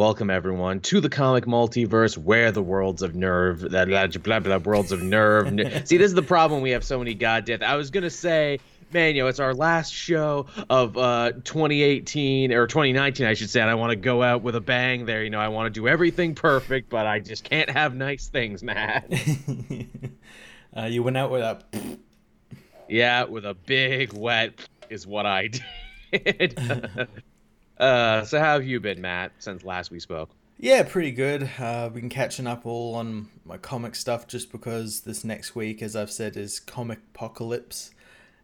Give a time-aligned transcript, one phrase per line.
[0.00, 4.58] Welcome everyone to the comic multiverse, where the worlds of nerve, blah blah blah, blah
[4.58, 5.48] worlds of nerve.
[5.88, 6.62] See, this is the problem.
[6.62, 7.64] We have so many goddamn.
[7.64, 8.60] I was gonna say,
[8.92, 13.60] man, you know, it's our last show of uh 2018 or 2019, I should say.
[13.60, 15.04] And I want to go out with a bang.
[15.04, 18.28] There, you know, I want to do everything perfect, but I just can't have nice
[18.28, 19.12] things, Matt.
[20.76, 21.60] uh, you went out with a.
[22.88, 24.60] yeah, with a big wet
[24.90, 25.48] is what I
[26.12, 26.56] did.
[27.78, 30.30] Uh, so how have you been, Matt, since last we spoke?
[30.58, 31.48] Yeah, pretty good.
[31.58, 35.94] Uh, been catching up all on my comic stuff just because this next week, as
[35.94, 37.92] I've said, is comic apocalypse.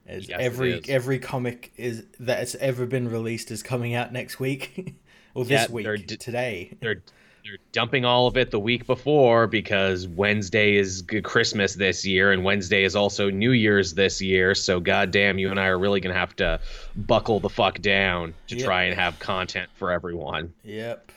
[0.07, 4.95] Yes, every every comic is that's ever been released is coming out next week,
[5.35, 6.77] or this yeah, week d- today.
[6.81, 7.03] They're
[7.45, 12.43] they're dumping all of it the week before because Wednesday is Christmas this year and
[12.43, 14.55] Wednesday is also New Year's this year.
[14.55, 16.59] So goddamn, you and I are really gonna have to
[16.97, 18.65] buckle the fuck down to yep.
[18.65, 20.55] try and have content for everyone.
[20.65, 21.13] Yep.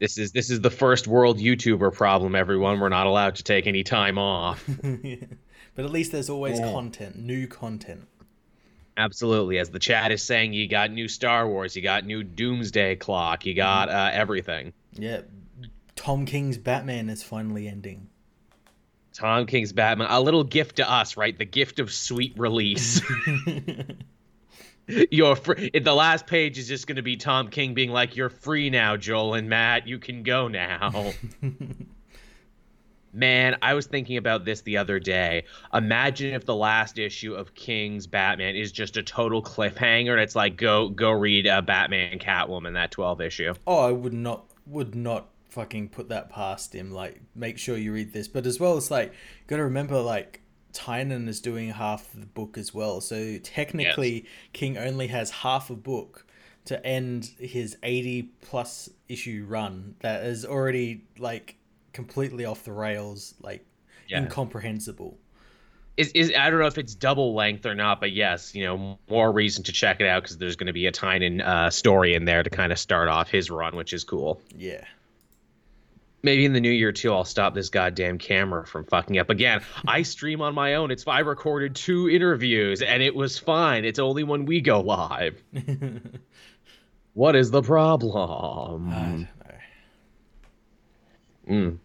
[0.00, 2.80] This is this is the first world YouTuber problem, everyone.
[2.80, 4.68] We're not allowed to take any time off.
[4.82, 6.72] but at least there's always oh.
[6.72, 8.08] content, new content.
[8.96, 9.58] Absolutely.
[9.58, 13.46] As the chat is saying, you got new Star Wars, you got new Doomsday Clock,
[13.46, 14.72] you got uh, everything.
[14.98, 15.22] Yeah,
[15.96, 18.08] Tom King's Batman is finally ending.
[19.12, 21.36] Tom King's Batman, a little gift to us, right?
[21.36, 23.02] The gift of sweet release.
[25.10, 25.70] you're free.
[25.70, 28.96] The last page is just going to be Tom King being like, "You're free now,
[28.96, 29.88] Joel and Matt.
[29.88, 31.12] You can go now."
[33.12, 35.44] Man, I was thinking about this the other day.
[35.72, 40.36] Imagine if the last issue of King's Batman is just a total cliffhanger, and it's
[40.36, 43.54] like, go go read uh, Batman Catwoman that twelve issue.
[43.66, 46.92] Oh, I would not would not fucking put that past him.
[46.92, 48.28] Like, make sure you read this.
[48.28, 49.12] But as well, it's like,
[49.46, 53.00] gotta remember, like, Tynion is doing half the book as well.
[53.00, 54.24] So technically, yes.
[54.52, 56.26] King only has half a book
[56.66, 61.56] to end his 80 plus issue run that is already, like,
[61.92, 63.64] completely off the rails, like,
[64.06, 64.20] yeah.
[64.20, 65.18] incomprehensible.
[65.98, 68.98] Is, is I don't know if it's double length or not, but yes, you know,
[69.10, 72.14] more reason to check it out because there's going to be a Tynion uh, story
[72.14, 74.40] in there to kind of start off his run, which is cool.
[74.56, 74.84] Yeah.
[76.22, 79.60] Maybe in the new year too i'll stop this goddamn camera from fucking up again.
[79.86, 80.90] I stream on my own.
[80.90, 83.84] It's i recorded two interviews and it was fine.
[83.84, 85.42] It's only when we go live.
[87.18, 89.26] What is the problem?
[91.50, 91.78] Mm.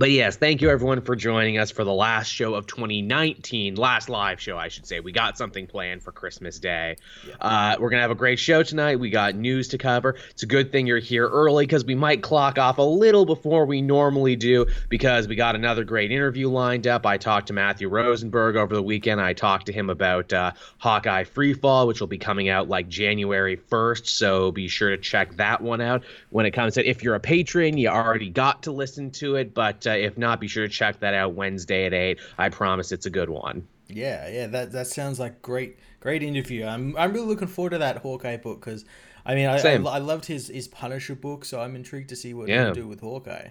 [0.00, 4.08] But yes, thank you everyone for joining us for the last show of 2019, last
[4.08, 5.00] live show, I should say.
[5.00, 6.96] We got something planned for Christmas Day.
[7.28, 7.34] Yeah.
[7.38, 8.98] Uh, we're gonna have a great show tonight.
[8.98, 10.16] We got news to cover.
[10.30, 13.66] It's a good thing you're here early because we might clock off a little before
[13.66, 17.04] we normally do because we got another great interview lined up.
[17.04, 19.20] I talked to Matthew Rosenberg over the weekend.
[19.20, 23.58] I talked to him about uh, Hawkeye Freefall, which will be coming out like January
[23.58, 24.06] 1st.
[24.06, 26.88] So be sure to check that one out when it comes to.
[26.88, 30.40] If you're a patron, you already got to listen to it, but uh, if not,
[30.40, 32.20] be sure to check that out Wednesday at eight.
[32.38, 33.66] I promise it's a good one.
[33.88, 36.64] Yeah, yeah, that that sounds like great, great interview.
[36.64, 38.84] I'm I'm really looking forward to that Hawkeye book because,
[39.26, 42.34] I mean, I, I, I loved his his Punisher book, so I'm intrigued to see
[42.34, 42.66] what yeah.
[42.66, 43.48] he'll do with Hawkeye.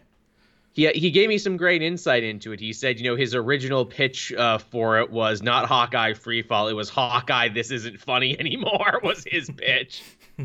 [0.72, 2.60] He, he gave me some great insight into it.
[2.60, 6.70] He said, you know, his original pitch uh, for it was not Hawkeye Freefall.
[6.70, 10.04] It was Hawkeye, this isn't funny anymore, was his pitch.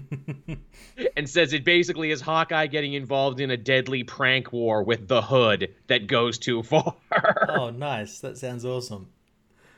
[1.16, 5.22] and says it basically is Hawkeye getting involved in a deadly prank war with the
[5.22, 6.94] Hood that goes too far.
[7.49, 8.21] oh, nice.
[8.21, 9.09] That sounds awesome.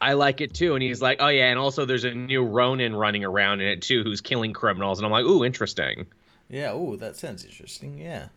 [0.01, 0.75] I like it too.
[0.75, 1.47] And he's like, oh, yeah.
[1.47, 4.99] And also, there's a new Ronin running around in it too who's killing criminals.
[4.99, 6.07] And I'm like, ooh, interesting.
[6.49, 6.75] Yeah.
[6.75, 7.99] Ooh, that sounds interesting.
[7.99, 8.29] Yeah.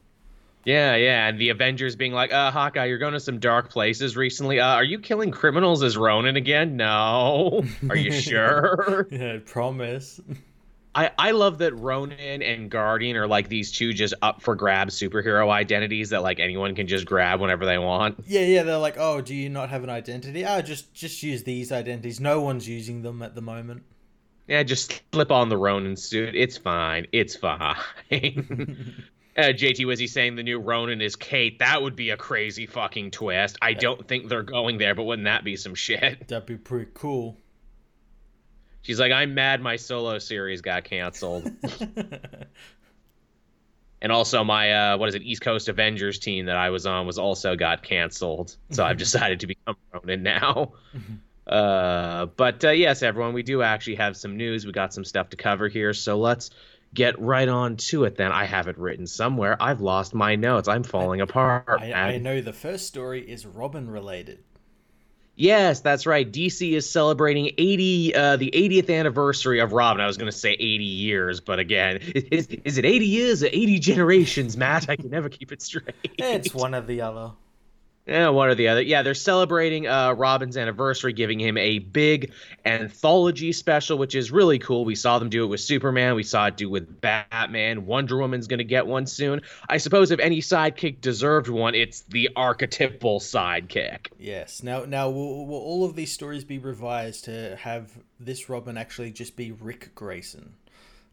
[0.66, 4.18] Yeah, yeah, and the Avengers being like, "Uh, Hawkeye, you're going to some dark places
[4.18, 4.60] recently.
[4.60, 6.76] Uh, are you killing criminals as Ronin again?
[6.76, 7.64] No.
[7.90, 9.08] Are you sure?
[9.12, 10.20] yeah, I promise.
[10.96, 15.00] I, I love that Ronin and Guardian are like these two just up for grabs
[15.00, 18.24] superhero identities that like anyone can just grab whenever they want.
[18.28, 20.46] Yeah, yeah, they're like, oh, do you not have an identity?
[20.46, 22.20] Oh, just just use these identities.
[22.20, 23.84] No one's using them at the moment.
[24.48, 26.36] Yeah, just slip on the Ronin suit.
[26.36, 27.06] It's fine.
[27.12, 27.76] It's fine.
[29.38, 31.60] Uh, JT was he saying the new Ronin is Kate?
[31.60, 33.58] That would be a crazy fucking twist.
[33.62, 36.28] I don't think they're going there, but wouldn't that be some shit?
[36.28, 37.38] That'd be pretty cool.
[38.82, 41.52] She's like, I'm mad my solo series got canceled.
[44.02, 47.06] and also my uh, what is it, East Coast Avengers team that I was on
[47.06, 48.56] was also got canceled.
[48.72, 50.74] So I've decided to become Ronin now.
[51.48, 54.66] uh, but uh, yes, everyone, we do actually have some news.
[54.66, 56.52] We got some stuff to cover here, so let's
[56.94, 58.16] get right on to it.
[58.16, 59.58] Then I have it written somewhere.
[59.60, 60.68] I've lost my notes.
[60.68, 61.82] I'm falling apart.
[61.82, 64.44] I, I know the first story is Robin related.
[65.40, 66.30] Yes, that's right.
[66.30, 70.02] DC is celebrating 80 uh, the 80th anniversary of Robin.
[70.02, 73.48] I was going to say 80 years, but again, is, is it 80 years or
[73.48, 74.90] 80 generations, Matt?
[74.90, 75.96] I can never keep it straight.
[76.18, 77.32] It's one or the other.
[78.10, 78.82] Yeah, one or the other.
[78.82, 82.34] Yeah, they're celebrating uh, Robin's anniversary, giving him a big
[82.66, 84.84] anthology special, which is really cool.
[84.84, 86.16] We saw them do it with Superman.
[86.16, 87.86] We saw it do with Batman.
[87.86, 89.42] Wonder Woman's going to get one soon.
[89.70, 94.08] I suppose if any sidekick deserved one, it's the archetypal sidekick.
[94.18, 94.64] Yes.
[94.64, 99.12] Now, now will, will all of these stories be revised to have this Robin actually
[99.12, 100.56] just be Ric Grayson?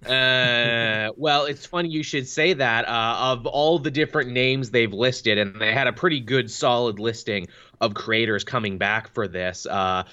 [0.05, 2.87] Uh, well, it's funny you should say that.
[2.89, 6.99] Uh, of all the different names they've listed, and they had a pretty good, solid
[6.99, 7.47] listing
[7.81, 9.67] of creators coming back for this.
[9.67, 10.05] Uh,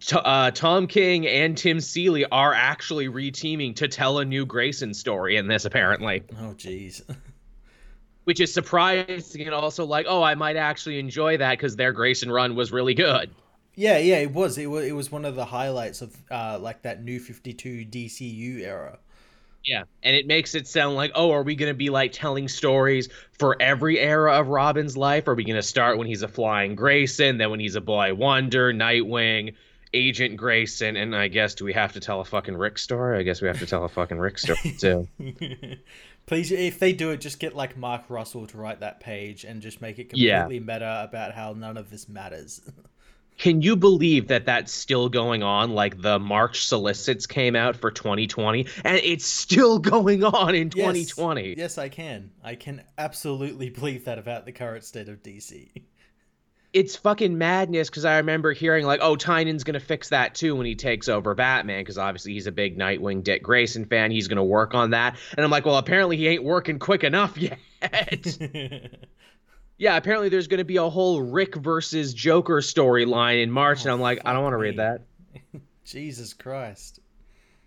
[0.00, 4.94] T- uh, Tom King and Tim Seeley are actually reteaming to tell a new Grayson
[4.94, 6.22] story in this, apparently.
[6.40, 7.02] Oh, jeez.
[8.24, 12.30] Which is surprising and also like, oh, I might actually enjoy that because their Grayson
[12.30, 13.30] run was really good.
[13.74, 14.58] Yeah, yeah, it was.
[14.58, 14.84] It was.
[14.84, 18.98] It was one of the highlights of uh, like that new Fifty Two DCU era.
[19.64, 22.48] Yeah, and it makes it sound like, oh, are we going to be like telling
[22.48, 23.08] stories
[23.38, 25.28] for every era of Robin's life?
[25.28, 28.14] Are we going to start when he's a flying Grayson, then when he's a boy
[28.14, 29.54] Wonder, Nightwing,
[29.92, 33.18] Agent Grayson, and I guess do we have to tell a fucking Ric story?
[33.18, 35.08] I guess we have to tell a fucking Ric story too.
[36.26, 39.62] Please, if they do it, just get like Mark Russell to write that page and
[39.62, 40.60] just make it completely yeah.
[40.60, 42.60] meta about how none of this matters.
[43.38, 45.70] Can you believe that that's still going on?
[45.70, 51.48] Like the March solicits came out for 2020 and it's still going on in 2020.
[51.50, 52.30] Yes, yes, I can.
[52.42, 55.70] I can absolutely believe that about the current state of DC.
[56.74, 60.66] It's fucking madness because I remember hearing like, oh, Tynion's gonna fix that too when
[60.66, 64.10] he takes over Batman because obviously he's a big Nightwing Dick Grayson fan.
[64.10, 67.38] He's gonna work on that, and I'm like, well, apparently he ain't working quick enough
[67.40, 67.58] yet.
[69.78, 73.82] yeah, apparently there's going to be a whole Ric versus Joker storyline in March, oh,
[73.82, 75.02] and I'm oh, like, I don't want to read that.
[75.84, 76.98] Jesus Christ.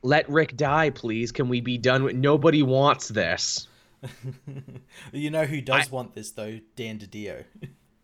[0.04, 1.32] Let Ric die, please.
[1.32, 2.16] Can we be done with?
[2.16, 3.68] Nobody wants this.
[5.14, 5.92] you know who does I...
[5.92, 6.60] want this though?
[6.76, 7.44] Dan DiDio.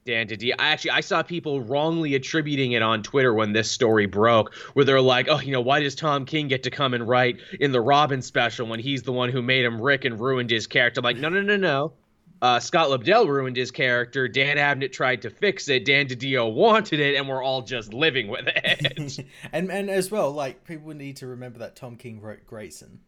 [0.06, 0.54] Dan DiDio.
[0.60, 4.86] I actually I saw people wrongly attributing it on Twitter when this story broke, where
[4.86, 7.72] they're like, "Oh, you know, why does Tom King get to come and write in
[7.72, 11.00] the Robin special when he's the one who made him Ric and ruined his character?"
[11.00, 11.94] I'm like, no, no, no, no
[12.42, 14.28] uh, Scott Lobdell ruined his character.
[14.28, 15.86] Dan Abnett tried to fix it.
[15.86, 19.26] Dan DiDio wanted it, and we're all just living with it.
[19.52, 23.00] and and as well, like people need to remember that Tom King wrote Grayson.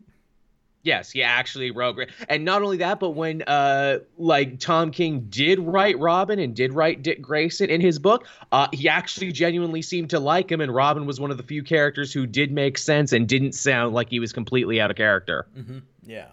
[0.82, 2.00] Yes, he actually wrote,
[2.30, 6.74] and not only that, but when uh, like Tom King did write Robin and did
[6.74, 10.74] write Dick Grayson in his book, uh, he actually genuinely seemed to like him, and
[10.74, 14.10] Robin was one of the few characters who did make sense and didn't sound like
[14.10, 15.48] he was completely out of character.
[15.56, 15.80] Mm-hmm.
[16.04, 16.30] Yeah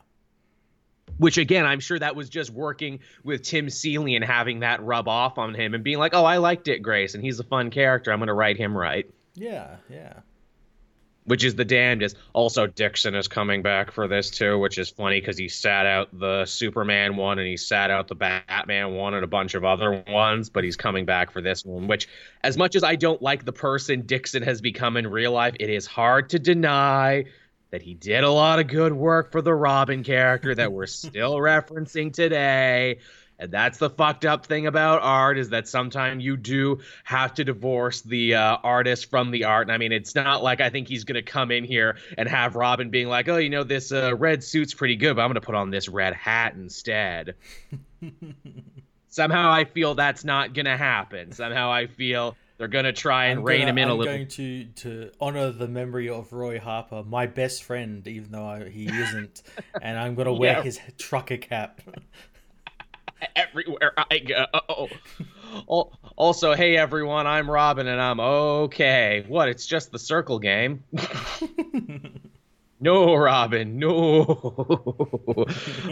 [1.19, 5.09] which again i'm sure that was just working with tim seeley and having that rub
[5.09, 8.13] off on him and being like oh i like dick grayson he's a fun character.
[8.13, 9.09] I'm going to write him right.
[9.35, 10.15] Yeah yeah.
[11.25, 12.17] Which is the damnedest.
[12.33, 16.09] Also dixon is coming back for this too which is funny because he sat out
[16.19, 20.05] the superman one and he sat out the batman one and a bunch of other
[20.09, 22.09] ones but he's coming back for this one which
[22.43, 25.69] as much as i don't like the person dixon has become in real life it
[25.69, 27.25] is hard to deny
[27.77, 31.35] that he did a lot of good work for the Robin character that we're still
[31.35, 33.01] referencing today.
[33.39, 37.45] And that's the fucked up thing about art is that sometimes you do have to
[37.45, 39.67] divorce the uh, artist from the art.
[39.67, 42.27] And I mean, it's not like I think he's going to come in here and
[42.31, 45.29] have Robin being like, oh, you know, this uh, red suit's pretty good, but I'm
[45.29, 47.35] going to put on this red hat instead.
[49.11, 51.33] Somehow I feel that's not going to happen.
[51.33, 54.13] Somehow I feel they're gonna try and rein him in I'm a little.
[54.13, 58.47] I'm going to to honor the memory of Roy Harper, my best friend, even though
[58.47, 59.43] I, he isn't,
[59.83, 60.63] and I'm gonna wear yeah.
[60.63, 61.81] his trucker cap
[63.37, 64.89] everywhere I go.
[66.17, 69.25] Also, hey everyone, I'm Robin, and I'm okay.
[69.27, 69.49] What?
[69.49, 70.83] It's just the circle game.
[72.79, 75.47] No, Robin, no.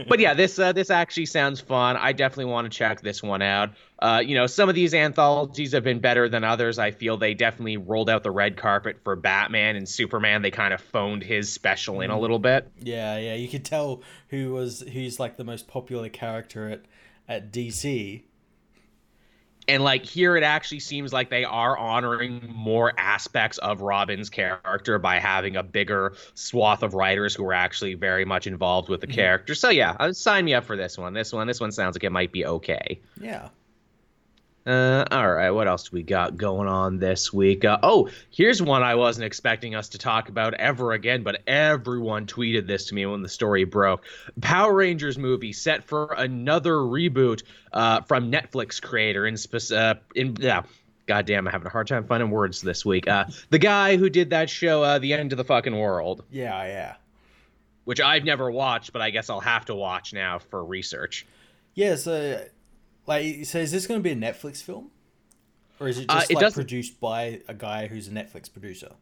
[0.08, 1.96] but yeah, this uh, this actually sounds fun.
[1.96, 3.70] I definitely want to check this one out.
[3.98, 6.78] Uh, you know, some of these anthologies have been better than others.
[6.78, 10.42] I feel they definitely rolled out the red carpet for Batman and Superman.
[10.42, 12.70] They kind of phoned his special in a little bit.
[12.80, 16.82] Yeah, yeah, you could tell who was who's like the most popular character at
[17.26, 18.24] at DC
[19.68, 24.99] and like here it actually seems like they are honoring more aspects of robin's character
[24.99, 29.06] by having a bigger swath of writers who are actually very much involved with the
[29.06, 29.14] mm-hmm.
[29.14, 29.54] character.
[29.54, 31.14] So yeah uh, sign me up for this one.
[31.14, 33.00] This one this one sounds like it might be okay.
[33.21, 33.49] Yeah
[34.66, 37.66] uh, all right, what else do we got going on this week?
[37.66, 42.26] Uh, oh, here's one I wasn't expecting us to talk about ever again, but everyone
[42.26, 44.04] tweeted this to me when the story broke.
[44.40, 47.42] Power Rangers movie set for another reboot
[47.75, 49.37] uh, from Netflix creator in,
[49.76, 50.62] uh, in yeah,
[51.04, 53.06] God damn, I'm having a hard time finding words this week.
[53.06, 56.25] Uh, the guy who did that show, uh, The End of the Fucking World.
[56.30, 56.94] Yeah, yeah.
[57.85, 61.26] Which I've never watched, but I guess I'll have to watch now for research.
[61.75, 62.42] Yeah, so
[63.06, 64.90] like, so is this going to be a Netflix film,
[65.80, 68.92] or is it just uh, it like produced by a guy who's a Netflix producer?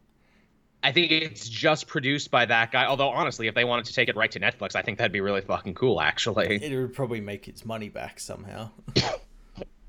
[0.83, 2.85] I think it's just produced by that guy.
[2.85, 5.21] Although honestly, if they wanted to take it right to Netflix, I think that'd be
[5.21, 6.01] really fucking cool.
[6.01, 8.69] Actually, it would probably make its money back somehow.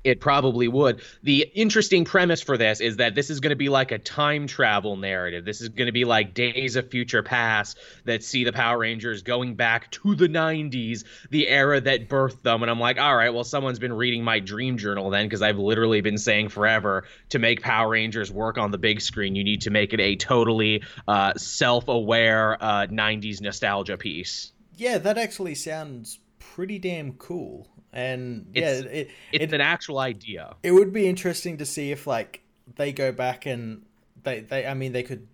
[0.05, 1.01] it probably would.
[1.23, 4.45] The interesting premise for this is that this is going to be like a time
[4.45, 5.43] travel narrative.
[5.43, 9.23] This is going to be like Days of Future Past that see the Power Rangers
[9.23, 12.61] going back to the 90s, the era that birthed them.
[12.61, 15.57] And I'm like, all right, well, someone's been reading my dream journal then, because I've
[15.57, 19.61] literally been saying forever to make Power Rangers work on the big screen, you need
[19.61, 24.51] to make it a totally uh, self aware uh, 90s nostalgia piece.
[24.77, 29.99] Yeah, that actually sounds pretty damn cool and yeah, it's, it, it's it, an actual
[29.99, 30.55] idea.
[30.61, 32.43] It would be interesting to see if like
[32.75, 33.83] they go back and
[34.23, 35.27] they they I mean they could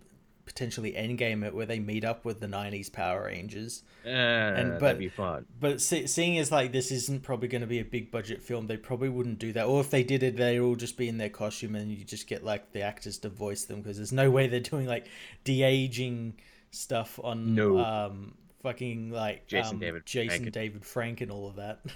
[0.45, 3.83] potentially end game it where they meet up with the 90s Power Rangers.
[4.05, 5.45] Uh, and but, that'd be fun.
[5.59, 8.67] But see, seeing as like this isn't probably going to be a big budget film,
[8.67, 9.65] they probably wouldn't do that.
[9.65, 12.27] Or if they did it, they'd all just be in their costume and you just
[12.27, 15.07] get like the actors to voice them because there's no way they're doing like
[15.43, 16.33] de aging
[16.71, 17.79] stuff on no.
[17.79, 20.53] um fucking like Jason um, David Jason Frank.
[20.53, 21.79] David Frank and all of that.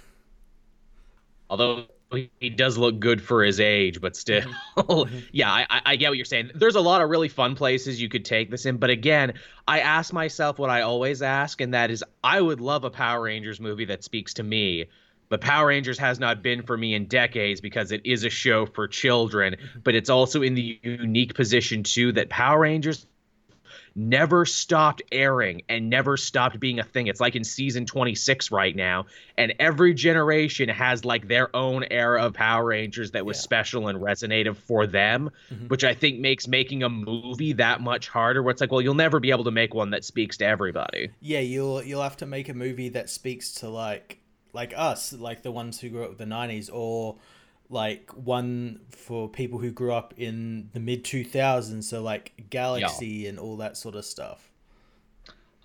[1.50, 1.86] although
[2.40, 4.44] he does look good for his age, but still,
[4.78, 5.20] mm-hmm.
[5.32, 6.52] yeah, I, I get what you're saying.
[6.56, 9.34] There's a lot of really fun places you could take this in, but again,
[9.68, 13.24] I ask myself what I always ask, and that is, I would love a Power
[13.24, 14.86] Rangers movie that speaks to me.
[15.28, 18.68] But Power Rangers has not been for me in decades because it is a show
[18.68, 19.56] for children.
[19.56, 19.80] Mm-hmm.
[19.84, 23.08] But it's also in the unique position, too, that Power Rangers
[23.96, 27.08] never stopped airing and never stopped being a thing.
[27.08, 29.06] It's like in season 26 right now,
[29.38, 33.42] and every generation has like their own era of Power Rangers that was yeah.
[33.42, 35.68] special and resonated for them, mm-hmm.
[35.68, 38.44] which I think makes making a movie that much harder.
[38.44, 41.10] Where it's like, well, you'll never be able to make one that speaks to everybody.
[41.22, 44.20] Yeah, you'll you'll have to make a movie that speaks to like
[44.54, 47.18] like us, like the ones who grew up with the 90s or
[47.70, 53.30] like one for people who grew up in the mid 2000s so like galaxy yeah.
[53.30, 54.52] and all that sort of stuff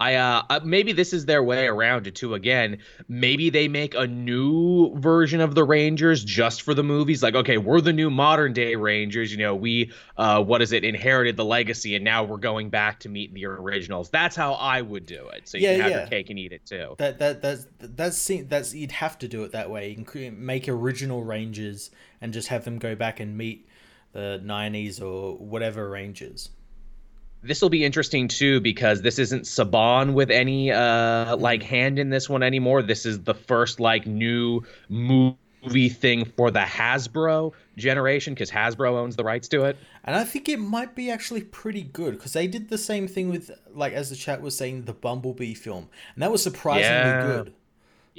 [0.01, 2.33] I uh, maybe this is their way around it too.
[2.33, 7.23] Again, maybe they make a new version of the Rangers just for the movies.
[7.23, 9.31] Like, okay, we're the new modern day Rangers.
[9.31, 10.85] You know, we uh, what is it?
[10.85, 14.09] Inherited the legacy, and now we're going back to meet the originals.
[14.09, 15.47] That's how I would do it.
[15.47, 15.99] So you yeah, can have yeah.
[15.99, 16.95] your cake and eat it too.
[16.97, 19.91] That that that's that's that's you'd have to do it that way.
[19.99, 21.91] You can make original Rangers
[22.23, 23.69] and just have them go back and meet
[24.13, 26.49] the '90s or whatever Rangers
[27.43, 32.11] this will be interesting too because this isn't Saban with any uh like hand in
[32.11, 32.83] this one anymore.
[32.83, 39.17] This is the first like new movie thing for the Hasbro generation because Hasbro owns
[39.17, 39.77] the rights to it.
[40.05, 43.31] And I think it might be actually pretty good because they did the same thing
[43.31, 47.27] with like as the chat was saying the Bumblebee film, and that was surprisingly yeah.
[47.27, 47.55] good.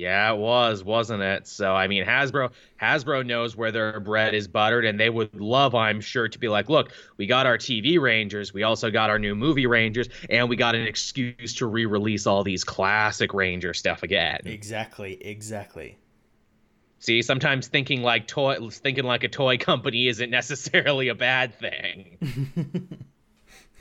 [0.02, 1.48] Yeah, it was, wasn't it?
[1.48, 2.50] So I mean, Hasbro
[2.82, 6.48] Hasbro knows where their bread is buttered, and they would love, I'm sure, to be
[6.48, 10.50] like, look, we got our TV Rangers, we also got our new movie Rangers, and
[10.50, 14.40] we got an excuse to re-release all these classic Ranger stuff again.
[14.46, 16.00] Exactly, exactly.
[16.98, 23.06] See, sometimes thinking like toy, thinking like a toy company isn't necessarily a bad thing.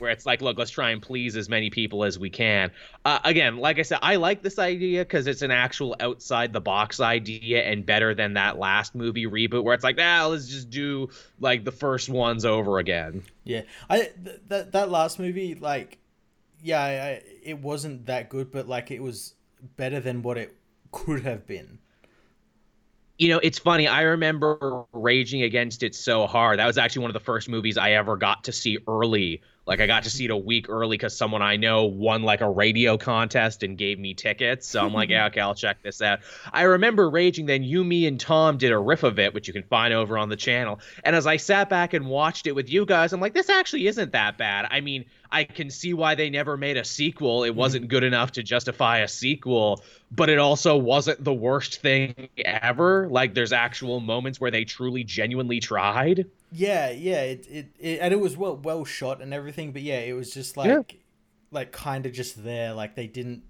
[0.01, 2.71] where it's like, look, let's try and please as many people as we can.
[3.05, 6.59] Uh, again, like I said, I like this idea because it's an actual outside the
[6.59, 10.71] box idea and better than that last movie reboot where it's like, ah, let's just
[10.71, 13.23] do like the first ones over again.
[13.43, 15.99] Yeah, I th- that that last movie, like,
[16.63, 19.35] yeah, I, it wasn't that good, but like it was
[19.77, 20.57] better than what it
[20.91, 21.77] could have been
[23.21, 23.87] you know, it's funny.
[23.87, 26.57] I remember raging against it so hard.
[26.57, 29.79] That was actually one of the first movies I ever got to see early like
[29.79, 32.49] I got to see it a week early because someone I know won like a
[32.49, 34.67] radio contest and gave me tickets.
[34.67, 36.19] So I'm like, yeah, okay, I'll check this out.
[36.51, 37.45] I remember raging.
[37.45, 40.17] Then you, me, and Tom did a riff of it, which you can find over
[40.17, 40.81] on the channel.
[41.05, 43.87] And as I sat back and watched it with you guys, I'm like, this actually
[43.87, 44.67] isn't that bad.
[44.69, 47.45] I mean, I can see why they never made a sequel.
[47.45, 47.59] It mm-hmm.
[47.59, 53.07] wasn't good enough to justify a sequel, but it also wasn't the worst thing ever.
[53.07, 56.25] Like there's actual moments where they truly genuinely tried.
[56.51, 59.99] Yeah, yeah, it, it, it and it was well well shot and everything, but yeah,
[59.99, 60.97] it was just like yeah.
[61.49, 63.43] like kind of just there, like they didn't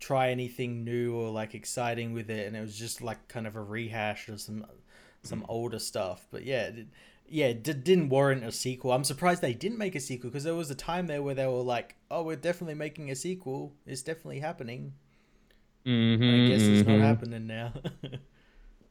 [0.00, 3.54] try anything new or like exciting with it, and it was just like kind of
[3.54, 4.66] a rehash of some
[5.22, 6.26] some older stuff.
[6.32, 6.86] But yeah, it,
[7.28, 8.90] yeah, it didn't warrant a sequel.
[8.92, 11.46] I'm surprised they didn't make a sequel because there was a time there where they
[11.46, 13.74] were like, "Oh, we're definitely making a sequel.
[13.86, 14.94] It's definitely happening."
[15.86, 16.74] Mm-hmm, I guess mm-hmm.
[16.74, 17.04] it's not mm-hmm.
[17.04, 17.72] happening now.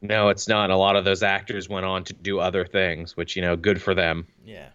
[0.01, 0.69] No, it's not.
[0.69, 3.81] A lot of those actors went on to do other things, which you know, good
[3.81, 4.27] for them.
[4.45, 4.69] Yeah.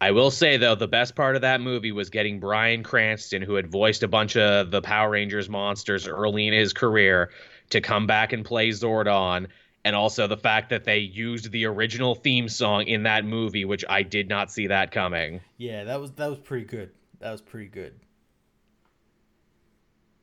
[0.00, 3.54] I will say though, the best part of that movie was getting Bryan Cranston, who
[3.54, 7.30] had voiced a bunch of the Power Rangers monsters early in his career,
[7.70, 9.46] to come back and play Zordon,
[9.84, 13.84] and also the fact that they used the original theme song in that movie, which
[13.88, 15.40] I did not see that coming.
[15.56, 16.90] Yeah, that was that was pretty good.
[17.20, 17.94] That was pretty good.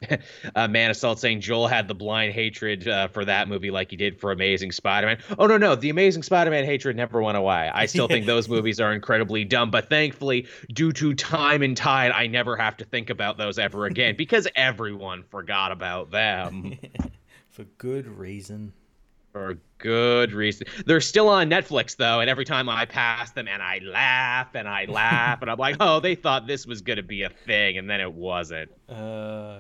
[0.55, 3.97] uh, Man Assault saying Joel had the blind hatred uh, for that movie like he
[3.97, 5.19] did for Amazing Spider-Man.
[5.37, 7.69] Oh no, no, the Amazing Spider-Man hatred never went away.
[7.73, 12.11] I still think those movies are incredibly dumb, but thankfully, due to time and tide,
[12.11, 16.77] I never have to think about those ever again because everyone forgot about them
[17.49, 18.73] for good reason
[19.31, 20.67] for good reason.
[20.85, 24.67] They're still on Netflix though, and every time I pass them and I laugh and
[24.67, 27.89] I laugh and I'm like, oh, they thought this was gonna be a thing, and
[27.89, 28.71] then it wasn't.
[28.89, 29.59] Uh,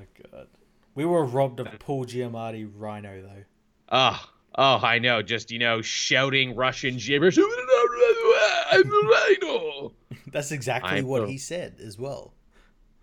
[0.95, 3.43] we were robbed of Paul Giamatti Rhino though.
[3.89, 5.21] Oh, oh, I know.
[5.21, 7.37] Just you know, shouting Russian gibberish.
[7.37, 9.93] I'm Rhino.
[10.31, 12.33] That's exactly what he said as well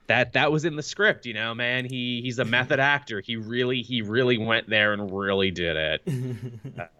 [0.09, 3.37] that that was in the script you know man he he's a method actor he
[3.37, 6.02] really he really went there and really did it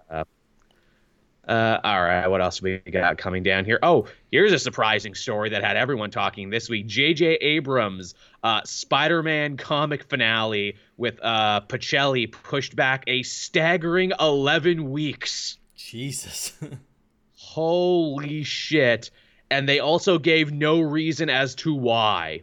[1.49, 3.78] uh, all right what else we got coming down here?
[3.83, 6.87] Oh here's a surprising story that had everyone talking this week.
[6.87, 15.59] Jj abrams uh, spider-man comic finale with uh Pichelli pushed back a staggering 11 weeks.
[15.75, 16.52] Jesus.
[17.33, 19.11] Holy shit.
[19.50, 22.43] And they also gave no reason as to why.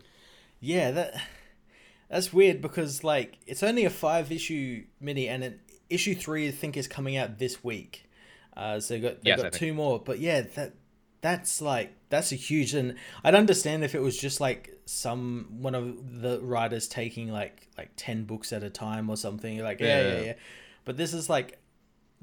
[0.59, 1.21] Yeah, that
[2.09, 5.59] that's weird because like it's only a five issue mini, and it,
[5.89, 8.04] issue three I think is coming out this week.
[8.55, 10.73] Uh, so they got they yes, got two more, but yeah, that
[11.21, 15.73] that's like that's a huge and I'd understand if it was just like some one
[15.73, 20.01] of the writers taking like like 10 books at a time or something like yeah
[20.01, 20.33] yeah yeah, yeah.
[20.85, 21.57] but this is like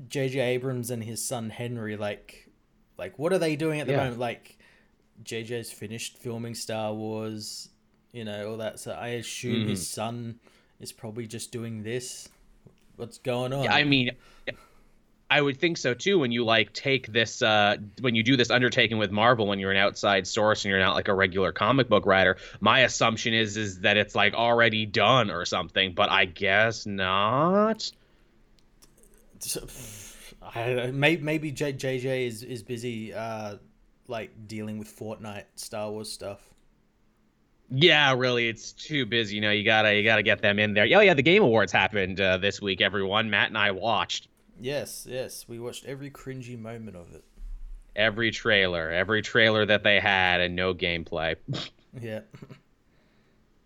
[0.08, 2.48] JJ Abrams and his son Henry like
[2.96, 4.04] like what are they doing at the yeah.
[4.04, 4.56] moment like
[5.24, 7.70] JJ's finished filming Star Wars
[8.12, 8.78] you know, all that.
[8.78, 9.70] So I assume mm-hmm.
[9.70, 10.38] his son
[10.80, 12.28] is probably just doing this.
[12.96, 13.64] What's going on?
[13.64, 14.10] Yeah, I mean,
[15.32, 16.18] I would think so too.
[16.18, 19.70] When you like take this, uh, when you do this undertaking with Marvel, when you're
[19.70, 23.56] an outside source and you're not like a regular comic book writer, my assumption is
[23.56, 25.94] is that it's like already done or something.
[25.94, 27.90] But I guess not.
[30.42, 33.56] I maybe maybe JJ is is busy, uh,
[34.08, 36.40] like dealing with Fortnite Star Wars stuff.
[37.70, 39.36] Yeah, really, it's too busy.
[39.36, 40.86] You know, you gotta you gotta get them in there.
[40.94, 42.82] Oh yeah, the Game Awards happened uh, this week.
[42.82, 44.28] Everyone, Matt and I watched.
[44.62, 47.24] Yes, yes, we watched every cringy moment of it.
[47.96, 51.34] Every trailer, every trailer that they had, and no gameplay.
[52.00, 52.20] yeah.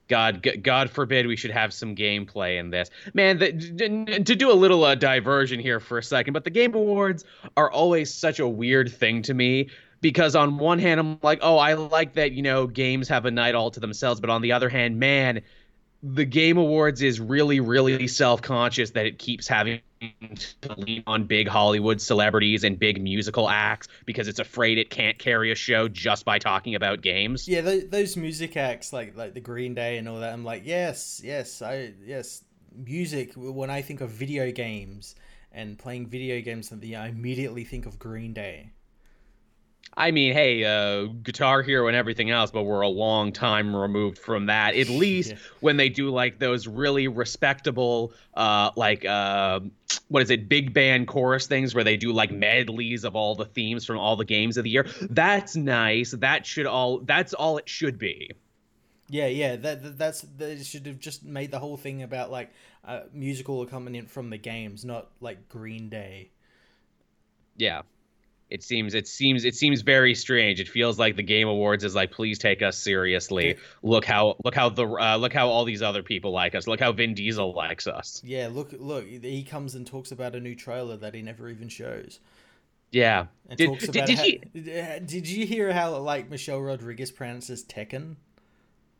[0.08, 2.88] God, God forbid we should have some gameplay in this.
[3.12, 6.74] Man, the, to do a little uh, diversion here for a second, but the Game
[6.74, 7.24] Awards
[7.58, 9.68] are always such a weird thing to me
[10.00, 13.30] because on one hand I'm like, oh, I like that you know games have a
[13.30, 15.42] night all to themselves, but on the other hand, man,
[16.02, 19.80] the Game Awards is really, really self-conscious that it keeps having
[20.60, 25.18] to lean on big Hollywood celebrities and big musical acts because it's afraid it can't
[25.18, 27.48] carry a show just by talking about games.
[27.48, 30.32] Yeah, those music acts like like the Green Day and all that.
[30.32, 33.32] I'm like, yes, yes, I yes, music.
[33.36, 35.14] When I think of video games
[35.52, 38.70] and playing video games, something I immediately think of Green Day.
[39.98, 44.18] I mean, hey, uh, Guitar Hero and everything else, but we're a long time removed
[44.18, 44.74] from that.
[44.74, 45.36] At least yeah.
[45.60, 49.60] when they do like those really respectable, uh, like uh,
[50.08, 53.44] what is it, big band chorus things where they do like medleys of all the
[53.44, 54.86] themes from all the games of the year.
[55.10, 56.12] That's nice.
[56.12, 57.00] That should all.
[57.00, 58.30] That's all it should be.
[59.08, 59.56] Yeah, yeah.
[59.56, 62.52] That that's they should have just made the whole thing about like
[62.84, 66.30] uh, musical accompaniment from the games, not like Green Day.
[67.56, 67.82] Yeah
[68.48, 70.60] it seems it seems it seems very strange.
[70.60, 73.56] It feels like the Game Awards is like, please take us seriously.
[73.82, 76.66] Look how look how the uh, look how all these other people like us.
[76.66, 78.22] Look how Vin Diesel likes us.
[78.24, 79.06] Yeah, look look.
[79.06, 82.20] He comes and talks about a new trailer that he never even shows.
[82.92, 83.26] Yeah.
[83.48, 87.64] And did, talks about did, did, how, did you hear how like Michelle Rodriguez pronounces
[87.64, 88.14] Tekken?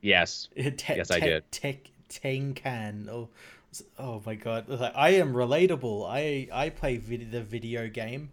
[0.00, 0.48] Yes.
[0.56, 1.50] Te- yes, I did.
[1.52, 3.08] Tek Tenkan.
[3.08, 3.28] Oh,
[3.98, 4.68] oh my god!
[4.68, 6.06] Like, I am relatable.
[6.08, 8.30] I I play vid- the video game.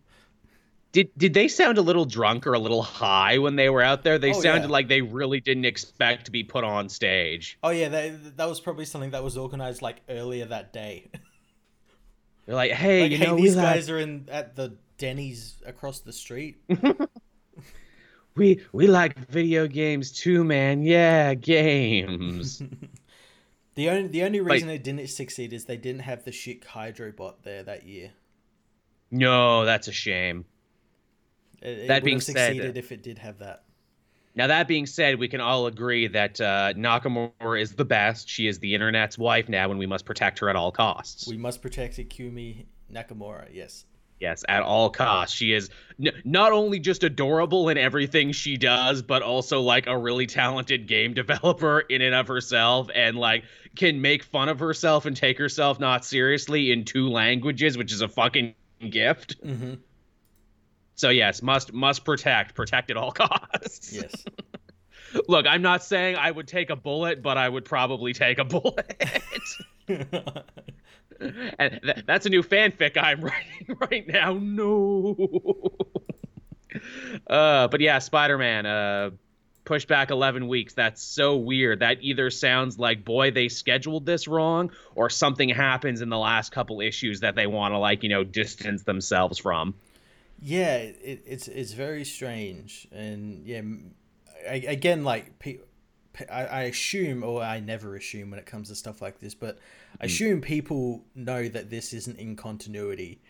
[0.93, 4.03] Did did they sound a little drunk or a little high when they were out
[4.03, 4.19] there?
[4.19, 4.73] They oh, sounded yeah.
[4.73, 7.57] like they really didn't expect to be put on stage.
[7.63, 11.09] Oh yeah, they, that was probably something that was organized like earlier that day.
[12.45, 13.95] They're like, hey, like, you hey, know, these guys like...
[13.95, 16.61] are in at the Denny's across the street.
[18.35, 20.83] we we like video games too, man.
[20.83, 22.61] Yeah, games.
[23.75, 26.63] the only the only reason like, it didn't succeed is they didn't have the shit
[26.63, 28.11] Hydro bot there that year.
[29.09, 30.45] No, that's a shame.
[31.63, 33.63] It, that it being said, if it did have that.
[34.35, 38.27] Now that being said, we can all agree that uh, Nakamura is the best.
[38.27, 41.27] She is the internet's wife now, and we must protect her at all costs.
[41.27, 43.47] We must protect Ikumi Nakamura.
[43.53, 43.85] Yes.
[44.19, 45.35] Yes, at all costs.
[45.35, 45.69] She is
[46.03, 50.87] n- not only just adorable in everything she does, but also like a really talented
[50.87, 53.43] game developer in and of herself, and like
[53.75, 58.01] can make fun of herself and take herself not seriously in two languages, which is
[58.01, 58.55] a fucking
[58.89, 59.43] gift.
[59.45, 59.73] Mm-hmm.
[60.95, 63.93] So yes, must must protect, protect at all costs.
[63.93, 64.25] Yes.
[65.27, 68.43] Look, I'm not saying I would take a bullet, but I would probably take a
[68.45, 69.03] bullet.
[69.87, 74.33] and th- that's a new fanfic I'm writing right now.
[74.33, 75.15] No.
[77.27, 78.65] uh, but yeah, Spider-Man.
[78.65, 79.09] Uh,
[79.65, 80.73] pushed back 11 weeks.
[80.73, 81.79] That's so weird.
[81.79, 86.51] That either sounds like, boy, they scheduled this wrong, or something happens in the last
[86.51, 89.73] couple issues that they want to, like, you know, distance themselves from.
[90.45, 93.61] Yeah, it, it's it's very strange, and yeah,
[94.45, 95.41] I, again, like
[96.29, 99.57] I, I assume, or I never assume when it comes to stuff like this, but
[100.01, 100.05] I hmm.
[100.07, 103.21] assume people know that this isn't in continuity,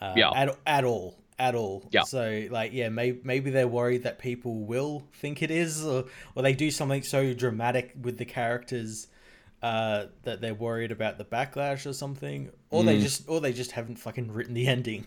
[0.00, 0.30] uh, yeah.
[0.34, 1.88] at at all, at all.
[1.92, 2.02] Yeah.
[2.02, 6.42] So like, yeah, maybe maybe they're worried that people will think it is, or or
[6.42, 9.06] they do something so dramatic with the characters.
[9.62, 12.86] Uh, that they're worried about the backlash or something, or mm.
[12.86, 13.02] they hmm.
[13.02, 15.06] just, or they just haven't fucking written the ending.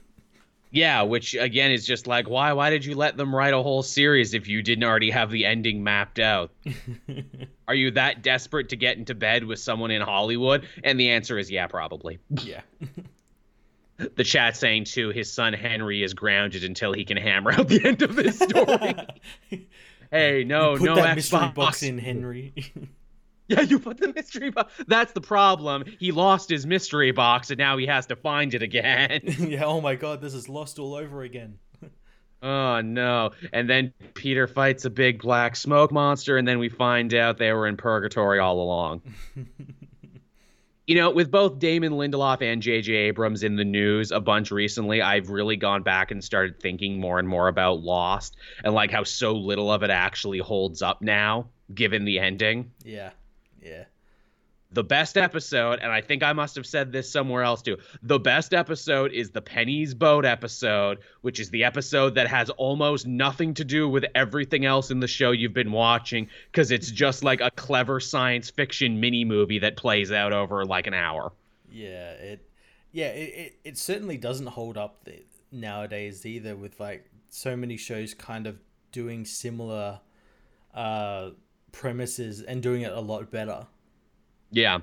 [0.71, 3.82] Yeah, which again is just like why why did you let them write a whole
[3.82, 6.51] series if you didn't already have the ending mapped out?
[7.67, 10.67] Are you that desperate to get into bed with someone in Hollywood?
[10.84, 12.19] And the answer is yeah, probably.
[12.29, 12.62] Yeah.
[14.15, 17.84] the chat saying too his son Henry is grounded until he can hammer out the
[17.84, 18.95] end of this story.
[20.12, 21.15] hey, no, put no that Xbox.
[21.15, 22.53] mystery box in Henry.
[23.60, 24.72] Yeah, you put the mystery box.
[24.88, 25.84] That's the problem.
[26.00, 29.22] He lost his mystery box and now he has to find it again.
[29.40, 31.58] yeah, oh my god, this is lost all over again.
[32.44, 33.32] oh no.
[33.52, 37.52] And then Peter fights a big black smoke monster and then we find out they
[37.52, 39.02] were in purgatory all along.
[40.86, 42.94] you know, with both Damon Lindelof and J.J.
[42.94, 47.18] Abrams in the news a bunch recently, I've really gone back and started thinking more
[47.18, 51.48] and more about Lost and like how so little of it actually holds up now,
[51.74, 52.72] given the ending.
[52.84, 53.10] Yeah.
[53.62, 53.86] Yeah.
[54.72, 57.78] The best episode, and I think I must have said this somewhere else too.
[58.04, 63.08] The best episode is the Penny's Boat episode, which is the episode that has almost
[63.08, 67.24] nothing to do with everything else in the show you've been watching, because it's just
[67.24, 71.32] like a clever science fiction mini movie that plays out over like an hour.
[71.72, 72.48] Yeah, it,
[72.91, 76.56] yeah, it, it, it certainly doesn't hold up the, nowadays either.
[76.56, 78.60] With like so many shows kind of
[78.91, 80.00] doing similar,
[80.76, 81.32] uh
[81.71, 83.67] premises and doing it a lot better.
[84.51, 84.79] Yeah.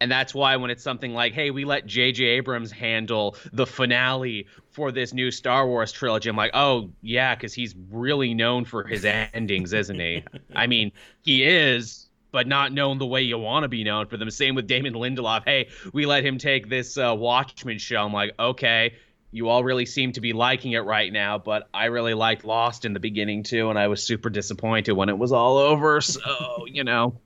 [0.00, 2.22] And that's why when it's something like, hey, we let J.J.
[2.22, 7.54] Abrams handle the finale for this new Star Wars trilogy, I'm like, oh, yeah, because
[7.54, 10.22] he's really known for his endings, isn't he?
[10.54, 14.18] I mean, he is, but not known the way you want to be known for
[14.18, 14.28] them.
[14.30, 15.44] Same with Damon Lindelof.
[15.46, 18.04] Hey, we let him take this uh, Watchmen show.
[18.04, 18.96] I'm like, okay,
[19.36, 22.86] you all really seem to be liking it right now, but I really liked Lost
[22.86, 26.00] in the beginning too, and I was super disappointed when it was all over.
[26.00, 27.18] So, you know,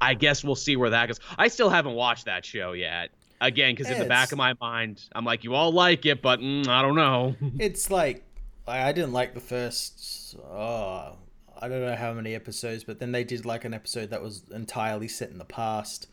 [0.00, 1.20] I guess we'll see where that goes.
[1.38, 3.10] I still haven't watched that show yet.
[3.40, 6.40] Again, because in the back of my mind, I'm like, you all like it, but
[6.40, 7.36] mm, I don't know.
[7.58, 8.22] it's like,
[8.66, 11.16] I didn't like the first, oh,
[11.58, 14.42] I don't know how many episodes, but then they did like an episode that was
[14.50, 16.08] entirely set in the past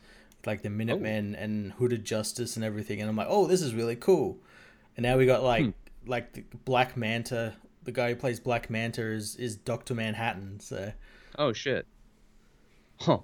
[0.47, 1.43] like the Minutemen oh.
[1.43, 4.39] and Hooded Justice and everything, and I'm like, oh, this is really cool.
[4.95, 5.71] And now we got like hmm.
[6.07, 7.53] like the Black Manta.
[7.83, 10.59] The guy who plays Black Manta is is Doctor Manhattan.
[10.59, 10.91] So.
[11.37, 11.85] Oh shit.
[12.99, 13.19] Huh.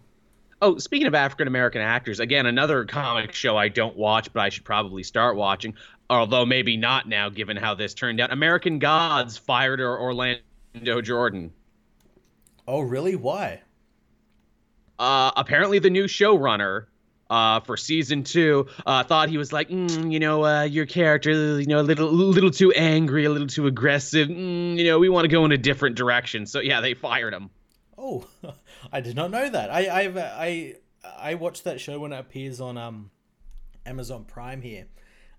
[0.61, 4.49] Oh, speaking of African American actors, again, another comic show I don't watch, but I
[4.49, 5.73] should probably start watching.
[6.09, 8.31] Although maybe not now, given how this turned out.
[8.31, 11.51] American Gods fired Orlando Jordan.
[12.67, 13.15] Oh, really?
[13.15, 13.61] Why?
[14.99, 16.85] Uh, apparently, the new showrunner
[17.29, 18.67] uh, for season two.
[18.85, 22.11] Uh, thought he was like, mm, you know, uh, your character, you know, a little,
[22.11, 24.27] little too angry, a little too aggressive.
[24.27, 26.45] Mm, you know, we want to go in a different direction.
[26.45, 27.49] So yeah, they fired him.
[27.97, 28.27] Oh,
[28.91, 29.71] I did not know that.
[29.71, 30.75] I I I
[31.17, 33.11] I watched that show when it appears on um
[33.85, 34.87] Amazon Prime here.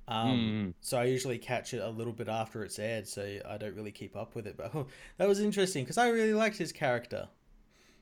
[0.07, 0.75] Um, mm.
[0.81, 3.92] So I usually catch it a little bit after it's aired, so I don't really
[3.92, 4.57] keep up with it.
[4.57, 4.87] But oh,
[5.18, 7.29] that was interesting because I really liked his character.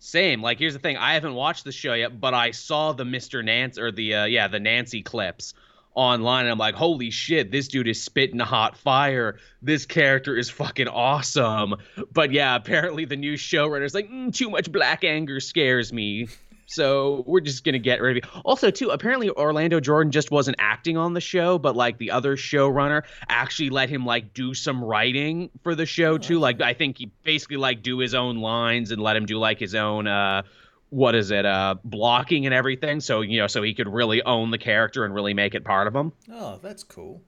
[0.02, 0.42] Same.
[0.42, 3.44] Like, here's the thing: I haven't watched the show yet, but I saw the Mr.
[3.44, 5.54] Nance or the uh, yeah the Nancy clips
[5.94, 9.38] online, and I'm like, holy shit, this dude is spitting hot fire.
[9.62, 11.76] This character is fucking awesome.
[12.12, 16.28] But yeah, apparently the new showrunner's like, mm, too much black anger scares me.
[16.72, 18.40] So we're just gonna get rid of it.
[18.44, 22.36] Also, too, apparently Orlando Jordan just wasn't acting on the show, but like the other
[22.36, 26.38] showrunner actually let him like do some writing for the show too.
[26.38, 29.58] Like I think he basically like do his own lines and let him do like
[29.58, 30.42] his own uh
[30.88, 34.50] what is it uh blocking and everything so you know so he could really own
[34.50, 37.22] the character and really make it part of him oh that's cool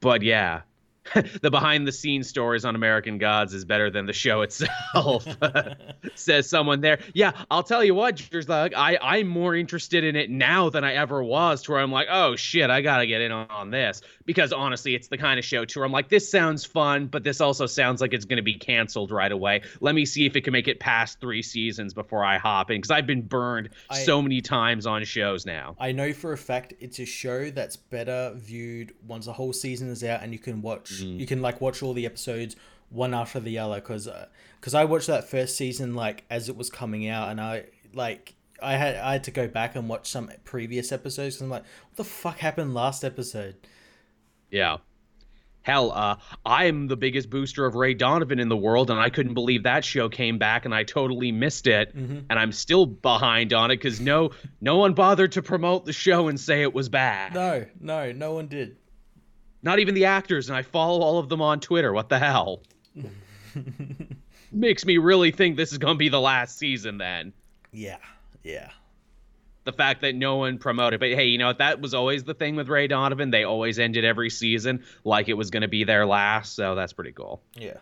[0.00, 0.60] but yeah
[1.42, 5.26] the behind the scenes stories on American Gods is better than the show itself.
[6.14, 7.00] Says someone there.
[7.14, 10.94] Yeah, I'll tell you what, like I I'm more interested in it now than I
[10.94, 11.62] ever was.
[11.62, 14.94] To where I'm like, oh shit, I gotta get in on, on this because honestly,
[14.94, 17.66] it's the kind of show to where I'm like, this sounds fun, but this also
[17.66, 19.62] sounds like it's gonna be canceled right away.
[19.80, 22.78] Let me see if it can make it past three seasons before I hop in
[22.78, 25.76] because I've been burned I, so many times on shows now.
[25.78, 29.88] I know for a fact it's a show that's better viewed once a whole season
[29.88, 31.18] is out and you can watch mm.
[31.18, 32.56] you can like watch all the episodes
[32.90, 34.08] one after the other because
[34.58, 37.66] because uh, I watched that first season like as it was coming out and I
[37.94, 41.50] like I had I had to go back and watch some previous episodes because I'm
[41.50, 43.56] like what the fuck happened last episode.
[44.50, 44.78] Yeah.
[45.62, 49.34] Hell, uh, I'm the biggest booster of Ray Donovan in the world, and I couldn't
[49.34, 52.20] believe that show came back, and I totally missed it, mm-hmm.
[52.30, 54.30] and I'm still behind on it because no,
[54.62, 57.34] no one bothered to promote the show and say it was bad.
[57.34, 58.78] No, no, no one did.
[59.62, 61.92] Not even the actors, and I follow all of them on Twitter.
[61.92, 62.62] What the hell?
[64.52, 67.32] Makes me really think this is going to be the last season then.
[67.72, 67.98] Yeah,
[68.42, 68.70] yeah.
[69.64, 72.56] The fact that no one promoted, but hey, you know that was always the thing
[72.56, 73.30] with Ray Donovan.
[73.30, 76.94] They always ended every season like it was going to be their last, so that's
[76.94, 77.42] pretty cool.
[77.54, 77.76] Yeah.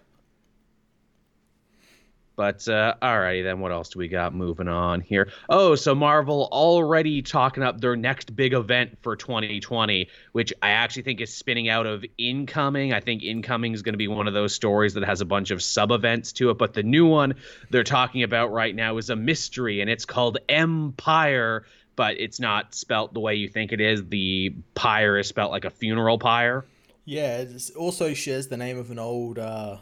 [2.38, 5.29] But uh, alrighty then, what else do we got moving on here?
[5.48, 11.03] Oh, so Marvel already talking up their next big event for 2020, which I actually
[11.03, 12.92] think is spinning out of Incoming.
[12.92, 15.51] I think Incoming is going to be one of those stories that has a bunch
[15.51, 16.59] of sub events to it.
[16.59, 17.35] But the new one
[17.70, 21.62] they're talking about right now is a mystery, and it's called Empyre.
[21.96, 24.07] But it's not spelt the way you think it is.
[24.07, 26.64] The pyre is spelt like a funeral pyre.
[27.05, 29.79] Yeah, it also shares the name of an old uh,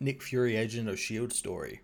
[0.00, 1.34] Nick Fury Agent of S.H.I.E.L.D.
[1.34, 1.80] story.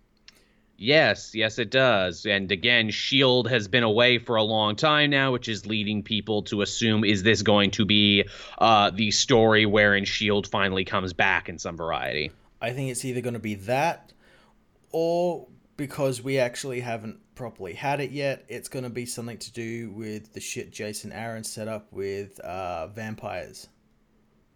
[0.82, 2.24] Yes, yes, it does.
[2.24, 3.50] And again, S.H.I.E.L.D.
[3.50, 7.22] has been away for a long time now, which is leading people to assume is
[7.22, 8.24] this going to be
[8.56, 10.48] uh, the story wherein S.H.I.E.L.D.
[10.48, 12.30] finally comes back in some variety?
[12.62, 14.14] I think it's either going to be that
[14.90, 19.52] or because we actually haven't properly had it yet, it's going to be something to
[19.52, 23.68] do with the shit Jason Aaron set up with uh, vampires.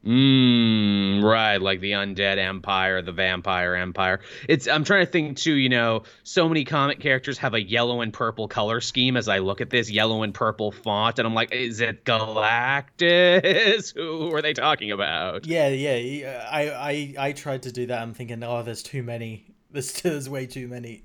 [0.04, 4.20] Mm, right, like the undead empire, the vampire empire.
[4.48, 8.02] It's I'm trying to think too, you know, so many comic characters have a yellow
[8.02, 11.32] and purple color scheme as I look at this yellow and purple font and I'm
[11.32, 13.94] like, is it Galactus?
[13.94, 15.46] Who are they talking about?
[15.46, 16.46] Yeah, yeah.
[16.50, 18.02] I I I tried to do that.
[18.02, 19.46] I'm thinking, "Oh, there's too many.
[19.70, 21.04] There's there's way too many."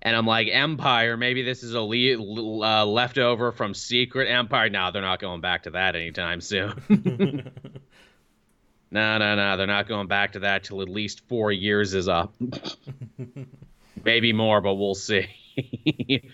[0.00, 4.70] And I'm like, Empyre, maybe this is a le- uh, leftover from Secret Empire.
[4.70, 7.50] No, they're not going back to that anytime soon.
[8.90, 12.08] no, no, no, they're not going back to that till at least four years is
[12.08, 12.34] up.
[14.04, 15.26] maybe more, but we'll see.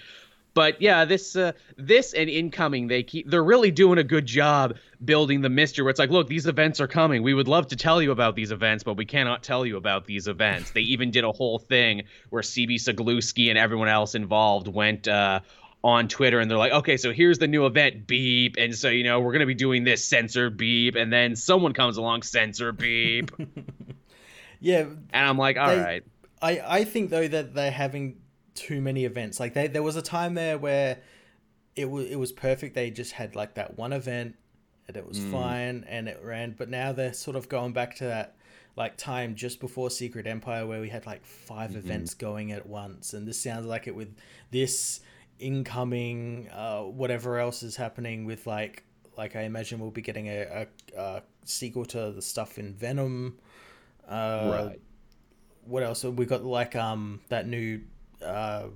[0.55, 4.77] But yeah, this uh, this and incoming they keep they're really doing a good job
[5.05, 5.83] building the mystery.
[5.83, 7.23] Where it's like, look, these events are coming.
[7.23, 10.07] We would love to tell you about these events, but we cannot tell you about
[10.07, 10.71] these events.
[10.71, 15.41] they even did a whole thing where CB Cebulski and everyone else involved went uh,
[15.85, 18.57] on Twitter and they're like, okay, so here's the new event, beep.
[18.57, 20.95] And so, you know, we're going to be doing this censor beep.
[20.95, 23.31] And then someone comes along, censor beep.
[24.61, 24.81] yeah.
[24.81, 26.05] And I'm like, all they, right.
[26.41, 28.17] I, I think, though, that they're having
[28.55, 29.41] too many events.
[29.41, 30.99] Like they, there was a time there where
[31.77, 32.75] it was it was perfect.
[32.75, 34.37] They just had like that one event
[34.87, 35.33] and it was mm.
[35.33, 36.55] fine and it ran.
[36.57, 38.37] But now they're sort of going back to that
[38.77, 41.79] like time just before Secret Empire where we had like 5 mm-hmm.
[41.79, 43.13] events going at once.
[43.13, 44.15] And this sounds like it with
[44.51, 45.01] this
[45.39, 48.85] incoming uh, whatever else is happening with like
[49.17, 53.39] like I imagine we'll be getting a, a, a sequel to the stuff in Venom.
[54.09, 54.81] Uh, right.
[55.67, 56.05] What else?
[56.05, 57.81] We got like um that new
[58.25, 58.69] uh,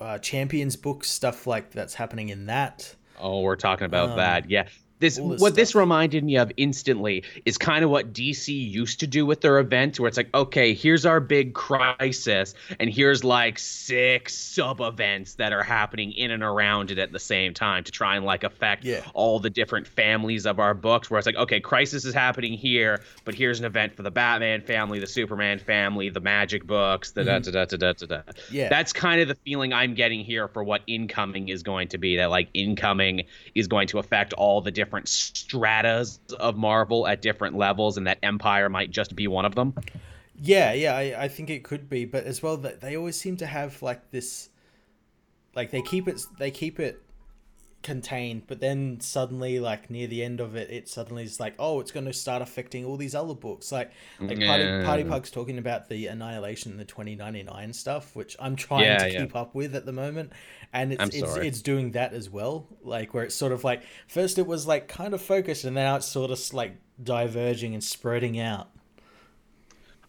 [0.00, 2.94] uh, champions book stuff like that's happening in that.
[3.18, 4.50] Oh, we're talking about um, that.
[4.50, 5.54] Yeah this, what stuff.
[5.54, 9.58] this reminded me of instantly is kind of what DC used to do with their
[9.58, 15.34] events, where it's like, okay, here's our big crisis, and here's like six sub events
[15.34, 18.42] that are happening in and around it at the same time to try and like
[18.42, 19.02] affect yeah.
[19.12, 21.10] all the different families of our books.
[21.10, 24.62] Where it's like, okay, crisis is happening here, but here's an event for the Batman
[24.62, 27.50] family, the Superman family, the Magic books, the mm-hmm.
[27.50, 28.32] da da da da da da.
[28.50, 31.98] Yeah, that's kind of the feeling I'm getting here for what incoming is going to
[31.98, 32.16] be.
[32.16, 37.20] That like incoming is going to affect all the different different stratas of Marvel at
[37.20, 39.74] different levels, and that Empyre might just be one of them.
[40.40, 43.36] Yeah, yeah, I, I think it could be, but as well that they always seem
[43.38, 44.50] to have like this
[45.56, 47.02] like they keep it they keep it
[47.86, 51.78] contained, but then suddenly, like near the end of it, it suddenly is like, oh,
[51.78, 53.70] it's going to start affecting all these other books.
[53.70, 54.46] Like, like yeah.
[54.48, 58.82] Party, Party Pug's talking about the Annihilation the twenty ninety nine stuff, which I'm trying
[58.82, 59.20] yeah, to yeah.
[59.20, 60.32] keep up with at the moment,
[60.72, 62.66] and it's it's it's doing that as well.
[62.82, 65.94] Like where it's sort of like first it was like kind of focused, and now
[65.94, 68.68] it's sort of like diverging and spreading out.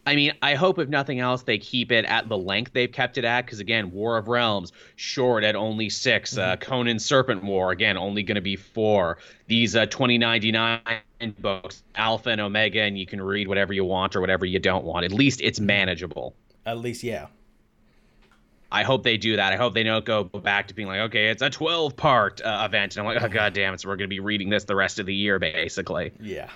[0.07, 3.17] I mean, I hope if nothing else, they keep it at the length they've kept
[3.17, 3.45] it at.
[3.45, 6.51] Because again, War of Realms short at only 6 uh, mm-hmm.
[6.53, 9.17] uh, Conan Serpent War again only going to be four.
[9.47, 10.79] These uh, 2099
[11.39, 14.85] books, Alpha and Omega, and you can read whatever you want or whatever you don't
[14.85, 15.03] want.
[15.03, 16.33] At least it's manageable.
[16.65, 17.27] At least, yeah.
[18.71, 19.51] I hope they do that.
[19.51, 22.63] I hope they don't go back to being like, okay, it's a 12 part uh,
[22.65, 22.95] event.
[22.95, 23.81] And I'm like, oh, god damn it.
[23.81, 26.13] So we're going to be reading this the rest of the year, basically.
[26.21, 26.49] Yeah.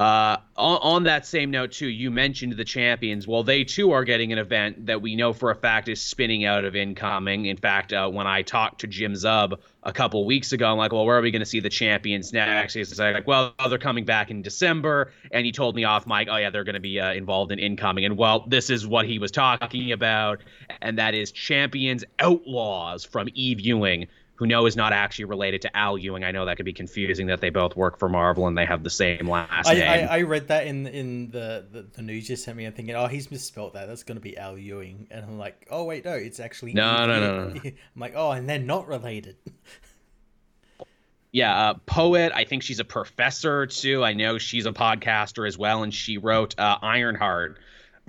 [0.00, 3.28] Uh, on, on, that same note, too, you mentioned the champions.
[3.28, 6.46] Well, they too are getting an event that we know for a fact is spinning
[6.46, 7.44] out of incoming.
[7.44, 10.90] In fact, uh, when I talked to Jim Zub a couple weeks ago, I'm like,
[10.90, 12.72] well, where are we going to see the champions next?
[12.72, 15.12] He's like, well, they're coming back in December.
[15.32, 17.58] And he told me off mic, oh, yeah, they're going to be uh, involved in
[17.58, 18.06] incoming.
[18.06, 20.40] And well, this is what he was talking about,
[20.80, 24.06] and that is Champions Outlaws from Eve Ewing
[24.40, 26.24] who know is not actually related to Al Ewing.
[26.24, 28.82] I know that could be confusing that they both work for Marvel and they have
[28.82, 29.86] the same last I, name.
[29.86, 32.64] I, I, read that in in the, the, the news you sent me.
[32.64, 33.86] I'm thinking, oh, he's misspelled that.
[33.86, 37.06] That's going to be Al Ewing, and I'm like, oh wait, no, it's actually no,
[37.06, 39.36] no, no, no, I'm like, oh, and they're not related.
[41.32, 42.32] yeah, uh, poet.
[42.34, 44.02] I think she's a professor too.
[44.02, 47.58] I know she's a podcaster as well, and she wrote uh, Ironheart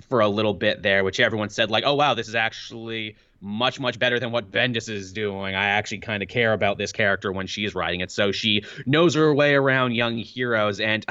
[0.08, 3.80] for a little bit there, which everyone said like, oh wow, this is actually much
[3.80, 5.54] much better than what Bendis is doing.
[5.54, 9.14] I actually kind of care about this character when she's writing it, so she knows
[9.14, 10.80] her way around young heroes.
[10.80, 11.04] And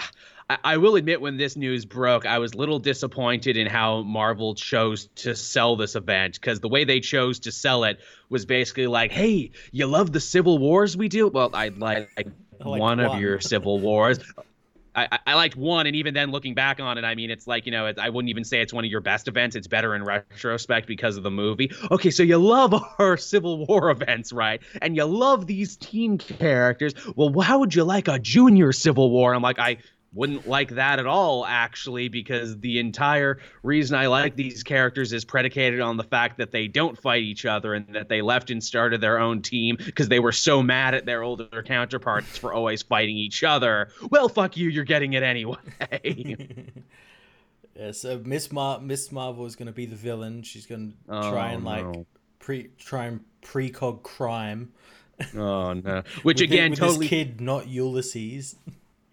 [0.50, 4.02] I, I will admit, when this news broke, I was a little disappointed in how
[4.02, 8.46] Marvel chose to sell this event because the way they chose to sell it was
[8.46, 11.28] basically like, "Hey, you love the Civil Wars we do?
[11.28, 12.28] Well, I'd like." like
[12.64, 14.20] one, one of your civil wars
[14.94, 17.66] I, I liked one, and even then, looking back on it, I mean, it's like
[17.66, 19.56] you know, I wouldn't even say it's one of your best events.
[19.56, 21.72] It's better in retrospect because of the movie.
[21.90, 24.62] Okay, so you love our Civil War events, right?
[24.82, 26.94] And you love these teen characters.
[27.16, 29.34] Well, how would you like a junior Civil War?
[29.34, 29.78] I'm like, I
[30.14, 35.24] wouldn't like that at all actually because the entire reason I like these characters is
[35.24, 38.62] predicated on the fact that they don't fight each other and that they left and
[38.62, 42.82] started their own team because they were so mad at their older counterparts for always
[42.82, 43.90] fighting each other.
[44.10, 45.56] Well, fuck you, you're getting it anyway.
[47.76, 50.44] yeah, so Miss Mar- Miss Marvel is going to be the villain.
[50.44, 52.06] She's going to try oh, and like no.
[52.40, 54.74] pre try and precog crime.
[55.38, 56.04] Oh no!
[56.24, 58.56] Which again, with totally kid, not Ulysses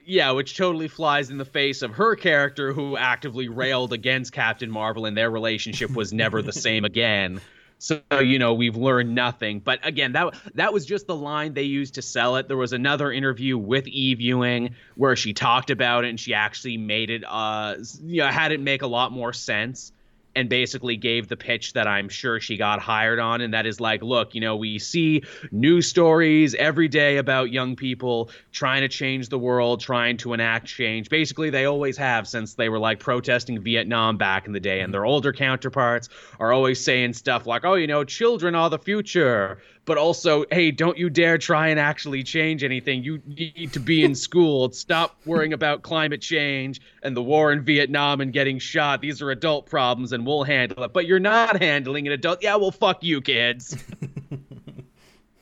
[0.09, 4.71] yeah, which totally flies in the face of her character who actively railed against Captain
[4.71, 7.43] Marvel and their relationship was never the same again.
[7.81, 9.61] So you know we've learned nothing.
[9.61, 12.49] But again, that that was just the line they used to sell it.
[12.49, 16.77] There was another interview with Eve Ewing where she talked about it and she actually
[16.77, 19.93] made it uh you know had it make a lot more sense
[20.35, 23.41] and basically gave the pitch that I'm sure she got hired on.
[23.41, 27.77] And that is like, look, you know, we see news stories every day about young
[27.77, 31.09] people trying to change the world, trying to enact change.
[31.09, 34.81] Basically, they always have since they were like protesting Vietnam back in the day.
[34.81, 34.93] And mm-hmm.
[34.93, 39.59] their older counterparts are always saying stuff like, oh, you know, children are the future
[39.89, 43.03] but also, hey, don't you dare try and actually change anything.
[43.03, 44.71] You need to be in school.
[44.71, 49.01] Stop worrying about climate change and the war in Vietnam and getting shot.
[49.01, 50.93] These are adult problems and we'll handle it.
[50.93, 52.43] But you're not handling an adult.
[52.43, 53.83] Yeah, well, fuck you, kids.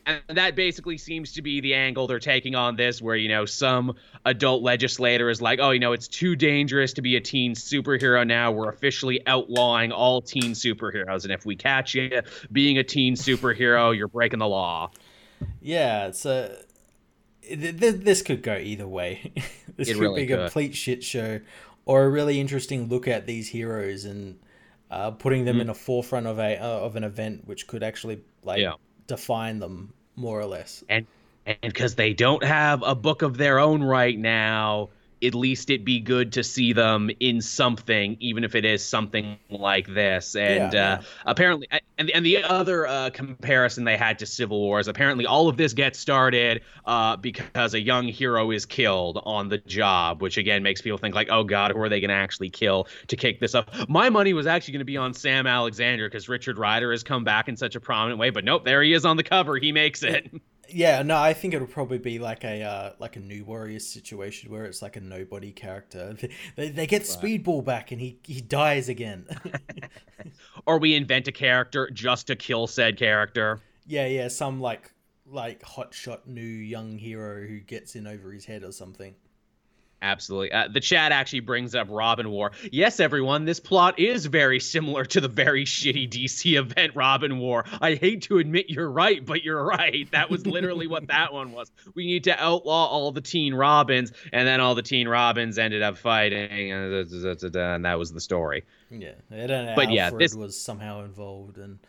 [0.06, 3.44] and that basically seems to be the angle they're taking on this where you know
[3.44, 7.54] some adult legislator is like oh you know it's too dangerous to be a teen
[7.54, 8.52] superhero now.
[8.52, 11.24] We're officially outlawing all teen superheroes.
[11.24, 14.90] And if we catch you being a teen superhero you're breaking the law.
[15.60, 16.56] Yeah it's a
[17.48, 19.32] this could go either way.
[19.76, 21.38] This it could really be a complete shit show
[21.84, 24.38] or a really interesting look at these heroes and
[24.90, 25.62] uh, putting them mm-hmm.
[25.62, 28.72] in a forefront of a uh, of an event which could actually like yeah.
[29.06, 30.82] define them more or less.
[30.88, 31.06] And
[31.46, 34.90] and because they don't have a book of their own right now,
[35.26, 39.36] at least it'd be good to see them in something, even if it is something
[39.50, 40.36] like this.
[40.36, 41.02] And yeah, uh, yeah.
[41.24, 45.56] apparently, and and the other uh, comparison they had to Civil Wars, apparently all of
[45.56, 50.62] this gets started uh, because a young hero is killed on the job, which again
[50.62, 53.40] makes people think like, oh God, who are they going to actually kill to kick
[53.40, 53.70] this up?
[53.88, 57.24] My money was actually going to be on Sam Alexander because Richard Rider has come
[57.24, 59.56] back in such a prominent way, but nope, there he is on the cover.
[59.56, 60.30] He makes it.
[60.68, 64.50] Yeah, no, I think it'll probably be like a uh, like a new Warriors situation
[64.50, 66.16] where it's like a nobody character.
[66.56, 67.08] They, they get right.
[67.08, 69.26] Speedball back and he he dies again.
[70.66, 73.60] or we invent a character just to kill said character.
[73.86, 74.92] Yeah, yeah, some like
[75.26, 79.14] like hotshot new young hero who gets in over his head or something.
[80.06, 80.52] Absolutely.
[80.52, 82.52] Uh, the chat actually brings up Robin War.
[82.70, 87.64] Yes, everyone, this plot is very similar to the very shitty DC event Robin War.
[87.80, 90.08] I hate to admit you're right, but you're right.
[90.12, 91.72] That was literally what that one was.
[91.96, 95.82] We need to outlaw all the teen Robins, and then all the teen Robins ended
[95.82, 98.64] up fighting, and, and that was the story.
[98.90, 101.80] Yeah, but Alfred yeah, this was somehow involved, and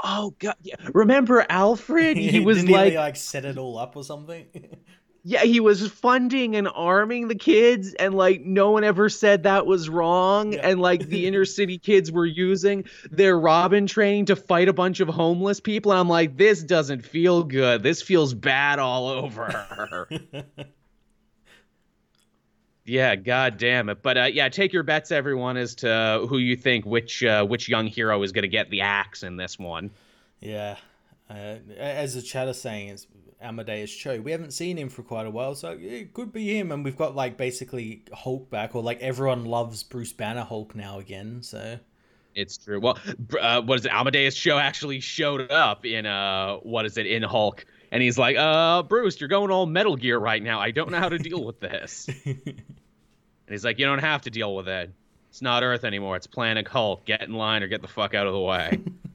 [0.00, 0.74] oh god, yeah.
[0.92, 2.16] remember Alfred?
[2.32, 4.46] He was like, he, like set it all up or something.
[5.24, 9.66] yeah, he was funding and arming the kids, and like no one ever said that
[9.66, 10.52] was wrong.
[10.52, 10.68] Yeah.
[10.68, 14.98] And like the inner city kids were using their Robin training to fight a bunch
[14.98, 15.92] of homeless people.
[15.92, 17.84] And I'm like, this doesn't feel good.
[17.84, 20.08] This feels bad all over.
[22.84, 24.02] yeah, god damn it.
[24.02, 27.68] But uh, yeah, take your bets, everyone, as to who you think which uh, which
[27.68, 29.90] young hero is going to get the axe in this one.
[30.40, 30.78] Yeah,
[31.30, 33.06] uh, as the chat is saying, it's
[33.42, 34.20] Amadeus Cho.
[34.20, 36.72] We haven't seen him for quite a while, so it could be him.
[36.72, 40.98] And we've got like basically Hulk back, or like everyone loves Bruce Banner Hulk now
[40.98, 41.42] again.
[41.42, 41.78] So
[42.34, 42.80] it's true.
[42.80, 42.98] Well,
[43.40, 43.92] uh, what is it?
[43.92, 48.36] Amadeus Cho actually showed up in uh, what is it in Hulk, and he's like,
[48.36, 50.60] "Uh, Bruce, you're going all Metal Gear right now.
[50.60, 52.54] I don't know how to deal with this." and
[53.48, 54.92] he's like, "You don't have to deal with it."
[55.32, 56.16] It's not Earth anymore.
[56.16, 57.06] It's Planet Hulk.
[57.06, 58.78] Get in line or get the fuck out of the way.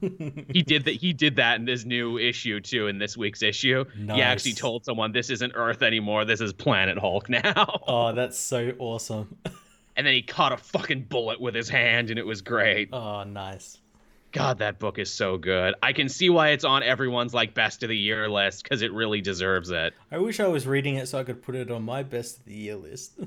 [0.52, 0.94] he did that.
[0.94, 2.88] He did that in this new issue too.
[2.88, 4.16] In this week's issue, nice.
[4.16, 6.24] he actually told someone, "This isn't Earth anymore.
[6.24, 9.36] This is Planet Hulk now." oh, that's so awesome.
[9.96, 12.88] and then he caught a fucking bullet with his hand, and it was great.
[12.92, 13.78] Oh, nice.
[14.32, 15.76] God, that book is so good.
[15.84, 18.92] I can see why it's on everyone's like best of the year list because it
[18.92, 19.94] really deserves it.
[20.10, 22.44] I wish I was reading it so I could put it on my best of
[22.46, 23.20] the year list.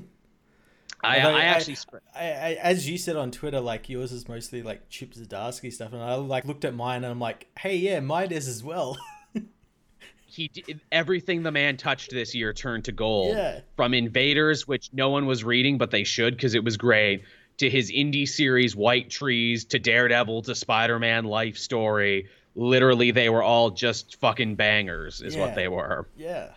[1.02, 1.76] I, I, I actually,
[2.14, 5.92] I, I, as you said on Twitter, like yours is mostly like Chip Zdarsky stuff,
[5.92, 8.96] and I like looked at mine and I'm like, hey, yeah, mine is as well.
[10.26, 13.36] he did, everything the man touched this year turned to gold.
[13.36, 13.60] Yeah.
[13.74, 17.24] From Invaders, which no one was reading, but they should because it was great,
[17.58, 22.28] to his indie series White Trees, to Daredevil, to Spider-Man Life Story.
[22.54, 25.40] Literally, they were all just fucking bangers, is yeah.
[25.40, 26.06] what they were.
[26.16, 26.50] Yeah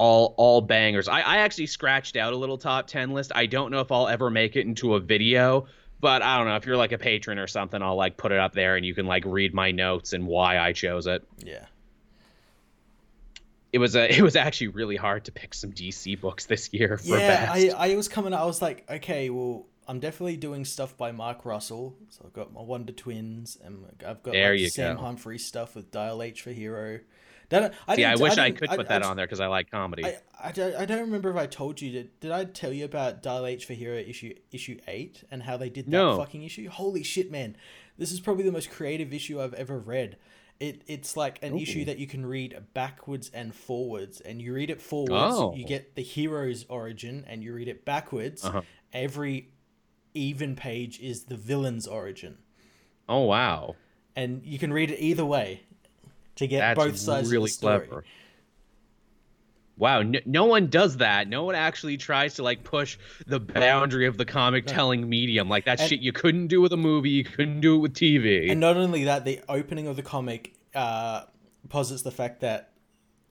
[0.00, 1.08] all all bangers.
[1.08, 3.32] I, I actually scratched out a little top ten list.
[3.34, 5.66] I don't know if I'll ever make it into a video,
[6.00, 7.82] but I don't know if you're like a patron or something.
[7.82, 10.58] I'll like put it up there and you can like read my notes and why
[10.58, 11.22] I chose it.
[11.44, 11.66] Yeah.
[13.74, 16.98] It was a it was actually really hard to pick some DC books this year.
[17.04, 18.32] yeah, I I was coming.
[18.32, 21.94] I was like, okay, well, I'm definitely doing stuff by Mark Russell.
[22.08, 25.02] So I've got my Wonder Twins, and I've got there like, Sam go.
[25.02, 27.00] Humphries stuff with Dial H for Hero.
[27.50, 29.48] That, I See, I wish I, I could put I, that on there because I
[29.48, 30.04] like comedy.
[30.04, 31.90] I, I, don't, I don't remember if I told you.
[31.90, 35.56] Did, did I tell you about Dial H for Hero issue issue eight and how
[35.56, 36.16] they did that no.
[36.16, 36.68] fucking issue?
[36.68, 37.56] Holy shit, man!
[37.98, 40.16] This is probably the most creative issue I've ever read.
[40.60, 41.58] It it's like an Ooh.
[41.58, 45.52] issue that you can read backwards and forwards, and you read it forwards, oh.
[45.56, 48.44] you get the hero's origin, and you read it backwards.
[48.44, 48.62] Uh-huh.
[48.92, 49.48] Every
[50.14, 52.38] even page is the villain's origin.
[53.08, 53.74] Oh wow!
[54.14, 55.62] And you can read it either way
[56.40, 57.86] to get That's both sides really of the story.
[57.86, 58.04] Clever.
[59.76, 61.28] Wow, no, no, one does that.
[61.28, 65.48] No one actually tries to like push the boundary of the comic telling medium.
[65.48, 67.94] Like that and, shit you couldn't do with a movie, you couldn't do it with
[67.94, 68.50] TV.
[68.50, 71.24] And not only that, the opening of the comic uh,
[71.68, 72.72] posits the fact that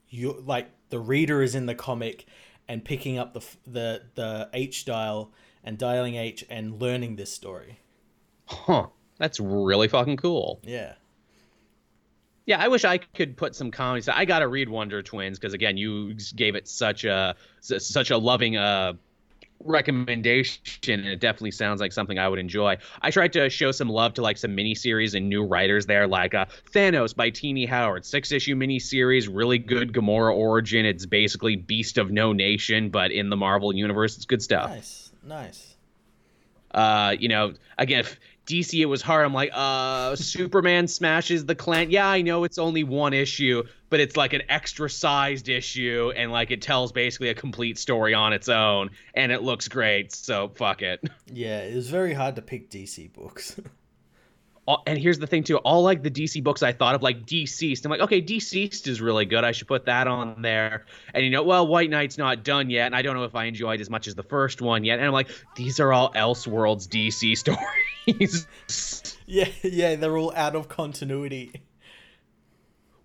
[0.08, 2.26] you like the reader is in the comic
[2.68, 5.32] and picking up the the the H dial
[5.62, 7.78] and dialing H and learning this story.
[8.46, 8.86] Huh.
[9.18, 10.60] That's really fucking cool.
[10.64, 10.94] Yeah
[12.46, 14.06] yeah, I wish I could put some comedy.
[14.10, 18.18] I got to read Wonder Twins because again, you gave it such a such a
[18.18, 18.94] loving uh
[19.64, 22.78] recommendation and it definitely sounds like something I would enjoy.
[23.02, 26.34] I tried to show some love to like some miniseries and new writers there, like
[26.34, 30.86] uh, Thanos by Tini Howard, six issue miniseries, really good Gamora origin.
[30.86, 34.16] It's basically Beast of No Nation, but in the Marvel universe.
[34.16, 34.70] It's good stuff.
[34.70, 35.76] Nice, nice.
[36.72, 38.04] Uh, you know, again,
[38.50, 39.24] DC it was hard.
[39.24, 41.90] I'm like, uh, Superman smashes the Klan.
[41.90, 46.32] Yeah, I know it's only one issue, but it's like an extra sized issue, and
[46.32, 50.12] like it tells basically a complete story on its own, and it looks great.
[50.12, 51.00] So fuck it.
[51.32, 53.58] Yeah, it was very hard to pick DC books.
[54.86, 57.84] and here's the thing too all like the dc books i thought of like DCeased
[57.84, 61.30] i'm like okay DCeased is really good i should put that on there and you
[61.30, 63.90] know well white knight's not done yet and i don't know if i enjoyed as
[63.90, 67.36] much as the first one yet and i'm like these are all elseworlds dc
[68.06, 68.46] stories
[69.26, 71.52] yeah yeah they're all out of continuity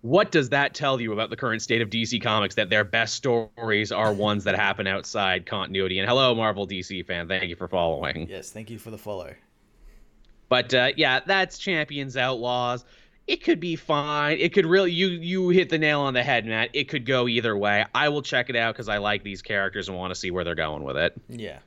[0.02, 3.14] what does that tell you about the current state of DC Comics that their best
[3.14, 5.98] stories are ones that happen outside continuity?
[5.98, 7.26] And hello, Marvel DC fan.
[7.26, 8.28] Thank you for following.
[8.28, 9.34] Yes, thank you for the follow.
[10.48, 12.84] But uh, yeah, that's Champions Outlaws.
[13.26, 14.38] It could be fine.
[14.38, 16.70] It could really you you hit the nail on the head, Matt.
[16.74, 17.84] It could go either way.
[17.94, 20.44] I will check it out because I like these characters and want to see where
[20.44, 21.14] they're going with it.
[21.28, 21.58] Yeah.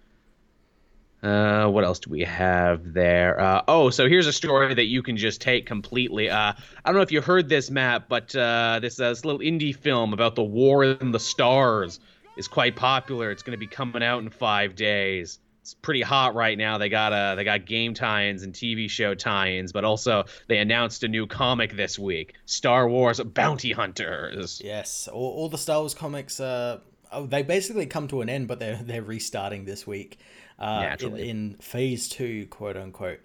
[1.22, 3.38] Uh, what else do we have there?
[3.40, 6.30] Uh, oh, so here's a story that you can just take completely.
[6.30, 6.56] Uh, I
[6.86, 10.14] don't know if you heard this, Matt, but uh, this, uh, this little indie film
[10.14, 12.00] about the war in the stars
[12.38, 13.32] is quite popular.
[13.32, 15.40] It's going to be coming out in five days.
[15.70, 16.80] It's pretty hot right now.
[16.80, 21.04] They got uh, they got game tie-ins and TV show tie-ins, but also they announced
[21.04, 24.60] a new comic this week: Star Wars Bounty Hunters.
[24.66, 26.40] Yes, all, all the Star Wars comics.
[26.40, 26.80] Uh,
[27.12, 30.18] oh, they basically come to an end, but they're they're restarting this week
[30.58, 33.20] uh, in, in, phase two, quote unquote.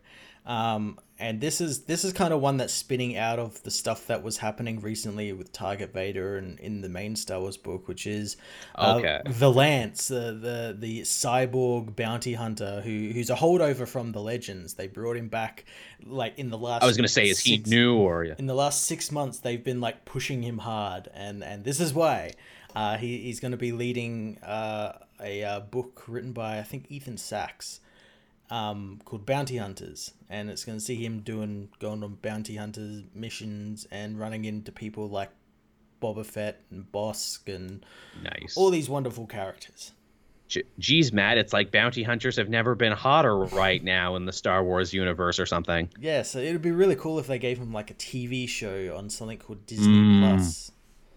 [0.45, 4.09] Um, and this is this is kind of one that's spinning out of the stuff
[4.09, 8.07] that was happening recently with Target Vader and in the main Star Wars book, which
[8.07, 8.37] is
[8.75, 9.21] uh, okay.
[9.27, 14.75] Valance, the, the the cyborg bounty hunter who who's a holdover from the Legends.
[14.75, 15.65] They brought him back
[16.05, 16.83] like in the last.
[16.83, 19.81] I was gonna say, is he new or in the last six months they've been
[19.81, 22.33] like pushing him hard, and and this is why.
[22.75, 26.87] Uh, he, he's going to be leading uh, a uh, book written by I think
[26.89, 27.79] Ethan Sacks
[28.51, 33.05] um, called Bounty Hunters, and it's going to see him doing going on bounty hunters
[33.15, 35.31] missions and running into people like
[36.03, 37.85] Boba Fett and Bossk and
[38.23, 39.93] nice all these wonderful characters.
[40.79, 44.63] Geez, Matt, it's like bounty hunters have never been hotter right now in the Star
[44.63, 45.89] Wars universe or something.
[45.99, 49.09] Yeah, so it'd be really cool if they gave him like a TV show on
[49.09, 50.21] something called Disney mm.
[50.21, 50.71] Plus.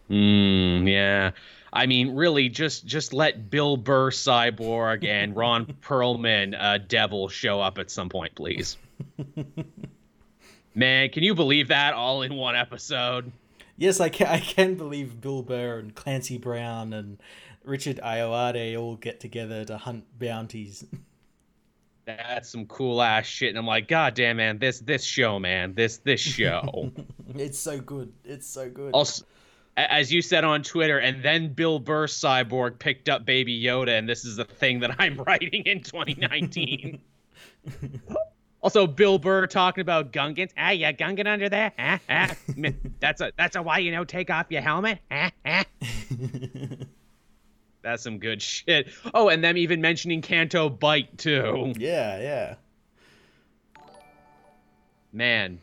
[0.09, 1.31] Mm, yeah.
[1.71, 7.61] I mean, really, just just let Bill Burr Cyborg and Ron Perlman uh, Devil show
[7.61, 8.77] up at some point, please.
[10.75, 13.31] Man, can you believe that all in one episode?
[13.77, 14.27] Yes, I can.
[14.27, 17.17] I can believe Bill Burr and Clancy Brown and
[17.63, 20.85] Richard Ayoade all get together to hunt bounties.
[22.05, 25.73] That's some cool ass shit, and I'm like, God damn, man, this this show, man,
[25.73, 26.91] this this show.
[27.35, 28.13] it's so good.
[28.23, 28.93] It's so good.
[28.93, 29.25] Also,
[29.77, 34.09] as you said on Twitter, and then Bill Burr Cyborg picked up Baby Yoda, and
[34.09, 36.99] this is the thing that I'm writing in 2019.
[38.61, 40.51] also, Bill Burr talking about Gungans.
[40.57, 41.71] Ah, yeah, Gungan under there.
[41.77, 42.35] Ah, ah.
[42.99, 44.99] that's a that's a why you know take off your helmet.
[45.11, 45.65] Ah, ah.
[47.83, 48.89] that's some good shit.
[49.13, 51.73] Oh, and them even mentioning Canto Bight too.
[51.77, 52.55] Yeah, yeah.
[55.13, 55.59] Man,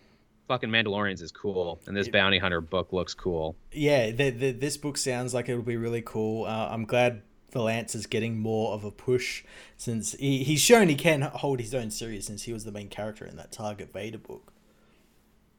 [0.48, 3.56] fucking Mandalorians is cool, and this bounty hunter book looks cool.
[3.72, 6.44] Yeah, the, the, this book sounds like it'll be really cool.
[6.44, 7.22] Uh, I'm glad
[7.52, 9.44] Valance is getting more of a push
[9.76, 12.88] since he, he's shown he can hold his own series since he was the main
[12.88, 14.53] character in that Target Vader book.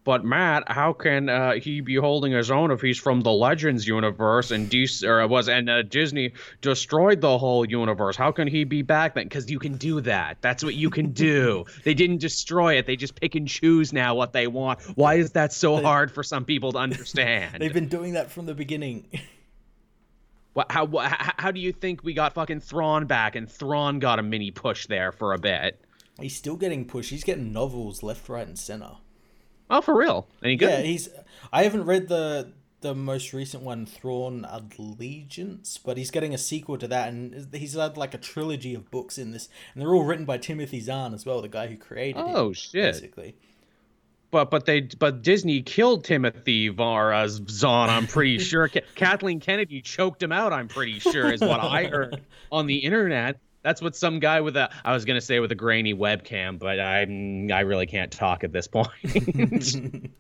[0.06, 3.88] But Matt, how can uh, he be holding his own if he's from the Legends
[3.88, 8.16] universe and DC or was and uh, Disney destroyed the whole universe?
[8.16, 9.24] How can he be back then?
[9.24, 10.38] Because you can do that.
[10.42, 11.66] That's what you can do.
[11.84, 12.86] they didn't destroy it.
[12.86, 14.80] They just pick and choose now what they want.
[14.96, 17.60] Why is that so hard for some people to understand?
[17.60, 19.08] They've been doing that from the beginning.
[20.54, 24.20] What, how, how how do you think we got fucking Thrawn back and Thrawn got
[24.20, 25.82] a mini push there for a bit?
[26.22, 27.10] He's still getting pushed.
[27.10, 28.92] He's getting novels left, right, and center.
[29.70, 30.28] Oh, for real?
[30.44, 30.70] Any good?
[30.70, 31.10] Yeah, he's.
[31.52, 32.52] I haven't read the
[32.82, 37.74] the most recent one, Thrawn Allegiance, but he's getting a sequel to that, and he's
[37.74, 41.14] had like a trilogy of books in this, and they're all written by Timothy Zahn
[41.14, 42.36] as well, the guy who created oh, it.
[42.36, 42.94] Oh shit!
[42.94, 43.36] Basically.
[44.30, 47.90] But but they but Disney killed Timothy Vara uh, Zahn.
[47.90, 50.54] I'm pretty sure Kathleen Kennedy choked him out.
[50.54, 53.40] I'm pretty sure is what I heard on the internet.
[53.66, 56.80] That's what some guy with a I was gonna say with a grainy webcam, but
[56.80, 58.92] I'm I really can't talk at this point.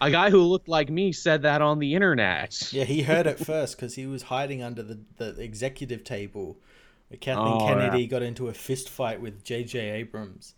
[0.00, 2.72] a guy who looked like me said that on the internet.
[2.72, 6.56] Yeah, he heard it first because he was hiding under the, the executive table.
[7.08, 8.06] Where Kathleen oh, Kennedy yeah.
[8.06, 9.90] got into a fist fight with J.J.
[9.90, 10.54] Abrams.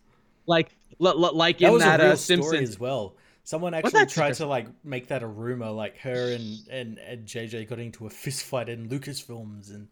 [0.46, 3.16] Like, l- l- like that in that uh, Simpsons as well.
[3.42, 7.68] Someone actually tried to like make that a rumor, like her and and, and JJ
[7.68, 9.88] got into a fist fight in Lucasfilms, and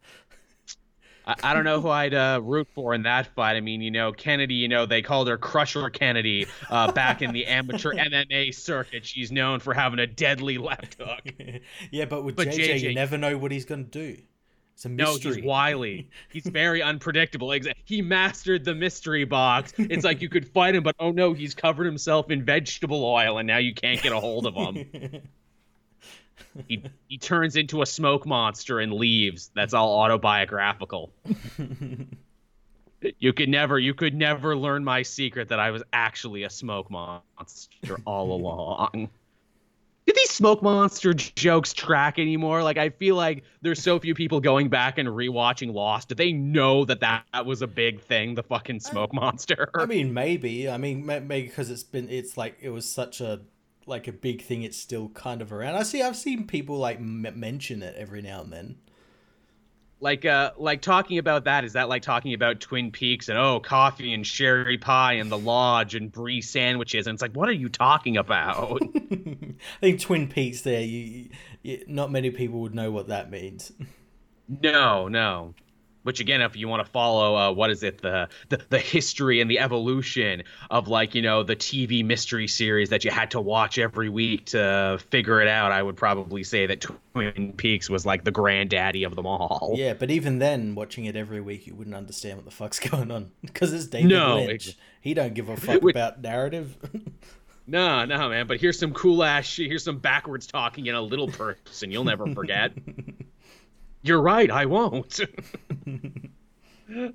[1.26, 3.56] I, I don't know who I'd uh, root for in that fight.
[3.56, 7.32] I mean, you know, Kennedy, you know, they called her Crusher Kennedy uh, back in
[7.32, 9.04] the amateur MMA circuit.
[9.04, 11.20] She's known for having a deadly left hook.
[11.90, 14.22] yeah, but with but JJ, JJ, you never know what he's going to do.
[14.74, 15.30] It's a mystery.
[15.30, 16.10] No, he's wily.
[16.30, 17.54] He's very unpredictable.
[17.84, 19.74] He mastered the mystery box.
[19.78, 23.38] It's like you could fight him, but oh no, he's covered himself in vegetable oil,
[23.38, 25.22] and now you can't get a hold of him
[26.68, 29.50] he he turns into a smoke monster and leaves.
[29.55, 31.12] That's all autobiographical.
[33.18, 36.90] you could never you could never learn my secret that I was actually a smoke
[36.90, 39.09] monster all along.
[40.07, 42.62] do these smoke monster jokes track anymore?
[42.62, 46.09] Like, I feel like there's so few people going back and rewatching Lost.
[46.09, 48.34] Do they know that that, that was a big thing?
[48.34, 49.70] The fucking smoke monster.
[49.74, 50.68] I mean, maybe.
[50.68, 52.09] I mean, maybe because it's been.
[52.09, 53.40] It's like it was such a
[53.87, 54.62] like a big thing.
[54.62, 55.76] It's still kind of around.
[55.76, 56.03] I see.
[56.03, 58.76] I've seen people like m- mention it every now and then
[60.03, 63.61] like uh like talking about that is that like talking about twin peaks and oh
[63.61, 67.53] coffee and sherry pie and the lodge and brie sandwiches and it's like what are
[67.53, 71.28] you talking about i think twin peaks there you,
[71.62, 73.72] you, not many people would know what that means
[74.49, 75.55] no no
[76.03, 79.40] which again if you want to follow uh, what is it the, the the history
[79.40, 83.40] and the evolution of like you know the tv mystery series that you had to
[83.40, 88.07] watch every week to figure it out i would probably say that twin peaks was
[88.07, 91.74] like the granddaddy of them all yeah but even then watching it every week you
[91.74, 95.34] wouldn't understand what the fuck's going on because it's david no, lynch it, he don't
[95.34, 96.76] give a fuck about narrative
[97.66, 98.46] No, no, man.
[98.46, 99.68] But here's some cool ass shit.
[99.68, 102.72] Here's some backwards talking in a little person you'll never forget.
[104.03, 105.20] You're right, I won't.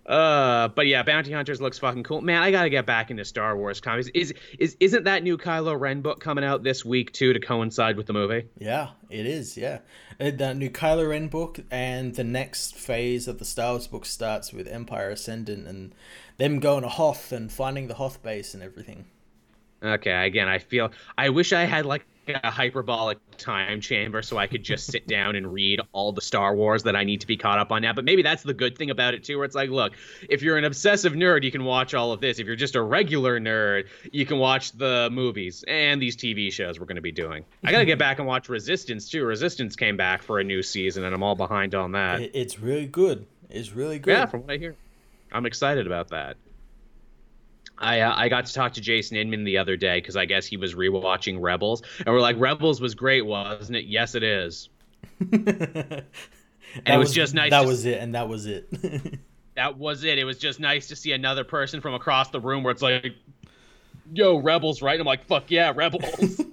[0.06, 2.22] uh, but yeah, Bounty Hunters looks fucking cool.
[2.22, 4.10] Man, I gotta get back into Star Wars comics.
[4.14, 7.98] Is is isn't that new Kylo Ren book coming out this week too to coincide
[7.98, 8.48] with the movie?
[8.58, 9.58] Yeah, it is.
[9.58, 9.80] Yeah,
[10.20, 14.06] uh, the new Kylo Ren book and the next phase of the Star Wars book
[14.06, 15.94] starts with Empire Ascendant and
[16.38, 19.06] them going to Hoth and finding the Hoth base and everything.
[19.84, 24.48] Okay, again, I feel I wish I had like a hyperbolic time chamber so I
[24.48, 27.38] could just sit down and read all the Star Wars that I need to be
[27.38, 27.94] caught up on now.
[27.94, 29.94] But maybe that's the good thing about it too, where it's like, look,
[30.30, 32.40] if you're an obsessive nerd, you can watch all of this.
[32.40, 36.80] If you're just a regular nerd, you can watch the movies and these TV shows
[36.80, 37.46] we're going to be doing.
[37.64, 39.26] I got to get back and watch Resistance too.
[39.26, 42.22] Resistance came back for a new season, and I'm all behind on that.
[42.34, 43.26] It's really good.
[43.50, 44.12] It's really good.
[44.12, 44.76] Yeah, from what I hear,
[45.32, 46.38] I'm excited about that.
[47.80, 50.46] I uh, I got to talk to Jason Inman the other day because I guess
[50.46, 53.86] he was rewatching Rebels, and we're like, Rebels was great, wasn't it?
[53.86, 54.70] Yes, it is.
[55.32, 56.04] and
[56.86, 57.52] it was, was, just nice.
[57.52, 59.20] That was it, and that was it.
[59.56, 60.18] that was it.
[60.18, 63.16] It was just nice to see another person from across the room where it's like,
[64.14, 66.42] "Yo, Rebels, right?" I'm like, "Fuck yeah, Rebels."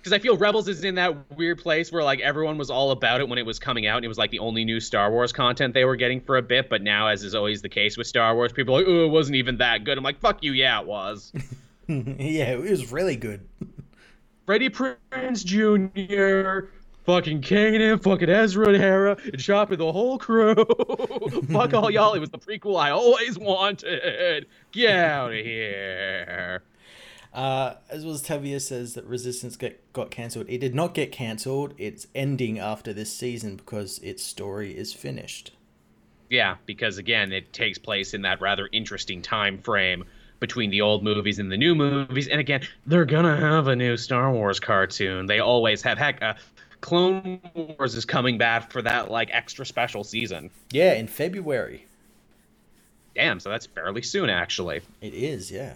[0.00, 3.20] because I feel Rebels is in that weird place where like everyone was all about
[3.20, 5.32] it when it was coming out, and it was like the only new Star Wars
[5.32, 6.70] content they were getting for a bit.
[6.70, 9.10] But now, as is always the case with Star Wars, people are like, "Oh, it
[9.10, 11.32] wasn't even that good." I'm like, "Fuck you, yeah, it was."
[11.86, 13.46] yeah, it was really good.
[14.46, 16.68] Freddie Prinze Jr.,
[17.04, 20.54] fucking Kanan, fucking Ezra and Hera, and shopping the whole crew.
[21.52, 22.14] Fuck all y'all.
[22.14, 24.46] It was the prequel I always wanted.
[24.72, 26.62] Get out of here.
[27.32, 30.46] Uh, as well as Tavia says that Resistance get, got cancelled.
[30.48, 31.74] It did not get cancelled.
[31.78, 35.52] It's ending after this season because its story is finished.
[36.28, 40.04] Yeah, because again, it takes place in that rather interesting time frame
[40.40, 42.26] between the old movies and the new movies.
[42.26, 45.26] And again, they're gonna have a new Star Wars cartoon.
[45.26, 45.98] They always have.
[45.98, 46.34] Heck, uh,
[46.80, 50.50] Clone Wars is coming back for that like extra special season.
[50.72, 51.86] Yeah, in February.
[53.14, 54.80] Damn, so that's fairly soon, actually.
[55.00, 55.74] It is, yeah.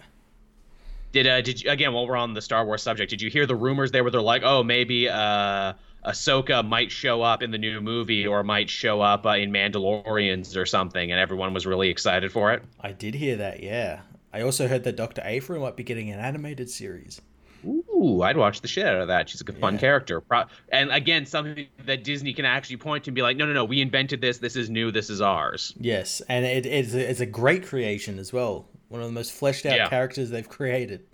[1.15, 3.09] Did uh did you again while we're on the Star Wars subject?
[3.09, 5.71] Did you hear the rumors there where they're like, oh maybe uh
[6.05, 10.57] Ahsoka might show up in the new movie or might show up uh, in Mandalorians
[10.57, 12.63] or something, and everyone was really excited for it.
[12.81, 14.01] I did hear that, yeah.
[14.33, 17.21] I also heard that Doctor Aphra might be getting an animated series.
[17.65, 19.29] Ooh, I'd watch the shit out of that.
[19.29, 19.79] She's a good, fun yeah.
[19.79, 20.21] character.
[20.69, 23.65] And again, something that Disney can actually point to and be like, no, no, no,
[23.65, 24.37] we invented this.
[24.37, 24.91] This is new.
[24.91, 25.73] This is ours.
[25.79, 28.67] Yes, and it, it's, a, it's a great creation as well.
[28.95, 29.89] One of the most fleshed out yeah.
[29.89, 31.05] characters they've created.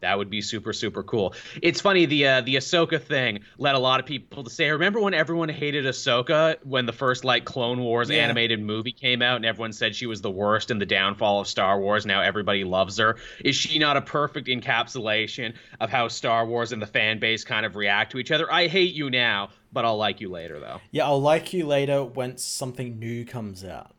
[0.00, 1.32] That would be super super cool.
[1.62, 4.98] It's funny the uh, the Ahsoka thing led a lot of people to say, remember
[5.00, 8.24] when everyone hated Ahsoka when the first like Clone Wars yeah.
[8.24, 11.46] animated movie came out and everyone said she was the worst and the downfall of
[11.46, 12.04] Star Wars.
[12.04, 13.16] Now everybody loves her.
[13.44, 17.64] Is she not a perfect encapsulation of how Star Wars and the fan base kind
[17.64, 18.52] of react to each other?
[18.52, 20.80] I hate you now, but I'll like you later though.
[20.90, 23.92] Yeah, I'll like you later when something new comes out.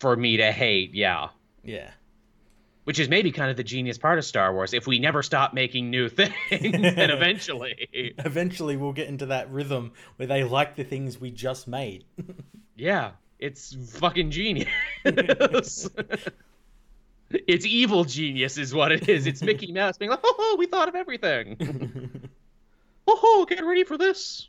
[0.00, 1.28] For me to hate, yeah.
[1.62, 1.90] Yeah
[2.84, 4.72] which is maybe kind of the genius part of Star Wars.
[4.72, 9.92] If we never stop making new things, then eventually, eventually we'll get into that rhythm
[10.16, 12.04] where they like the things we just made.
[12.76, 14.68] yeah, it's fucking genius.
[17.30, 19.26] it's evil genius, is what it is.
[19.26, 22.28] It's Mickey Mouse being like, "Oh, we thought of everything."
[23.08, 24.48] oh, oh, get ready for this.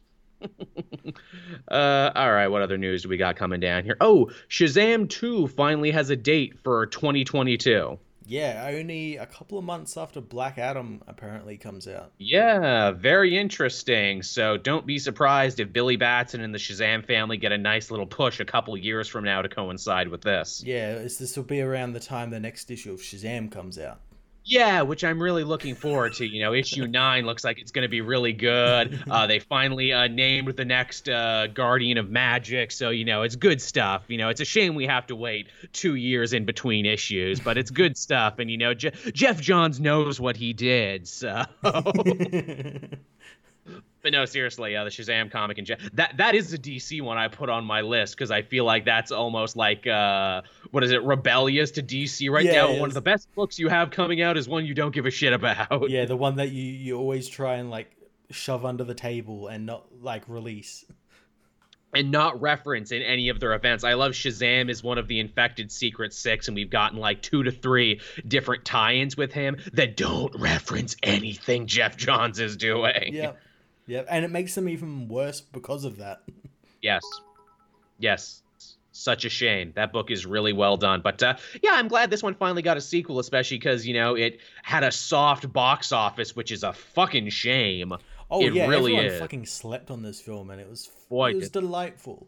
[1.72, 3.96] uh, all right, what other news do we got coming down here?
[4.02, 7.98] Oh, Shazam 2 finally has a date for 2022.
[8.28, 12.12] Yeah, only a couple of months after Black Adam apparently comes out.
[12.18, 14.24] Yeah, very interesting.
[14.24, 18.08] So don't be surprised if Billy Batson and the Shazam family get a nice little
[18.08, 20.64] push a couple years from now to coincide with this.
[20.66, 24.00] Yeah, this will be around the time the next issue of Shazam comes out.
[24.48, 26.26] Yeah, which I'm really looking forward to.
[26.26, 29.04] You know, issue nine looks like it's going to be really good.
[29.16, 33.36] Uh, they finally uh, named the next uh, Guardian of Magic, so you know it's
[33.36, 34.04] good stuff.
[34.08, 37.58] You know, it's a shame we have to wait two years in between issues, but
[37.58, 38.40] it's good stuff.
[38.40, 41.44] And you know, Je- Geoff Johns knows what he did, so.
[44.06, 47.28] but no, seriously, uh, the Shazam comic and that that is the DC one I
[47.28, 51.02] put on my list because I feel like that's almost like uh, what is it,
[51.02, 52.80] rebellious to DC right yeah, now.
[52.80, 55.12] One of the best books you have coming out is one you don't give a
[55.12, 55.90] shit about.
[55.90, 57.96] Yeah, the one that you you always try and like
[58.30, 60.86] shove under the table and not like release.
[61.92, 63.84] And not reference in any of their events.
[63.84, 67.42] I love Shazam is one of the infected Secret Six, and we've gotten like two
[67.42, 73.16] to three different tie-ins with him that don't reference anything Geoff Johns is doing.
[73.16, 73.32] Yeah.
[73.88, 76.24] Yeah, and it makes them even worse because of that.
[76.82, 77.04] Yes.
[78.00, 78.42] Yes.
[78.92, 79.74] Such a shame.
[79.76, 81.02] That book is really well done.
[81.02, 84.16] But uh, yeah, I'm glad this one finally got a sequel, especially because, you know,
[84.16, 87.94] it had a soft box office, which is a fucking shame.
[88.32, 89.20] Oh, it yeah, really everyone is.
[89.20, 92.28] fucking slept on this film, and it was, Boy, it was delightful.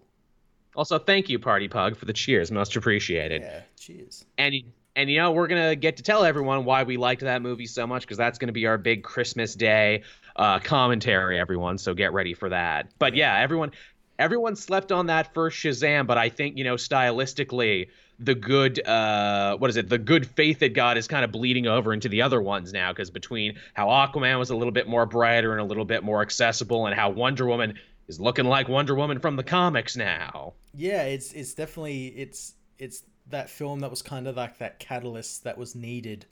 [0.76, 2.51] Also, thank you, Party Pug, for the cheers.
[2.51, 3.41] Most appreciated.
[3.41, 4.26] Yeah, cheers.
[4.38, 4.53] And
[4.95, 7.88] and you know we're gonna get to tell everyone why we liked that movie so
[7.88, 10.03] much because that's gonna be our big Christmas Day
[10.38, 11.77] uh, commentary, everyone.
[11.77, 12.91] So get ready for that.
[12.99, 13.71] But yeah, everyone,
[14.19, 17.88] everyone slept on that first Shazam, but I think you know stylistically
[18.19, 21.67] the good uh what is it the good faith that god is kind of bleeding
[21.67, 25.05] over into the other ones now because between how aquaman was a little bit more
[25.05, 27.77] brighter and a little bit more accessible and how wonder woman
[28.07, 33.03] is looking like wonder woman from the comics now yeah it's it's definitely it's it's
[33.29, 36.25] that film that was kind of like that catalyst that was needed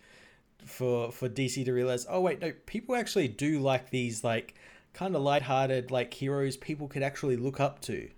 [0.63, 4.55] for for DC to realize, oh wait, no, people actually do like these like
[4.93, 8.09] kind of lighthearted like heroes people could actually look up to.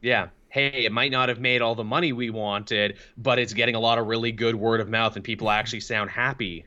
[0.00, 0.28] Yeah.
[0.48, 3.80] Hey, it might not have made all the money we wanted, but it's getting a
[3.80, 6.64] lot of really good word of mouth and people actually sound happy.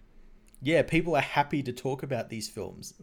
[0.61, 2.93] Yeah, people are happy to talk about these films.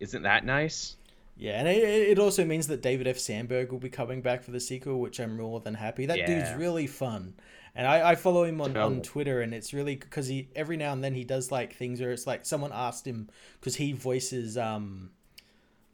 [0.00, 0.96] Isn't that nice?
[1.36, 3.18] Yeah, and it, it also means that David F.
[3.18, 6.06] Sandberg will be coming back for the sequel, which I'm more than happy.
[6.06, 6.26] That yeah.
[6.26, 7.34] dude's really fun
[7.76, 10.92] and I, I follow him on, on Twitter, and it's really because he every now
[10.92, 14.56] and then he does like things where it's like someone asked him because he voices
[14.56, 15.10] um,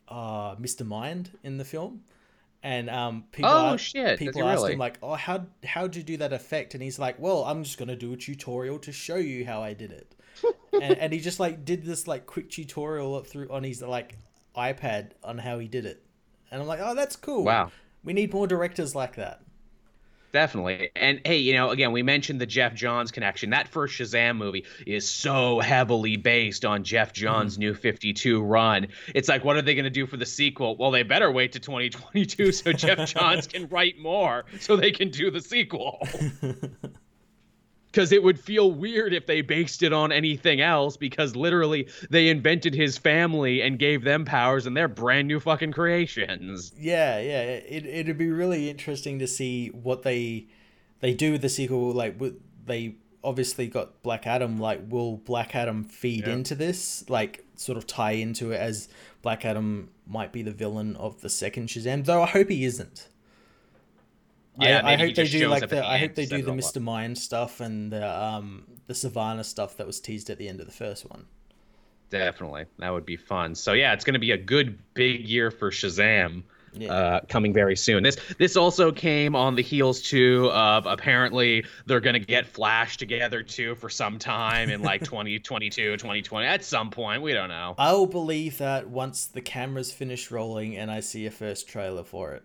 [0.09, 0.87] uh, Mr.
[0.87, 2.03] Mind in the film,
[2.62, 4.74] and um, people oh ask, shit, people asked really?
[4.74, 6.74] him like, oh how how'd you do that effect?
[6.74, 9.72] And he's like, well, I'm just gonna do a tutorial to show you how I
[9.72, 10.14] did it,
[10.74, 14.16] and, and he just like did this like quick tutorial through on his like
[14.55, 16.05] iPad on how he did it,
[16.51, 17.45] and I'm like, oh that's cool.
[17.45, 17.70] Wow,
[18.05, 19.41] we need more directors like that.
[20.33, 20.91] Definitely.
[20.95, 23.51] And hey, you know, again, we mentioned the Geoff Johns connection.
[23.51, 27.61] That first Shazam movie is so heavily based on Geoff Johns' mm.
[27.61, 28.89] new 52 run.
[29.14, 30.76] It's like, what are they going to do for the sequel?
[30.76, 35.11] Well, they better wait to 2022 so Geoff Johns can write more so they can
[35.11, 36.07] do the sequel.
[37.91, 42.28] because it would feel weird if they based it on anything else because literally they
[42.28, 46.72] invented his family and gave them powers and they're brand new fucking creations.
[46.78, 50.47] Yeah yeah it, it'd be really interesting to see what they
[51.01, 52.20] they do with the sequel like
[52.66, 56.32] they obviously got black adam like will black adam feed yeah.
[56.32, 57.09] into this?
[57.09, 58.88] Like sort of tie into it as
[59.22, 63.09] black adam might be the villain of the second shazam though i hope he isn't
[64.61, 65.87] yeah, I, I hope they do like the.
[65.87, 69.87] I hope they do the Mister Mind stuff and the um the Sivana stuff that
[69.87, 71.27] was teased at the end of the first one.
[72.11, 73.55] Definitely, that would be fun.
[73.55, 76.43] So yeah, it's going to be a good big year for Shazam.
[76.73, 76.93] Yeah.
[76.93, 78.05] Uh, coming very soon.
[78.05, 83.43] This this also came on the heels too of apparently they're gonna get Flash together
[83.43, 87.23] too for some time in like 2022, 2020 at some point.
[87.23, 87.75] We don't know.
[87.77, 92.35] I'll believe that once the cameras finish rolling and I see a first trailer for
[92.35, 92.45] it.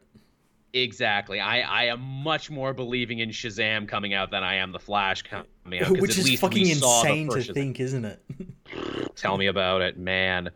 [0.76, 1.40] Exactly.
[1.40, 5.22] I, I am much more believing in Shazam coming out than I am the Flash
[5.22, 6.02] coming out.
[6.02, 7.54] Which is fucking insane to Shazam.
[7.54, 8.22] think, isn't it?
[9.16, 10.52] Tell me about it, man.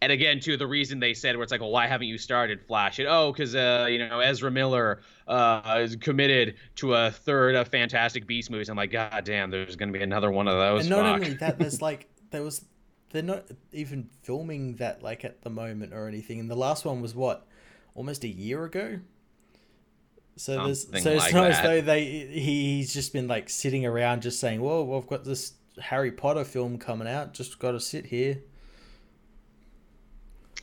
[0.00, 2.60] And again, too, the reason they said where it's like, well, why haven't you started
[2.62, 3.00] Flash?
[3.00, 7.66] It oh, because uh, you know Ezra Miller uh, is committed to a third of
[7.66, 8.68] Fantastic Beast movies.
[8.68, 10.82] I'm like, God damn, there's gonna be another one of those.
[10.82, 11.14] And not Fuck.
[11.14, 12.64] only that, there's like there was
[13.10, 16.38] they're not even filming that like at the moment or anything.
[16.38, 17.46] And the last one was what,
[17.94, 19.00] almost a year ago.
[20.36, 21.50] So there's so it's like not that.
[21.50, 25.06] as though they he, he's just been like sitting around just saying, "Well, well, I've
[25.06, 27.34] got this Harry Potter film coming out.
[27.34, 28.38] Just got to sit here."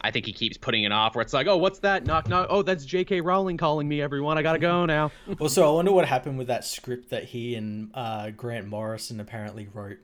[0.01, 2.05] I think he keeps putting it off where it's like, oh, what's that?
[2.05, 2.47] Knock, knock.
[2.49, 3.19] Oh, that's J.K.
[3.19, 4.37] Rowling calling me, everyone.
[4.37, 5.11] I got to go now.
[5.39, 9.67] also, I wonder what happened with that script that he and uh, Grant Morrison apparently
[9.73, 9.97] wrote.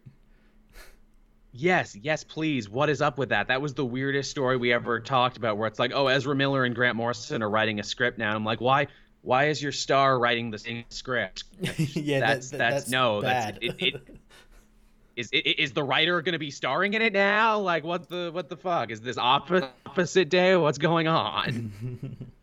[1.54, 2.70] Yes, yes, please.
[2.70, 3.48] What is up with that?
[3.48, 6.66] That was the weirdest story we ever talked about where it's like, oh, Ezra Miller
[6.66, 8.28] and Grant Morrison are writing a script now.
[8.28, 8.88] And I'm like, why?
[9.26, 11.46] Why is your star writing the same script?
[11.78, 13.60] yeah, that's that, that's, that's no, bad.
[13.62, 14.08] that's it, it,
[15.16, 17.60] is is the writer going to be starring in it now?
[17.60, 20.56] Like, what the what the fuck is this opposite day?
[20.56, 22.32] What's going on?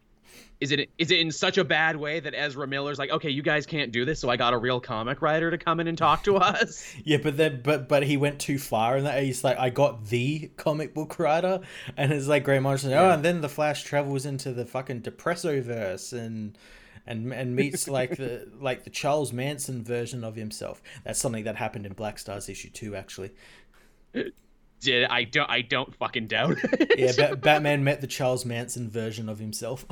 [0.63, 3.43] is it is it in such a bad way that Ezra Miller's like, okay, you
[3.43, 5.99] guys can't do this, so I got a real comic writer to come in and
[5.99, 6.95] talk to us?
[7.05, 9.21] yeah, but then but but he went too far in that.
[9.25, 11.63] He's like, I got the comic book writer,
[11.97, 12.93] and it's like Grant Morrison.
[12.93, 13.09] Oh, yeah.
[13.09, 16.57] Oh, and then the Flash travels into the fucking Depresso verse and
[17.09, 20.81] and and meets like the like the Charles Manson version of himself.
[21.03, 23.33] That's something that happened in Black Stars issue two, actually.
[24.83, 26.95] Did I don't I don't fucking doubt it.
[26.99, 29.87] yeah, ba- Batman met the Charles Manson version of himself.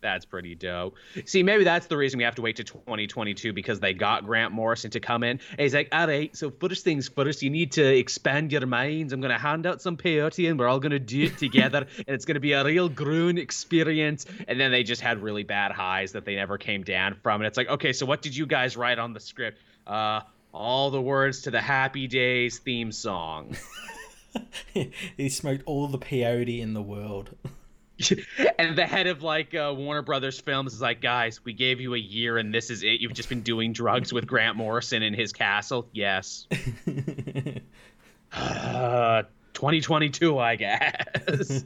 [0.00, 0.96] That's pretty dope.
[1.26, 4.52] See, maybe that's the reason we have to wait to 2022 because they got Grant
[4.52, 5.40] Morrison to come in.
[5.50, 9.12] And he's like, all right, so first things first, you need to expand your minds.
[9.12, 11.86] I'm going to hand out some peyote and we're all going to do it together.
[11.98, 14.24] and it's going to be a real Groon experience.
[14.48, 17.42] And then they just had really bad highs that they never came down from.
[17.42, 19.58] And it's like, okay, so what did you guys write on the script?
[19.86, 20.20] Uh,
[20.52, 23.56] all the words to the Happy Days theme song.
[25.16, 27.30] he smoked all the peyote in the world.
[28.58, 31.94] and the head of like uh, Warner Brothers Films is like, guys, we gave you
[31.94, 33.00] a year and this is it.
[33.00, 35.88] You've just been doing drugs with Grant Morrison in his castle.
[35.92, 36.46] Yes.
[38.32, 39.22] uh,
[39.54, 41.64] 2022, I guess.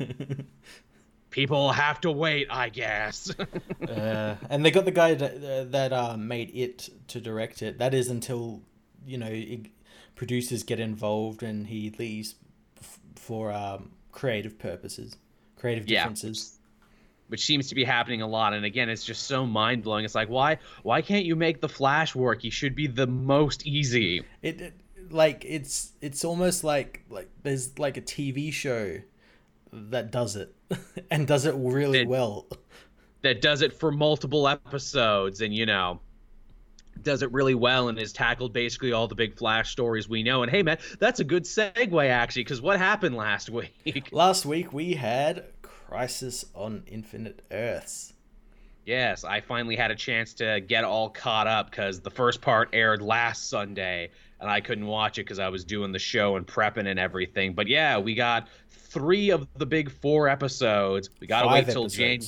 [1.30, 3.30] People have to wait, I guess.
[3.89, 7.78] uh, and they got the guy that, that uh, made it to direct it.
[7.78, 8.62] That is until
[9.07, 9.66] you know it,
[10.14, 12.37] producers get involved and he leaves
[12.80, 15.16] f- for um, creative purposes
[15.57, 16.53] creative differences.
[16.53, 16.61] Yeah.
[17.29, 20.05] Which seems to be happening a lot, and again, it's just so mind blowing.
[20.05, 22.43] It's like, why, why can't you make the Flash work?
[22.43, 24.23] He should be the most easy.
[24.43, 24.75] It, it
[25.11, 28.99] like it's it's almost like like there's like a TV show
[29.73, 30.55] that does it
[31.11, 32.47] and does it really well.
[33.23, 36.01] That does it for multiple episodes, and you know,
[37.05, 40.43] does it really well and has tackled basically all the big Flash stories we know.
[40.43, 43.51] And hey, man, that's a good segue actually, because what happened last
[43.85, 44.09] week?
[44.13, 48.13] Last week we had Crisis on Infinite Earths.
[48.87, 52.69] Yes, I finally had a chance to get all caught up because the first part
[52.75, 56.47] aired last Sunday and I couldn't watch it because I was doing the show and
[56.47, 57.55] prepping and everything.
[57.55, 61.09] But yeah, we got three of the big four episodes.
[61.19, 62.21] We got to wait till January.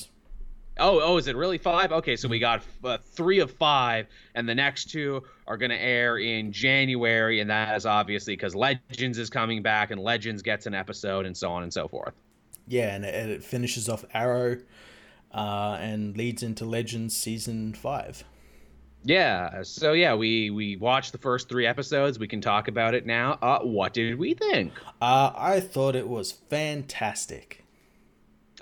[0.78, 1.90] Oh, oh, is it really five?
[1.90, 5.80] Okay, so we got uh, three of five, and the next two are going to
[5.80, 10.66] air in January, and that is obviously because Legends is coming back, and Legends gets
[10.66, 12.12] an episode, and so on and so forth.
[12.68, 14.58] Yeah, and it, it finishes off Arrow,
[15.32, 18.24] uh, and leads into Legends season five.
[19.02, 22.18] Yeah, so yeah, we we watched the first three episodes.
[22.18, 23.38] We can talk about it now.
[23.40, 24.72] Uh, what did we think?
[25.00, 27.65] Uh, I thought it was fantastic.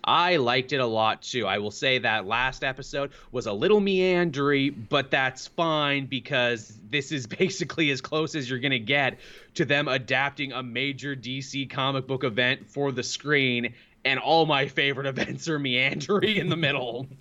[0.05, 1.47] I liked it a lot too.
[1.47, 7.11] I will say that last episode was a little meandery, but that's fine because this
[7.11, 9.19] is basically as close as you're going to get
[9.55, 13.75] to them adapting a major DC comic book event for the screen.
[14.05, 17.07] And all my favorite events are meandering in the middle.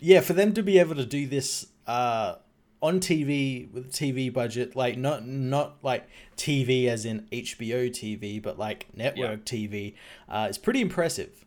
[0.00, 2.34] Yeah, for them to be able to do this uh,
[2.82, 6.06] on TV with a TV budget, like not not like
[6.36, 9.58] TV as in HBO TV, but like network yeah.
[9.58, 9.94] TV,
[10.28, 11.44] uh, is pretty impressive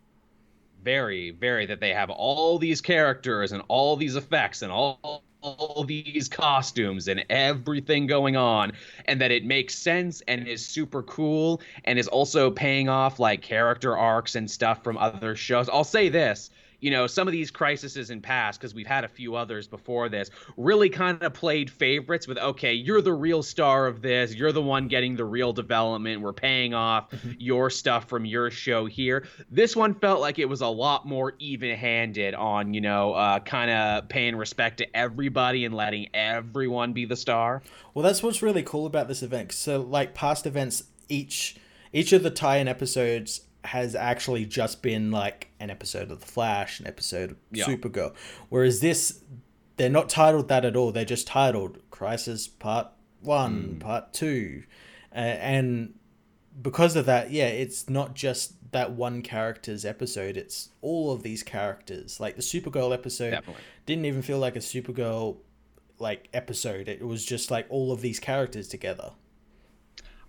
[0.88, 5.84] very, very that they have all these characters and all these effects and all all
[5.84, 8.72] these costumes and everything going on
[9.06, 13.42] and that it makes sense and is super cool and is also paying off like
[13.42, 15.70] character arcs and stuff from other shows.
[15.70, 19.08] I'll say this, you know, some of these crises in past, because we've had a
[19.08, 23.88] few others before this, really kind of played favorites with, okay, you're the real star
[23.88, 24.36] of this.
[24.36, 26.22] You're the one getting the real development.
[26.22, 27.32] We're paying off mm-hmm.
[27.40, 29.26] your stuff from your show here.
[29.50, 33.40] This one felt like it was a lot more even handed on, you know, uh,
[33.40, 37.64] kind of paying respect to everybody and letting everyone be the star.
[37.94, 39.52] Well, that's what's really cool about this event.
[39.52, 41.58] So, like past events, each
[41.94, 46.80] each of the tie-in episodes has actually just been like an episode of The Flash,
[46.80, 47.66] an episode of yeah.
[47.66, 48.14] Supergirl.
[48.50, 49.22] Whereas this,
[49.78, 50.92] they're not titled that at all.
[50.92, 52.88] They're just titled Crisis Part
[53.22, 53.80] One, mm.
[53.80, 54.64] Part Two,
[55.14, 55.94] uh, and
[56.62, 60.38] because of that, yeah, it's not just that one character's episode.
[60.38, 62.20] It's all of these characters.
[62.20, 63.64] Like the Supergirl episode Definitely.
[63.86, 65.38] didn't even feel like a Supergirl
[66.00, 66.88] like episode.
[66.88, 69.12] It was just like all of these characters together.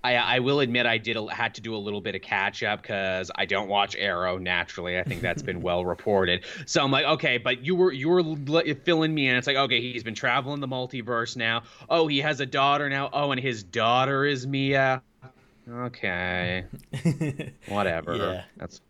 [0.02, 2.62] I, I will admit I did a, had to do a little bit of catch
[2.62, 4.98] up because I don't watch Arrow naturally.
[4.98, 6.44] I think that's been well reported.
[6.66, 8.22] So I'm like, okay, but you were you were
[8.84, 9.36] filling me in.
[9.36, 11.62] It's like, okay, he's been traveling the multiverse now.
[11.88, 13.10] Oh, he has a daughter now.
[13.12, 15.02] Oh, and his daughter is Mia.
[15.68, 16.64] Okay,
[17.68, 18.16] whatever.
[18.16, 18.44] Yeah.
[18.56, 18.80] That's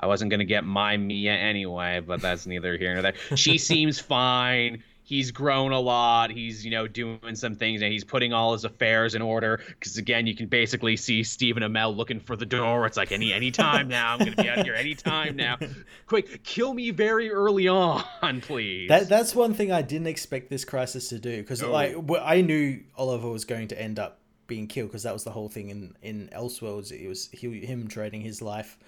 [0.00, 3.36] I wasn't gonna get my Mia anyway, but that's neither here nor there.
[3.36, 6.30] She seems fine he's grown a lot.
[6.30, 9.60] He's you know doing some things and he's putting all his affairs in order.
[9.66, 12.84] Because again, you can basically see Stephen Amell looking for the door.
[12.84, 14.12] It's like any any time now.
[14.12, 15.56] I'm gonna be out here any time now.
[16.06, 18.04] Quick, kill me very early on,
[18.42, 18.88] please.
[18.88, 21.68] That that's one thing I didn't expect this crisis to do because no.
[21.68, 21.72] Oh.
[21.72, 25.30] like I knew Oliver was going to end up being killed because that was the
[25.30, 26.92] whole thing in in Elseworlds.
[26.92, 28.78] It was he, him trading his life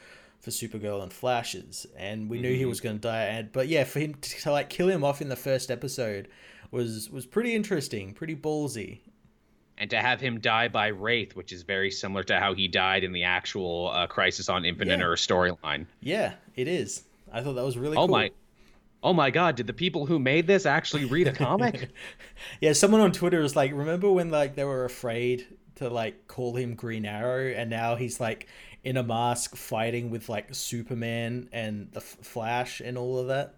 [0.41, 2.43] for Supergirl and Flashes, and we mm-hmm.
[2.43, 2.69] knew he mm-hmm.
[2.71, 3.25] was going to die.
[3.25, 6.29] And but yeah, for him to, to, like kill him off in the first episode
[6.71, 9.01] was was pretty interesting, pretty ballsy.
[9.77, 13.03] And to have him die by Wraith, which is very similar to how he died
[13.03, 15.07] in the actual uh, Crisis on Infinite yeah.
[15.07, 15.87] Earth storyline.
[16.01, 17.05] Yeah, it is.
[17.33, 18.09] I thought that was really oh cool.
[18.09, 18.31] my
[19.03, 21.89] oh my god did the people who made this actually read a comic
[22.61, 26.55] yeah someone on twitter was like remember when like they were afraid to like call
[26.55, 28.47] him green arrow and now he's like
[28.85, 33.55] in a mask fighting with like Superman and the Flash and all of that.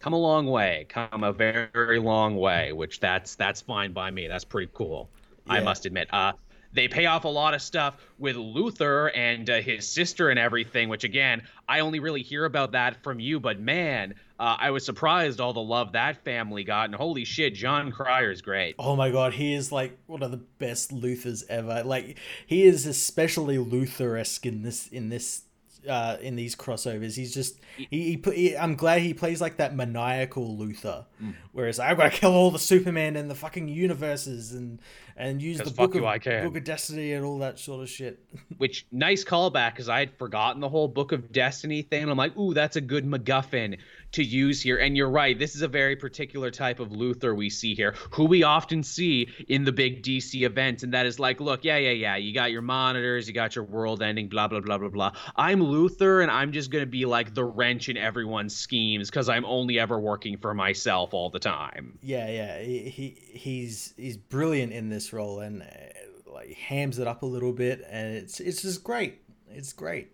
[0.00, 4.10] Come a long way, come a very, very long way, which that's that's fine by
[4.10, 4.28] me.
[4.28, 5.10] That's pretty cool.
[5.46, 5.54] Yeah.
[5.54, 6.08] I must admit.
[6.12, 6.32] Uh
[6.72, 10.88] they pay off a lot of stuff with Luthor and uh, his sister and everything,
[10.88, 14.84] which again, I only really hear about that from you, but man, uh, I was
[14.84, 18.76] surprised all the love that family got, and holy shit, Jon Cryer is great.
[18.78, 21.82] Oh my god, he is like one of the best Luthors ever.
[21.84, 25.42] Like he is especially Luthor-esque in this in this
[25.88, 27.16] uh, in these crossovers.
[27.16, 31.34] He's just he, he, he, I'm glad he plays like that maniacal Luthor, mm.
[31.52, 34.80] whereas I've got to kill all the Superman and the fucking universes and
[35.16, 38.24] and use the book of, book of Destiny and all that sort of shit.
[38.58, 42.08] Which nice callback because I had forgotten the whole Book of Destiny thing.
[42.08, 43.78] I'm like, ooh, that's a good MacGuffin
[44.12, 44.78] to use here.
[44.78, 48.24] And you're right, this is a very particular type of Luthor we see here, who
[48.24, 50.82] we often see in the big DC events.
[50.82, 53.64] And that is like, look, yeah, yeah, yeah, you got your monitors, you got your
[53.64, 55.12] world ending, blah, blah, blah, blah, blah.
[55.36, 59.28] I'm Luthor, and I'm just going to be like the wrench in everyone's schemes because
[59.28, 61.98] I'm only ever working for myself all the time.
[62.02, 62.60] Yeah, yeah.
[62.60, 67.26] He, he he's he's brilliant in this role and uh, like hams it up a
[67.26, 69.20] little bit and it's it's just great.
[69.50, 70.10] It's great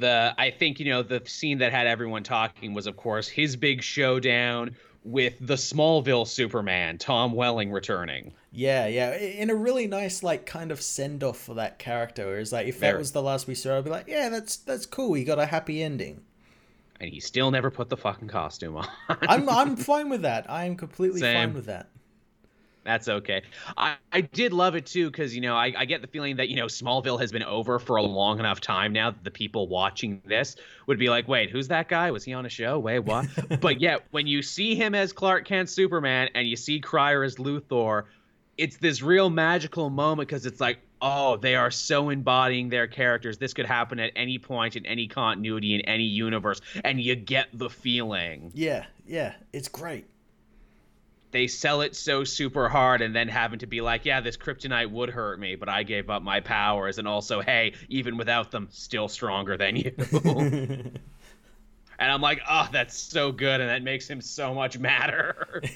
[0.00, 3.56] the I think you know the scene that had everyone talking was of course his
[3.56, 8.32] big showdown with the Smallville Superman, Tom Welling returning.
[8.52, 12.26] Yeah, yeah, in a really nice like kind of send off for that character.
[12.26, 14.86] Whereas like if that was the last we saw, I'd be like, yeah, that's that's
[14.86, 15.14] cool.
[15.14, 16.22] He got a happy ending.
[17.00, 18.88] And he still never put the fucking costume on.
[19.08, 20.50] I'm I'm fine with that.
[20.50, 21.36] I am completely Same.
[21.36, 21.88] fine with that.
[22.90, 23.42] That's okay.
[23.76, 26.48] I, I did love it too because you know I, I get the feeling that
[26.48, 29.68] you know Smallville has been over for a long enough time now that the people
[29.68, 30.56] watching this
[30.88, 32.10] would be like, wait, who's that guy?
[32.10, 32.80] Was he on a show?
[32.80, 33.28] Wait, what?
[33.60, 37.36] but yet when you see him as Clark Kent Superman and you see Cryer as
[37.36, 38.06] Luthor,
[38.58, 43.38] it's this real magical moment because it's like, oh, they are so embodying their characters.
[43.38, 47.46] This could happen at any point in any continuity in any universe, and you get
[47.52, 48.50] the feeling.
[48.52, 50.09] Yeah, yeah, it's great
[51.32, 54.90] they sell it so super hard and then having to be like, yeah, this kryptonite
[54.90, 56.98] would hurt me, but I gave up my powers.
[56.98, 59.92] And also, hey, even without them, still stronger than you.
[60.24, 61.00] and
[61.98, 63.60] I'm like, oh, that's so good.
[63.60, 65.62] And that makes him so much madder.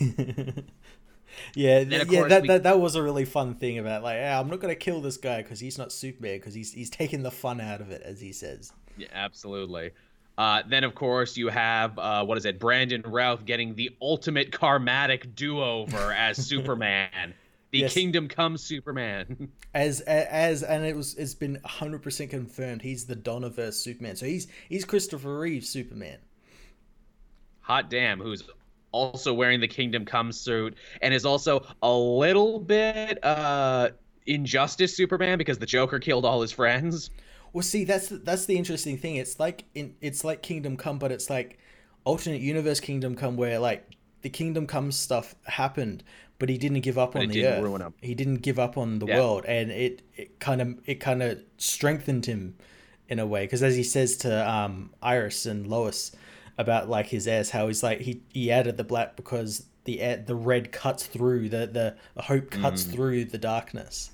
[1.55, 2.09] yeah, yeah, that,
[2.43, 2.49] we...
[2.49, 5.17] that that was a really fun thing about like, yeah, I'm not gonna kill this
[5.17, 8.21] guy because he's not Superman because he's he's taking the fun out of it, as
[8.21, 8.73] he says.
[8.97, 9.93] Yeah, absolutely.
[10.37, 12.59] Uh, then, of course, you have uh, what is it?
[12.59, 17.35] Brandon Routh getting the ultimate karmatic do-over as Superman,
[17.71, 17.95] the yes.
[17.95, 19.49] Kingdom Come Superman.
[19.75, 22.83] as as and it was it's been hundred percent confirmed.
[22.83, 24.17] He's the Donnerverse Superman.
[24.17, 26.19] So he's he's Christopher Reeve Superman.
[27.61, 28.21] Hot damn!
[28.21, 28.43] Who's
[28.91, 33.91] also wearing the Kingdom Come suit and is also a little bit uh
[34.27, 37.11] Injustice Superman because the Joker killed all his friends.
[37.55, 39.15] Well, see, that's the, that's the interesting thing.
[39.15, 41.59] It's like in it's like Kingdom Come, but it's like
[42.03, 43.89] alternate universe Kingdom Come, where like
[44.23, 46.03] the Kingdom Come stuff happened,
[46.41, 47.93] but he didn't give up but on the earth.
[48.03, 49.21] He didn't give up on the yeah.
[49.21, 52.57] world, and it it kind of it kind of strengthened him
[53.09, 56.11] in a way because as he says to um, Iris and Lois
[56.59, 60.35] about like his heirs, how he's like he he added the black because the the
[60.35, 62.93] red cuts through the the, the hope cuts mm.
[62.93, 64.11] through the darkness.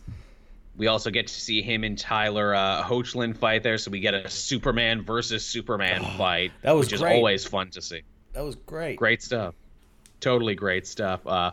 [0.81, 4.15] We also get to see him and Tyler uh, Hoechlin fight there, so we get
[4.15, 7.13] a Superman versus Superman oh, fight, that was which great.
[7.13, 8.01] is always fun to see.
[8.33, 8.97] That was great.
[8.97, 9.55] Great stuff.
[10.21, 11.27] Totally great stuff.
[11.27, 11.51] Uh,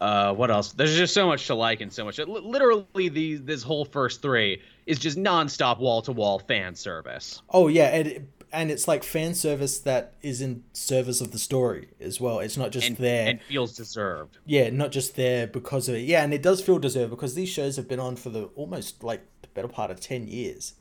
[0.00, 0.72] uh, what else?
[0.72, 2.18] There's just so much to like and so much.
[2.20, 7.42] Literally, these this whole first three is just nonstop wall to wall fan service.
[7.50, 11.88] Oh yeah, and and it's like fan service that is in service of the story
[12.00, 12.40] as well.
[12.40, 14.38] It's not just and, there and feels deserved.
[14.46, 16.00] Yeah, not just there because of it.
[16.00, 19.04] Yeah, and it does feel deserved because these shows have been on for the almost
[19.04, 20.74] like the better part of ten years.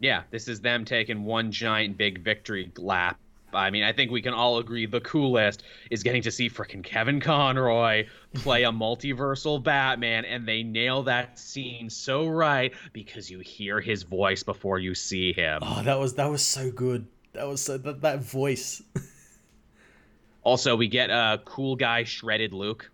[0.00, 3.18] Yeah, this is them taking one giant big victory lap
[3.54, 6.82] I mean, I think we can all agree the coolest is getting to see freaking
[6.82, 13.40] Kevin Conroy play a multiversal Batman, and they nail that scene so right because you
[13.40, 15.60] hear his voice before you see him.
[15.62, 17.06] Oh, that was that was so good.
[17.32, 18.82] That was so that that voice.
[20.42, 22.90] also, we get a cool guy shredded Luke.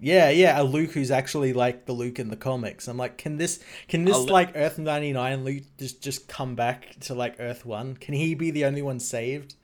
[0.00, 2.86] Yeah, yeah, a Luke who's actually like the Luke in the comics.
[2.86, 6.54] I'm like, can this can this li- like Earth ninety nine Luke just just come
[6.54, 7.96] back to like Earth one?
[7.96, 9.54] Can he be the only one saved?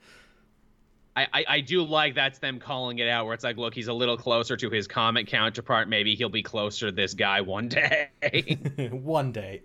[1.15, 3.87] I, I, I do like that's them calling it out where it's like, look, he's
[3.87, 5.87] a little closer to his comic counterpart.
[5.87, 8.09] Maybe he'll be closer to this guy one day.
[8.91, 9.61] one day.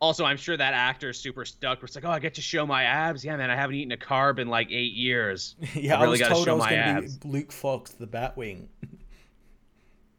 [0.00, 1.82] Also, I'm sure that actor's super stoked.
[1.82, 3.24] It's like, oh, I get to show my abs.
[3.24, 5.56] Yeah, man, I haven't eaten a carb in like eight years.
[5.74, 8.68] yeah, I, really I was told I was going to be Luke Fox, the Batwing.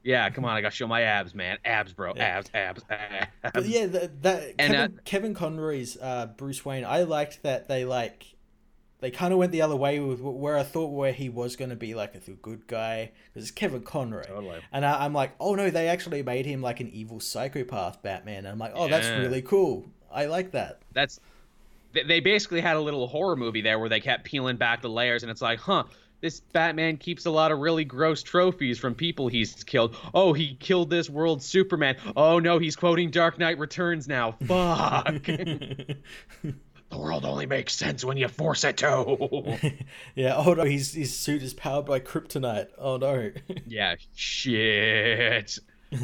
[0.03, 1.57] Yeah, come on, I got to show my abs, man.
[1.63, 2.13] Abs, bro.
[2.15, 2.23] Yeah.
[2.23, 3.27] Abs, abs, abs.
[3.53, 6.85] But yeah, that, that Kevin, uh, Kevin Conroy's uh, Bruce Wayne.
[6.85, 8.35] I liked that they like
[9.01, 11.71] they kind of went the other way with where I thought where he was going
[11.71, 14.59] to be like a good guy because it's Kevin Conroy, totally.
[14.71, 18.39] and I, am like, oh no, they actually made him like an evil psychopath Batman.
[18.39, 18.99] And I'm like, oh, yeah.
[18.99, 19.89] that's really cool.
[20.11, 20.81] I like that.
[20.93, 21.19] That's
[21.93, 25.23] they basically had a little horror movie there where they kept peeling back the layers,
[25.23, 25.83] and it's like, huh,
[26.21, 29.95] this Batman keeps a lot of really gross trophies from people he's killed.
[30.13, 31.97] Oh, he killed this world Superman.
[32.15, 34.33] Oh no, he's quoting Dark Knight Returns now.
[34.45, 35.27] Fuck.
[36.91, 39.57] the world only makes sense when you force it to.
[40.15, 40.35] yeah.
[40.35, 42.67] Oh no, his his suit is powered by kryptonite.
[42.77, 43.31] Oh no.
[43.65, 43.95] yeah.
[44.13, 45.57] Shit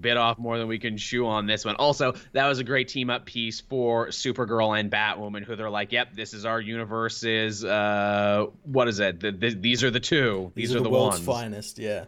[0.00, 1.74] bit off more than we can chew on this one.
[1.76, 5.92] Also, that was a great team up piece for Supergirl and Batwoman, who they're like,
[5.92, 7.64] "Yep, this is our universe's.
[7.64, 9.20] Uh, what is it?
[9.20, 10.52] The, the, these are the two.
[10.54, 11.26] These, these are, are, the, the world's ones.
[11.26, 12.04] finest." Yeah.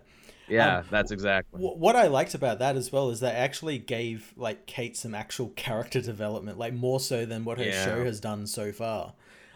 [0.50, 1.60] Yeah, um, that's exactly.
[1.60, 5.48] What I liked about that as well is they actually gave like Kate some actual
[5.50, 7.84] character development, like more so than what her yeah.
[7.84, 9.14] show has done so far.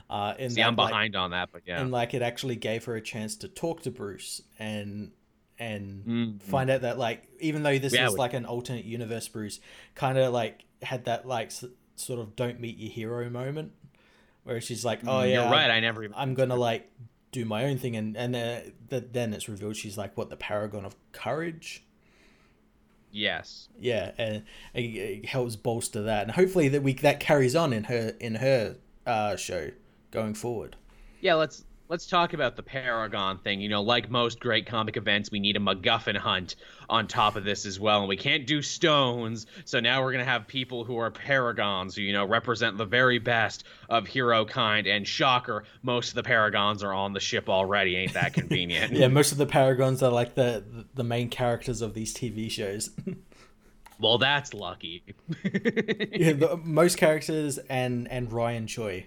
[0.08, 2.56] Uh, in See, that, I'm behind like, on that, but yeah, and like it actually
[2.56, 5.10] gave her a chance to talk to Bruce and
[5.58, 6.38] and mm-hmm.
[6.38, 9.60] find out that like even though this yeah, is like an alternate universe bruce
[9.94, 11.64] kind of like had that like s-
[11.96, 13.72] sort of don't meet your hero moment
[14.42, 16.14] where she's like oh mm, yeah You're right i never even...
[16.16, 16.90] i'm gonna like
[17.34, 20.36] do my own thing and and uh, the, then it's revealed she's like what the
[20.36, 21.84] paragon of courage?
[23.10, 23.68] Yes.
[23.78, 28.14] Yeah and it, helps bolster that and hopefully that we that carries on in her
[28.20, 28.76] in her
[29.06, 29.70] uh show
[30.10, 30.76] going forward.
[31.20, 33.60] Yeah let's let's talk about the Paragon thing.
[33.60, 36.56] You know, like most great comic events, we need a MacGuffin hunt
[36.88, 38.00] on top of this as well.
[38.00, 42.02] And we can't do stones, so now we're gonna have people who are paragons, who
[42.02, 44.86] you know represent the very best of hero kind.
[44.86, 47.96] And shocker, most of the paragons are on the ship already.
[47.96, 48.92] Ain't that convenient?
[48.92, 52.90] yeah, most of the paragons are like the the main characters of these TV shows.
[53.98, 55.02] well, that's lucky.
[55.44, 59.06] yeah, the, most characters and and Ryan Choi.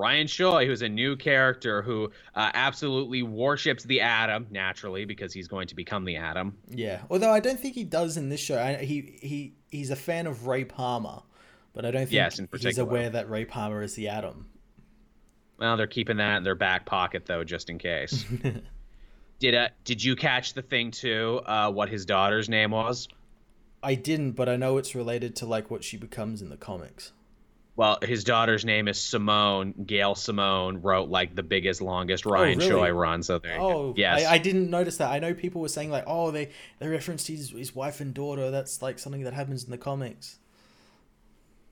[0.00, 5.46] Ryan Choi, who's a new character who uh, absolutely worships the Atom naturally because he's
[5.46, 6.56] going to become the Atom.
[6.68, 8.58] Yeah, although I don't think he does in this show.
[8.58, 11.20] I, he he he's a fan of Ray Palmer,
[11.74, 14.46] but I don't think yes, he's aware that Ray Palmer is the Atom.
[15.58, 18.24] Well, they're keeping that in their back pocket though, just in case.
[19.38, 21.42] did uh did you catch the thing too?
[21.44, 23.06] Uh, what his daughter's name was?
[23.82, 27.12] I didn't, but I know it's related to like what she becomes in the comics.
[27.80, 29.72] Well, his daughter's name is Simone.
[29.86, 32.68] Gail Simone wrote like the biggest, longest oh, Ryan oh, really?
[32.68, 33.22] Choi run.
[33.22, 33.58] So there.
[33.58, 34.26] Oh, yes.
[34.26, 35.10] I, I, didn't notice that.
[35.10, 38.50] I know people were saying like, oh, they they referenced his his wife and daughter.
[38.50, 40.38] That's like something that happens in the comics.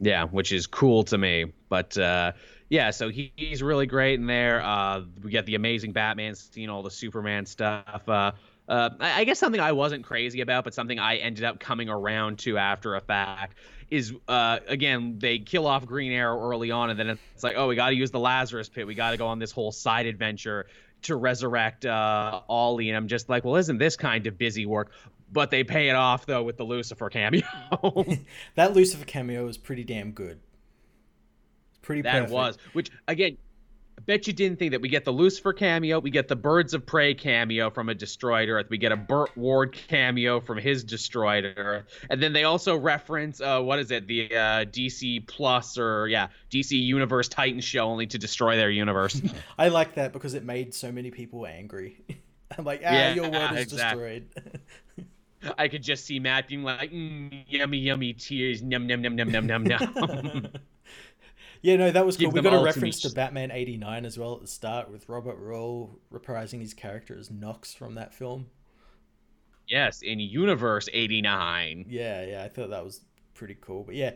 [0.00, 1.52] Yeah, which is cool to me.
[1.68, 2.32] But uh,
[2.70, 4.62] yeah, so he, he's really great in there.
[4.62, 8.09] Uh, we get the amazing Batman scene, all the Superman stuff.
[8.09, 8.32] Uh,
[8.66, 12.38] uh, I guess something I wasn't crazy about, but something I ended up coming around
[12.40, 13.59] to after a fact
[13.91, 17.68] is uh, again they kill off Green Arrow early on, and then it's like, oh,
[17.68, 18.86] we got to use the Lazarus Pit.
[18.86, 20.66] We got to go on this whole side adventure
[21.03, 22.89] to resurrect uh, Ollie.
[22.89, 24.90] And I'm just like, well, isn't this kind of busy work?
[25.31, 27.43] But they pay it off though with the Lucifer cameo.
[28.55, 30.40] that Lucifer cameo was pretty damn good.
[31.82, 32.32] Pretty that perfect.
[32.32, 33.39] was, which again,
[33.99, 36.73] I bet you didn't think that we get the Lucifer cameo, we get the Birds
[36.73, 40.85] of Prey cameo from a destroyed Earth, we get a Burt Ward cameo from his
[40.85, 45.77] destroyed Earth, and then they also reference uh, what is it, the uh, DC Plus
[45.77, 49.20] or yeah, DC Universe Titan show only to destroy their universe.
[49.59, 52.01] I like that because it made so many people angry.
[52.57, 54.20] I'm like, ah, yeah, your world is exactly.
[54.20, 54.61] destroyed.
[55.59, 59.31] I could just see Matt being like, mm, yummy, yummy tears, num num num num
[59.31, 60.49] num num num.
[61.62, 62.30] Yeah, no, that was cool.
[62.30, 65.98] We got a reference to, Batman '89 as well at the start with Robert Wuhl
[66.12, 68.47] reprising his character as Knox from that film.
[69.66, 71.86] Yes, in Universe '89.
[71.89, 73.02] Yeah, yeah, I thought that was
[73.35, 73.85] pretty cool.
[73.85, 74.12] But yeah,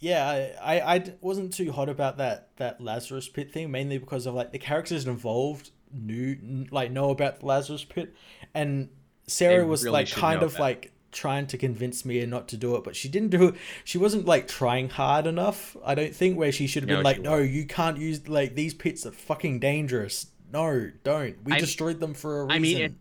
[0.00, 4.26] yeah, I, I, I wasn't too hot about that that Lazarus Pit thing, mainly because
[4.26, 8.14] of like the characters involved knew like know about the Lazarus Pit,
[8.54, 8.88] and
[9.26, 10.60] Sarah they was really like kind of that.
[10.60, 13.54] like trying to convince me not to do it, but she didn't do it.
[13.84, 15.76] She wasn't like trying hard enough.
[15.84, 18.54] I don't think where she should have no, been like, no, you can't use like
[18.54, 20.26] these pits are fucking dangerous.
[20.52, 21.36] No, don't.
[21.44, 22.56] We I, destroyed them for a reason.
[22.56, 22.94] I mean, it,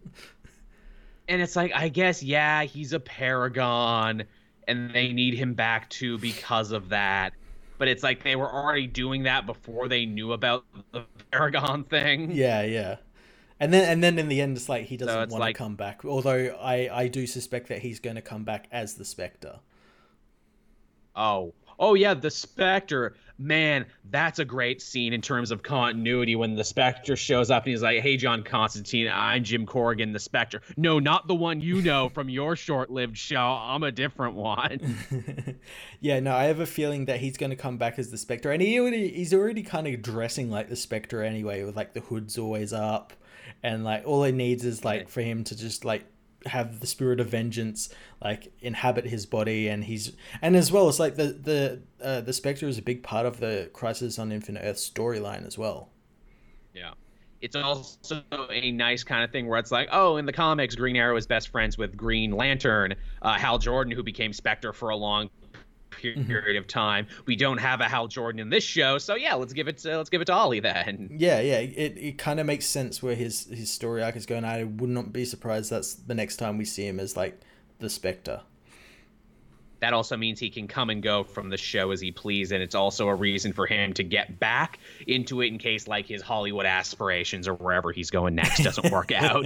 [1.27, 4.23] and it's like I guess yeah, he's a paragon,
[4.67, 7.33] and they need him back too because of that.
[7.77, 12.31] But it's like they were already doing that before they knew about the paragon thing.
[12.31, 12.97] Yeah, yeah.
[13.59, 15.57] And then and then in the end, it's like he doesn't so want like, to
[15.57, 16.05] come back.
[16.05, 19.59] Although I I do suspect that he's going to come back as the Spectre.
[21.15, 23.15] Oh, oh yeah, the Spectre.
[23.39, 27.71] Man, that's a great scene in terms of continuity when the Spectre shows up and
[27.71, 31.81] he's like, "Hey, John Constantine, I'm Jim Corrigan, the Spectre." No, not the one you
[31.81, 33.41] know from your short-lived show.
[33.41, 35.59] I'm a different one.
[35.99, 38.51] yeah, no, I have a feeling that he's going to come back as the Spectre,
[38.51, 42.01] and he already, he's already kind of dressing like the Spectre anyway, with like the
[42.01, 43.13] hood's always up
[43.63, 46.05] and like all it needs is like for him to just like
[46.45, 47.89] have the spirit of vengeance
[48.23, 52.33] like inhabit his body and he's and as well it's like the the uh, the
[52.33, 55.89] spectre is a big part of the crisis on infinite earth storyline as well
[56.73, 56.91] yeah
[57.41, 60.95] it's also a nice kind of thing where it's like oh in the comics green
[60.95, 64.95] arrow is best friends with green lantern uh, hal jordan who became spectre for a
[64.95, 65.29] long.
[65.89, 66.57] Period mm-hmm.
[66.57, 67.07] of time.
[67.25, 69.97] We don't have a Hal Jordan in this show, so yeah, let's give it to,
[69.97, 71.09] let's give it to Ollie then.
[71.11, 74.45] Yeah, yeah, it, it kind of makes sense where his his story arc is going.
[74.45, 77.39] I would not be surprised that's the next time we see him as like
[77.79, 78.41] the Spectre
[79.79, 82.61] that also means he can come and go from the show as he please and
[82.63, 86.21] it's also a reason for him to get back into it in case like his
[86.21, 89.45] hollywood aspirations or wherever he's going next doesn't work out.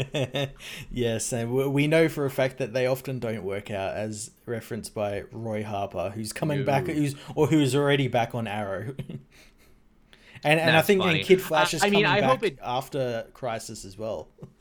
[0.91, 4.93] Yes and we know for a fact that they often don't work out as referenced
[4.93, 6.65] by roy harper who's coming Ooh.
[6.65, 8.95] back who's or who's already back on arrow.
[10.43, 12.43] And and i think and kid flash is I, I coming mean, I back hope
[12.43, 12.57] it...
[12.63, 14.27] after crisis as well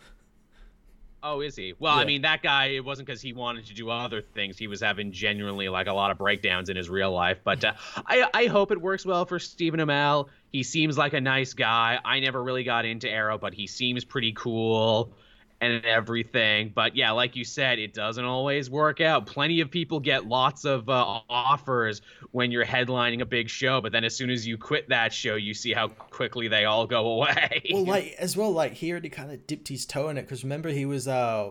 [1.22, 1.74] Oh, is he?
[1.78, 2.02] Well, yeah.
[2.02, 2.66] I mean, that guy.
[2.66, 4.56] It wasn't because he wanted to do other things.
[4.56, 7.38] He was having genuinely like a lot of breakdowns in his real life.
[7.44, 7.72] But uh,
[8.06, 10.28] I, I hope it works well for Stephen Amell.
[10.50, 11.98] He seems like a nice guy.
[12.04, 15.12] I never really got into Arrow, but he seems pretty cool
[15.60, 16.72] and everything.
[16.74, 19.26] But yeah, like you said, it doesn't always work out.
[19.26, 23.92] Plenty of people get lots of uh, offers when you're headlining a big show, but
[23.92, 27.06] then as soon as you quit that show, you see how quickly they all go
[27.16, 27.62] away.
[27.72, 30.42] well, like as well, like he already kind of dipped his toe in it because
[30.42, 31.50] remember he was uh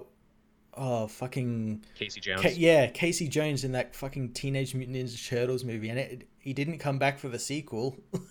[0.76, 2.58] oh fucking Casey Jones.
[2.58, 6.80] yeah, Casey Jones in that fucking Teenage Mutant Ninja Turtles movie, and it, he didn't
[6.80, 7.96] come back for the sequel.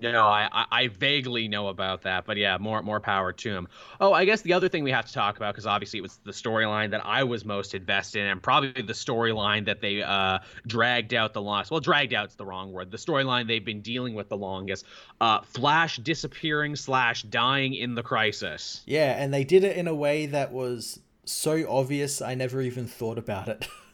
[0.00, 3.68] No, I, I vaguely know about that, but yeah, more more power to him.
[4.00, 6.18] Oh, I guess the other thing we have to talk about because obviously it was
[6.24, 10.38] the storyline that I was most invested in, and probably the storyline that they uh,
[10.66, 11.70] dragged out the longest.
[11.70, 12.90] Well, dragged out's the wrong word.
[12.90, 14.86] The storyline they've been dealing with the longest.
[15.20, 18.82] Uh, Flash disappearing slash dying in the crisis.
[18.86, 22.86] Yeah, and they did it in a way that was so obvious I never even
[22.86, 23.68] thought about it.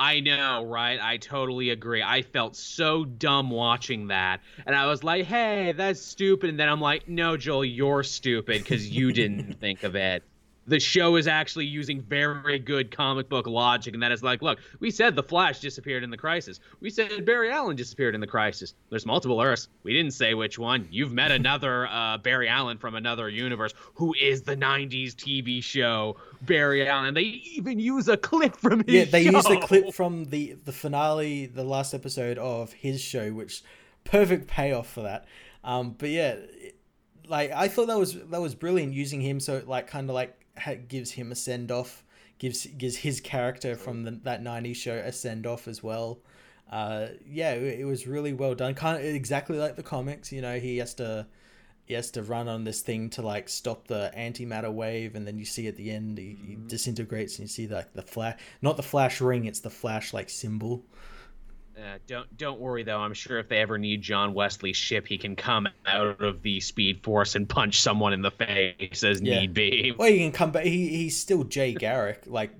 [0.00, 0.98] I know, right?
[0.98, 2.02] I totally agree.
[2.02, 4.40] I felt so dumb watching that.
[4.66, 6.48] And I was like, hey, that's stupid.
[6.48, 10.24] And then I'm like, no, Joel, you're stupid because you didn't think of it
[10.70, 14.60] the show is actually using very good comic book logic, and that is like, look,
[14.78, 16.60] we said the Flash disappeared in the Crisis.
[16.80, 18.74] We said Barry Allen disappeared in the Crisis.
[18.88, 19.68] There's multiple Earths.
[19.82, 20.86] We didn't say which one.
[20.90, 26.16] You've met another uh, Barry Allen from another universe who is the '90s TV show
[26.42, 27.14] Barry Allen.
[27.14, 28.94] They even use a clip from his.
[28.94, 29.32] Yeah, they show.
[29.32, 33.64] use a clip from the the finale, the last episode of his show, which
[34.04, 35.26] perfect payoff for that.
[35.64, 36.36] Um, but yeah.
[37.28, 40.39] like I thought that was that was brilliant using him so like kind of like
[40.88, 42.04] gives him a send off,
[42.38, 46.20] gives gives his character from the, that '90s show a send off as well.
[46.70, 48.74] Uh, yeah, it, it, was really well done.
[48.74, 50.30] Kind of exactly like the comics.
[50.30, 51.26] You know, he has to
[51.90, 55.38] he has to run on this thing to like stop the antimatter wave, and then
[55.38, 56.68] you see at the end he, he mm-hmm.
[56.68, 60.30] disintegrates, and you see like the flash, not the flash ring, it's the flash like
[60.30, 60.84] symbol.
[61.80, 62.98] Uh, don't don't worry though.
[62.98, 66.60] I'm sure if they ever need John Wesley Shipp's, he can come out of the
[66.60, 69.40] Speed Force and punch someone in the face as yeah.
[69.40, 69.94] need be.
[69.96, 70.64] Well, he can come back.
[70.64, 72.50] He, he's still Jay Garrick, like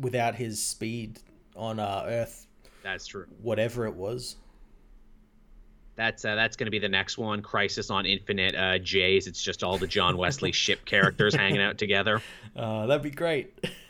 [0.00, 1.18] without his speed
[1.56, 2.46] on uh, Earth.
[2.82, 3.26] That's true.
[3.42, 4.36] Whatever it was.
[5.96, 7.42] That's uh, that's going to be the next one.
[7.42, 9.26] Crisis on Infinite uh, Jays.
[9.26, 12.22] It's just all the John Wesley Shipp characters hanging out together.
[12.56, 13.56] Uh, that'd be great.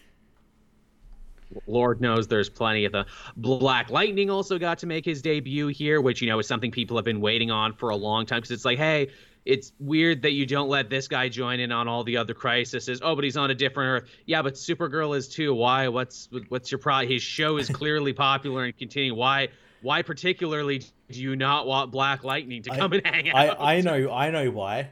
[1.66, 3.06] Lord knows there's plenty of the
[3.36, 6.96] Black Lightning also got to make his debut here, which you know is something people
[6.96, 9.08] have been waiting on for a long time because it's like, hey,
[9.44, 13.00] it's weird that you don't let this guy join in on all the other crises.
[13.02, 14.10] Oh, but he's on a different Earth.
[14.26, 15.54] Yeah, but Supergirl is too.
[15.54, 15.88] Why?
[15.88, 17.10] What's what's your problem?
[17.10, 19.18] His show is clearly popular and continuing.
[19.18, 19.48] Why?
[19.80, 23.60] Why particularly do you not want Black Lightning to come I, and hang out?
[23.60, 24.90] I, I know I know why.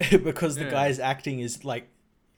[0.10, 0.70] because the yeah.
[0.70, 1.88] guy's acting is like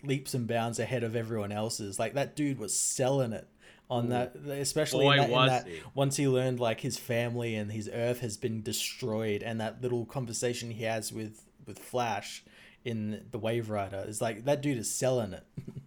[0.02, 1.98] leaps and bounds ahead of everyone else's.
[1.98, 3.48] Like that dude was selling it
[3.90, 4.60] on that, mm.
[4.60, 5.80] especially Boy, in that, in that he.
[5.94, 10.06] once he learned like his family and his Earth has been destroyed, and that little
[10.06, 12.42] conversation he has with with Flash
[12.84, 15.44] in the Waverider is like that dude is selling it.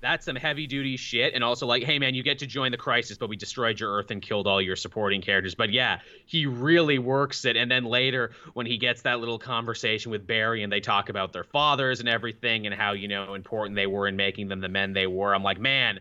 [0.00, 1.34] that's some heavy duty shit.
[1.34, 3.92] And also like hey man you get to join the crisis but we destroyed your
[3.92, 5.54] earth and killed all your supporting characters.
[5.54, 7.56] But yeah he really works it.
[7.56, 11.32] And then later when he gets that little conversation with barry and they talk about
[11.32, 14.68] their fathers and everything and how you know important they were in making them the
[14.68, 16.00] men they were i'm like man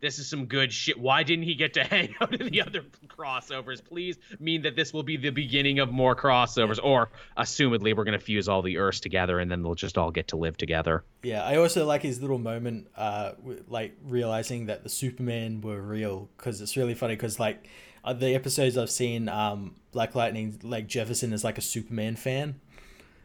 [0.00, 0.98] this is some good shit.
[0.98, 3.84] Why didn't he get to hang out in the other crossovers?
[3.84, 8.18] Please mean that this will be the beginning of more crossovers, or assumedly we're gonna
[8.18, 11.04] fuse all the Earths together and then they'll just all get to live together.
[11.22, 13.32] Yeah, I also like his little moment, uh,
[13.68, 17.68] like realizing that the Superman were real because it's really funny because like
[18.04, 22.60] uh, the episodes I've seen, um, Black Lightning, like Jefferson is like a Superman fan.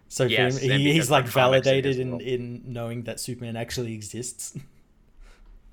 [0.07, 4.57] So yes, him, he, he's like validated in, in knowing that Superman actually exists.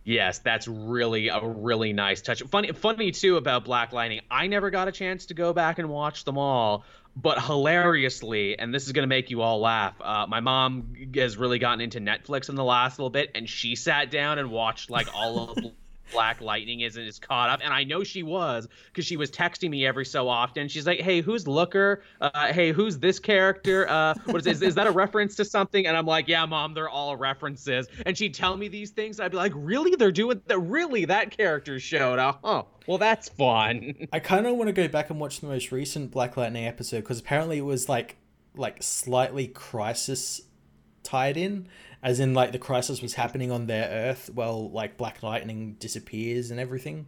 [0.05, 2.43] Yes, that's really a really nice touch.
[2.43, 4.21] Funny, funny too about Black Lightning.
[4.31, 6.85] I never got a chance to go back and watch them all,
[7.15, 9.95] but hilariously, and this is gonna make you all laugh.
[10.01, 13.77] Uh, my mom has really gotten into Netflix in the last little bit, and she
[13.77, 15.59] sat down and watched like all of
[16.13, 19.71] Black Lightning isn't is caught up, and I know she was because she was texting
[19.71, 20.69] me every so often.
[20.69, 22.03] She's like, "Hey, who's Looker?
[22.21, 23.89] Uh, hey, who's this character?
[23.89, 26.75] Uh, what is, is is that a reference to something?" And I'm like, "Yeah, mom,
[26.75, 29.21] they're all references." And she'd tell me these things.
[29.21, 29.97] I'd be like, "Really?
[29.97, 30.59] They're doing that?
[30.59, 31.05] Really?
[31.05, 32.19] That character showed?
[32.19, 32.41] up?
[32.45, 35.73] Oh, well, that's fun." I kind of want to go back and watch the most
[35.73, 38.17] recent Black Lightning episode because apparently it was like
[38.55, 40.43] like slightly crisis
[41.03, 41.67] tied in
[42.03, 46.51] as in like the crisis was happening on their Earth while like Black Lightning disappears
[46.51, 47.07] and everything.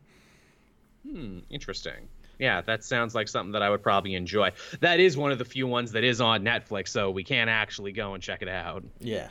[1.06, 2.08] Hmm, interesting.
[2.38, 4.50] Yeah, that sounds like something that I would probably enjoy.
[4.80, 7.92] That is one of the few ones that is on Netflix, so we can actually
[7.92, 8.84] go and check it out.
[9.00, 9.28] Yeah.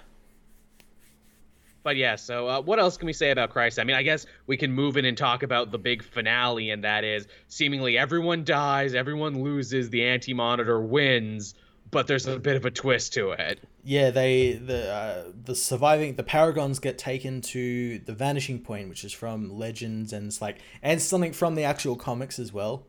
[1.84, 3.78] But yeah, so uh, what else can we say about Christ?
[3.78, 6.86] I mean, I guess we can move in and talk about the big finale, and
[6.86, 11.56] that is seemingly everyone dies, everyone loses, the Anti Monitor wins,
[11.94, 13.60] but there's a bit of a twist to it.
[13.84, 19.06] Yeah, they the uh, the surviving the Paragons get taken to the Vanishing Point, which
[19.06, 22.86] is from Legends, and it's like and something from the actual comics as well.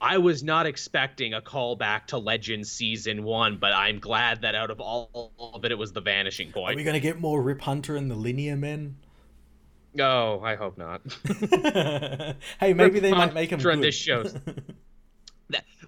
[0.00, 4.70] I was not expecting a callback to Legends season one, but I'm glad that out
[4.70, 6.74] of all of it, it was the Vanishing Point.
[6.74, 8.96] Are we gonna get more Rip Hunter and the Linear Men?
[9.94, 11.00] No, I hope not.
[12.60, 13.82] hey, maybe Rip they Hunter might make him good.
[13.82, 14.24] this show.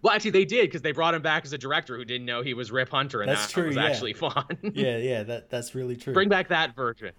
[0.02, 2.42] Well, actually, they did because they brought him back as a director who didn't know
[2.42, 3.84] he was Rip Hunter, and that's that true, was yeah.
[3.84, 4.46] actually fun.
[4.62, 6.14] yeah, yeah, that that's really true.
[6.14, 7.12] Bring back that version.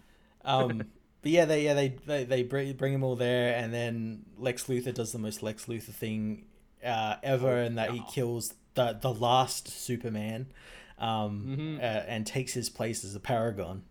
[0.44, 0.84] um,
[1.22, 4.64] but yeah, they yeah they they, they bring bring him all there, and then Lex
[4.66, 6.46] Luthor does the most Lex Luthor thing
[6.84, 10.48] uh, ever, and that he kills the the last Superman,
[10.98, 11.78] um, mm-hmm.
[11.78, 13.84] uh, and takes his place as a Paragon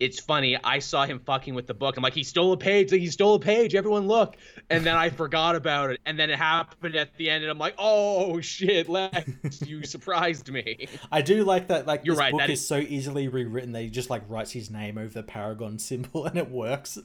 [0.00, 0.58] it's funny.
[0.62, 1.96] I saw him fucking with the book.
[1.96, 2.90] I'm like, he stole a page.
[2.92, 3.74] Like, he stole a page.
[3.74, 4.36] Everyone look.
[4.68, 6.00] And then I forgot about it.
[6.04, 10.50] And then it happened at the end, and I'm like, oh shit, Lex, you surprised
[10.50, 10.88] me.
[11.12, 11.86] I do like that.
[11.86, 12.60] Like, You're this right, book is...
[12.60, 16.24] is so easily rewritten that he just like writes his name over the Paragon symbol,
[16.26, 16.98] and it works.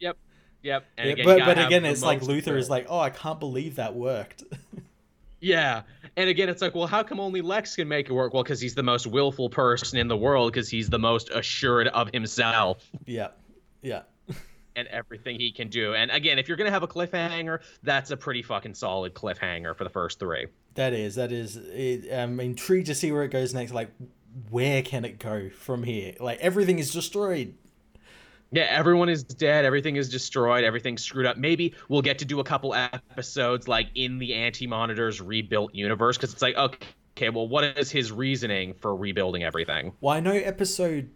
[0.00, 0.16] Yep.
[0.62, 0.84] Yep.
[0.98, 3.94] Yeah, again, but but again, it's like Luthor is like, oh, I can't believe that
[3.94, 4.42] worked.
[5.40, 5.82] Yeah.
[6.16, 8.34] And again, it's like, well, how come only Lex can make it work?
[8.34, 11.88] Well, because he's the most willful person in the world, because he's the most assured
[11.88, 12.84] of himself.
[13.06, 13.28] Yeah.
[13.82, 14.02] Yeah.
[14.76, 15.94] and everything he can do.
[15.94, 19.76] And again, if you're going to have a cliffhanger, that's a pretty fucking solid cliffhanger
[19.76, 20.46] for the first three.
[20.74, 21.14] That is.
[21.14, 21.56] That is.
[21.56, 23.72] It, I'm intrigued to see where it goes next.
[23.72, 23.90] Like,
[24.50, 26.14] where can it go from here?
[26.20, 27.54] Like, everything is destroyed.
[28.52, 29.64] Yeah, everyone is dead.
[29.64, 30.64] Everything is destroyed.
[30.64, 31.36] Everything's screwed up.
[31.36, 36.16] Maybe we'll get to do a couple episodes like in the Anti Monitors rebuilt universe
[36.16, 39.92] because it's like, okay, well, what is his reasoning for rebuilding everything?
[40.00, 41.10] Well, I know episode.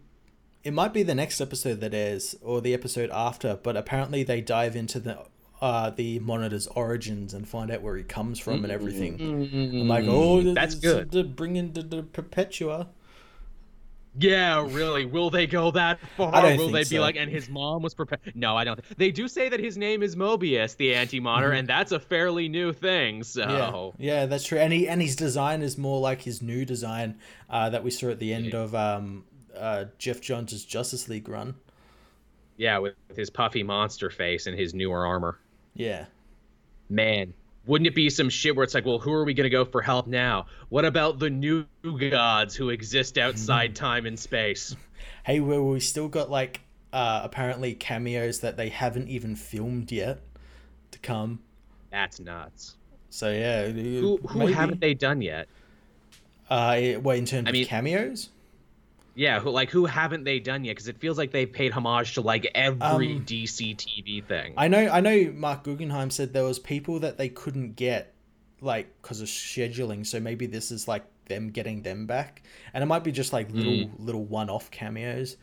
[0.63, 4.41] It might be the next episode that is, or the episode after, but apparently they
[4.41, 5.19] dive into the
[5.61, 8.65] uh, the monitor's origins and find out where he comes from mm-hmm.
[8.65, 9.17] and everything.
[9.17, 9.81] Mm-hmm.
[9.81, 11.11] I'm like, oh, that's good.
[11.11, 12.87] To bring in the, the Perpetua.
[14.17, 15.05] Yeah, really.
[15.05, 16.31] Will they go that far?
[16.57, 17.01] Will they be so.
[17.01, 18.33] like, and his mom was prepared?
[18.35, 18.79] No, I don't.
[18.97, 21.59] They do say that his name is Mobius, the anti-monitor, mm-hmm.
[21.59, 23.23] and that's a fairly new thing.
[23.23, 24.13] So yeah.
[24.21, 24.59] yeah, that's true.
[24.59, 27.19] And he and his design is more like his new design
[27.49, 28.59] uh, that we saw at the end yeah.
[28.59, 29.25] of um,
[29.57, 31.55] uh, Geoff Johns' Justice League run.
[32.57, 35.39] Yeah, with his puffy monster face and his newer armor.
[35.73, 36.05] Yeah.
[36.89, 37.33] Man,
[37.65, 39.81] wouldn't it be some shit where it's like, well, who are we gonna go for
[39.81, 40.47] help now?
[40.69, 43.75] What about the new gods who exist outside mm.
[43.75, 44.75] time and space?
[45.23, 46.61] Hey, well, we still got like
[46.93, 50.21] uh, apparently cameos that they haven't even filmed yet
[50.91, 51.39] to come.
[51.91, 52.75] That's nuts.
[53.09, 54.53] So yeah, who, who maybe...
[54.53, 55.47] haven't they done yet?
[56.49, 58.29] Uh, what in terms I mean, of cameos?
[59.15, 60.73] Yeah, who like who haven't they done yet?
[60.73, 64.53] Because it feels like they've paid homage to like every um, DC TV thing.
[64.57, 65.31] I know, I know.
[65.33, 68.13] Marc Guggenheim said there was people that they couldn't get,
[68.59, 70.05] like because of scheduling.
[70.05, 72.43] So maybe this is like them getting them back,
[72.73, 73.91] and it might be just like little mm.
[73.99, 75.37] little one off cameos.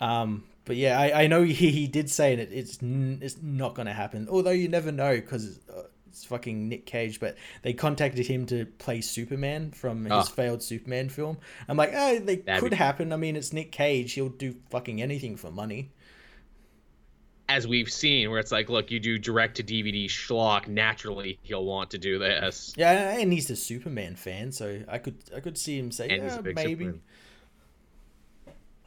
[0.00, 2.52] Um, but yeah, I, I know he, he did say it.
[2.52, 4.28] It's it's not going to happen.
[4.30, 5.82] Although you never know because uh,
[6.16, 10.22] it's fucking Nick Cage, but they contacted him to play Superman from his oh.
[10.22, 11.36] failed Superman film.
[11.68, 12.76] I'm like, oh, they That'd could be...
[12.76, 13.12] happen.
[13.12, 14.14] I mean, it's Nick Cage.
[14.14, 15.90] He'll do fucking anything for money.
[17.50, 21.64] As we've seen, where it's like, look, you do direct to DVD schlock, naturally he'll
[21.64, 22.72] want to do this.
[22.76, 26.40] Yeah, and he's a Superman fan, so I could I could see him say, yeah,
[26.40, 26.62] maybe.
[26.62, 27.00] Superman.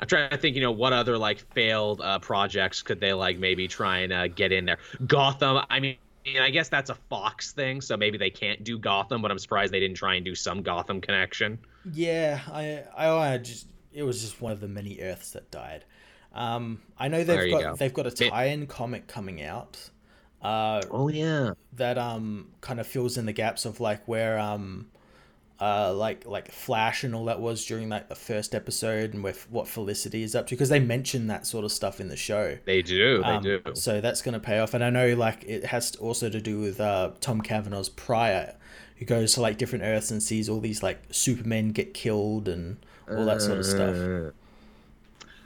[0.02, 3.38] I'm trying to think, you know, what other like failed uh, projects could they like
[3.38, 4.78] maybe try and uh, get in there?
[5.06, 5.64] Gotham.
[5.70, 5.98] I mean,
[6.40, 9.22] I guess that's a Fox thing, so maybe they can't do Gotham.
[9.22, 11.60] But I'm surprised they didn't try and do some Gotham connection.
[11.92, 15.86] Yeah, I, I, I just it was just one of the many Earths that died.
[16.34, 17.76] Um, I know they've got go.
[17.76, 19.90] they've got a tie-in comic coming out.
[20.42, 24.88] Uh, oh yeah, that um kind of fills in the gaps of like where um
[25.62, 29.50] uh, like like Flash and all that was during like the first episode and with
[29.52, 32.58] what Felicity is up to because they mention that sort of stuff in the show.
[32.66, 33.62] They do, they um, do.
[33.74, 36.60] So that's going to pay off, and I know like it has also to do
[36.60, 38.54] with uh, Tom Cavanagh's Pariah,
[38.98, 42.78] who goes to like different Earths and sees all these like Supermen get killed and
[43.10, 43.96] all that sort of stuff.
[43.96, 44.32] Uh,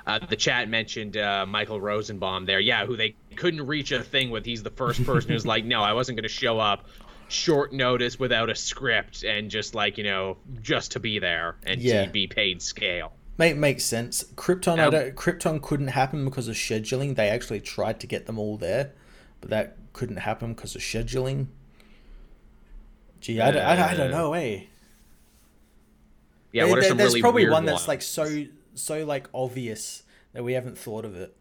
[0.05, 4.29] uh the chat mentioned uh, Michael Rosenbaum there, yeah, who they couldn't reach a thing
[4.29, 4.45] with.
[4.45, 6.85] He's the first person who's like, no, I wasn't going to show up
[7.27, 11.81] short notice without a script and just like you know just to be there and
[11.81, 12.05] yeah.
[12.05, 13.13] to be paid scale.
[13.37, 14.23] Make makes sense.
[14.35, 17.15] Krypton, now, don't, Krypton couldn't happen because of scheduling.
[17.15, 18.93] They actually tried to get them all there,
[19.41, 21.47] but that couldn't happen because of scheduling.
[23.21, 24.63] Gee, I, uh, don't, I, I, don't know, eh?
[26.51, 28.45] Yeah, what are some there's really probably one that's like so
[28.75, 31.35] so like obvious that we haven't thought of it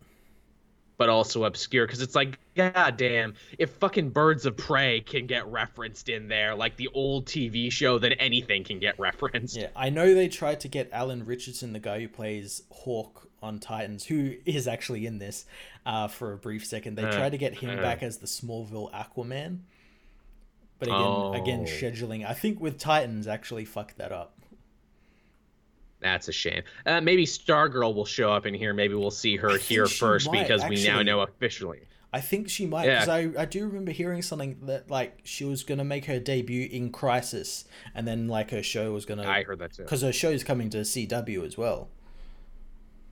[1.03, 5.45] but also obscure because it's like god damn if fucking birds of prey can get
[5.49, 9.57] referenced in there like the old tv show then anything can get referenced.
[9.57, 13.59] Yeah i know they tried to get alan Ritchson, the guy who plays hawk on
[13.59, 15.45] titans who is actually in this
[15.85, 16.97] uh, for a brief second.
[16.97, 19.59] They uh, tried to get him uh, back as the smallville aquaman
[20.79, 21.33] but again oh.
[21.33, 24.32] again scheduling i think with titans actually fucked that up
[26.03, 26.63] that's a shame.
[26.85, 28.75] Uh, maybe Stargirl will show up in here.
[28.75, 30.77] Maybe we'll see her here first might, because actually.
[30.77, 31.81] we now know officially.
[32.13, 33.15] I think she might because yeah.
[33.39, 36.91] I, I do remember hearing something that like she was gonna make her debut in
[36.93, 37.65] Crisis
[37.95, 40.45] and then like her show was gonna I heard that too because her show is
[40.45, 41.89] coming to CW as well.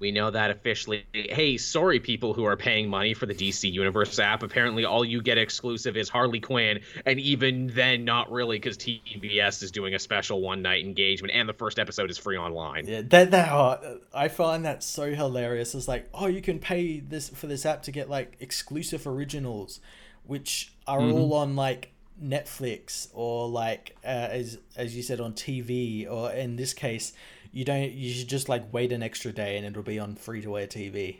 [0.00, 1.04] We know that officially.
[1.12, 4.42] Hey, sorry, people who are paying money for the DC Universe app.
[4.42, 9.62] Apparently, all you get exclusive is Harley Quinn, and even then, not really, because TBS
[9.62, 12.86] is doing a special one night engagement, and the first episode is free online.
[12.86, 15.74] Yeah, that that oh, I find that so hilarious.
[15.74, 19.80] It's like, oh, you can pay this for this app to get like exclusive originals,
[20.24, 21.12] which are mm-hmm.
[21.12, 26.56] all on like Netflix or like uh, as as you said on TV, or in
[26.56, 27.12] this case
[27.52, 30.42] you don't you should just like wait an extra day and it'll be on free
[30.42, 31.18] to air TV.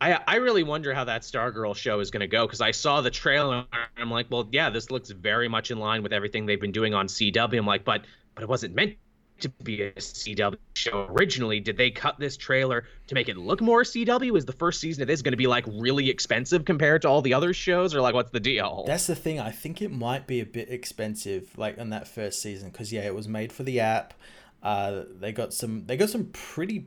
[0.00, 3.00] I I really wonder how that Stargirl show is going to go because I saw
[3.00, 6.46] the trailer and I'm like, well, yeah, this looks very much in line with everything
[6.46, 7.58] they've been doing on CW.
[7.58, 8.04] I'm like, but
[8.34, 8.96] but it wasn't meant
[9.40, 11.60] to be a CW show originally.
[11.60, 14.36] Did they cut this trailer to make it look more CW?
[14.36, 17.22] Is the first season of this going to be like really expensive compared to all
[17.22, 18.84] the other shows, or like what's the deal?
[18.86, 19.40] That's the thing.
[19.40, 23.02] I think it might be a bit expensive, like in that first season, because yeah,
[23.02, 24.14] it was made for the app.
[24.62, 25.86] Uh, they got some.
[25.86, 26.86] They got some pretty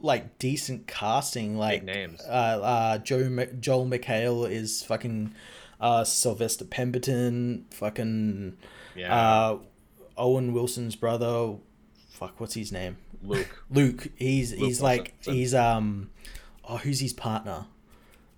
[0.00, 1.56] like decent casting.
[1.56, 2.22] Like Big names.
[2.22, 5.34] Uh, uh, Joe Joel McHale is fucking
[5.80, 7.66] uh, Sylvester Pemberton.
[7.70, 8.56] Fucking
[8.94, 9.14] yeah.
[9.14, 9.58] Uh,
[10.16, 11.56] Owen Wilson's brother.
[12.10, 12.96] Fuck, what's his name?
[13.22, 13.64] Luke.
[13.70, 14.08] Luke.
[14.16, 14.84] He's Luke he's Wilson.
[14.84, 16.10] like he's um.
[16.68, 17.66] Oh, who's his partner?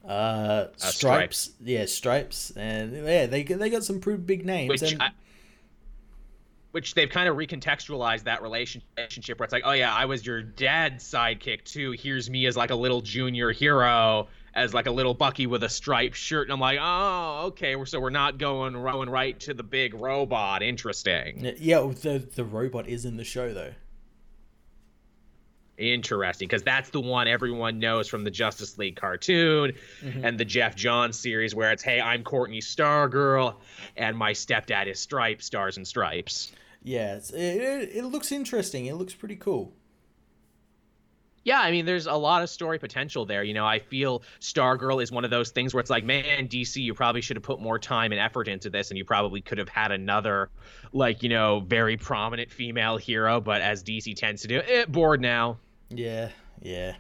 [0.05, 0.97] Uh, uh Stripes.
[0.97, 1.51] Stripes.
[1.63, 4.69] Yeah, Stripes, and yeah, they they got some pretty big names.
[4.69, 5.03] Which and...
[5.03, 5.11] I,
[6.73, 10.43] which they've kind of recontextualized that relationship where it's like, oh yeah, I was your
[10.43, 11.93] dad's sidekick too.
[11.93, 15.69] Here's me as like a little junior hero, as like a little Bucky with a
[15.69, 19.63] striped shirt, and I'm like, oh, okay, so we're not going rowing right to the
[19.63, 20.63] big robot.
[20.63, 21.55] Interesting.
[21.59, 23.73] Yeah, the the robot is in the show though.
[25.79, 30.25] Interesting, because that's the one everyone knows from the Justice League cartoon mm-hmm.
[30.25, 33.55] and the Geoff Johns series, where it's, "Hey, I'm Courtney Stargirl,
[33.97, 36.51] and my stepdad is Stripe, Stars and Stripes."
[36.83, 38.87] Yeah, it, it, it looks interesting.
[38.87, 39.73] It looks pretty cool
[41.49, 43.43] yeah, I mean, there's a lot of story potential there.
[43.43, 46.77] You know, I feel Stargirl is one of those things where it's like, man, DC,
[46.77, 49.57] you probably should have put more time and effort into this, and you probably could
[49.57, 50.51] have had another,
[50.93, 53.41] like, you know, very prominent female hero.
[53.41, 55.57] But as DC tends to do, eh, bored now.
[55.91, 56.95] Yeah, yeah.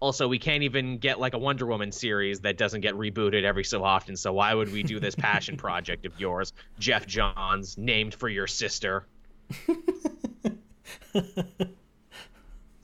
[0.00, 3.64] Also, we can't even get like a Wonder Woman series that doesn't get rebooted every
[3.64, 4.16] so often.
[4.16, 8.46] So why would we do this passion project of yours, Geoff Johns, named for your
[8.46, 9.06] sister?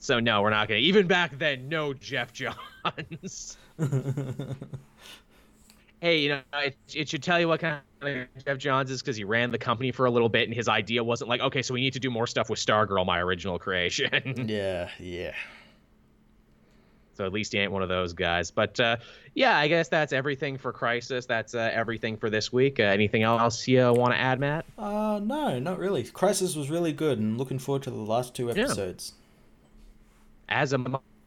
[0.07, 0.79] So no, we're not gonna.
[0.79, 3.57] Even back then, no Geoff Johns.
[5.99, 9.23] hey, you know, it, it, should tell you what kind Geoff Johns is because he
[9.23, 11.81] ran the company for a little bit, and his idea wasn't like, okay, so we
[11.81, 14.45] need to do more stuff with Stargirl, my original creation.
[14.47, 15.33] yeah, yeah.
[17.15, 18.51] So at least he ain't one of those guys.
[18.51, 18.97] But uh,
[19.33, 21.25] yeah, I guess that's everything for Crisis.
[21.25, 22.79] That's uh, everything for this week.
[22.79, 24.65] Uh, anything else you want to add, Matt?
[24.77, 26.03] Uh, no, not really.
[26.03, 29.13] Crisis was really good, and looking forward to the last two episodes.
[29.15, 29.23] Yeah
[30.49, 30.77] as a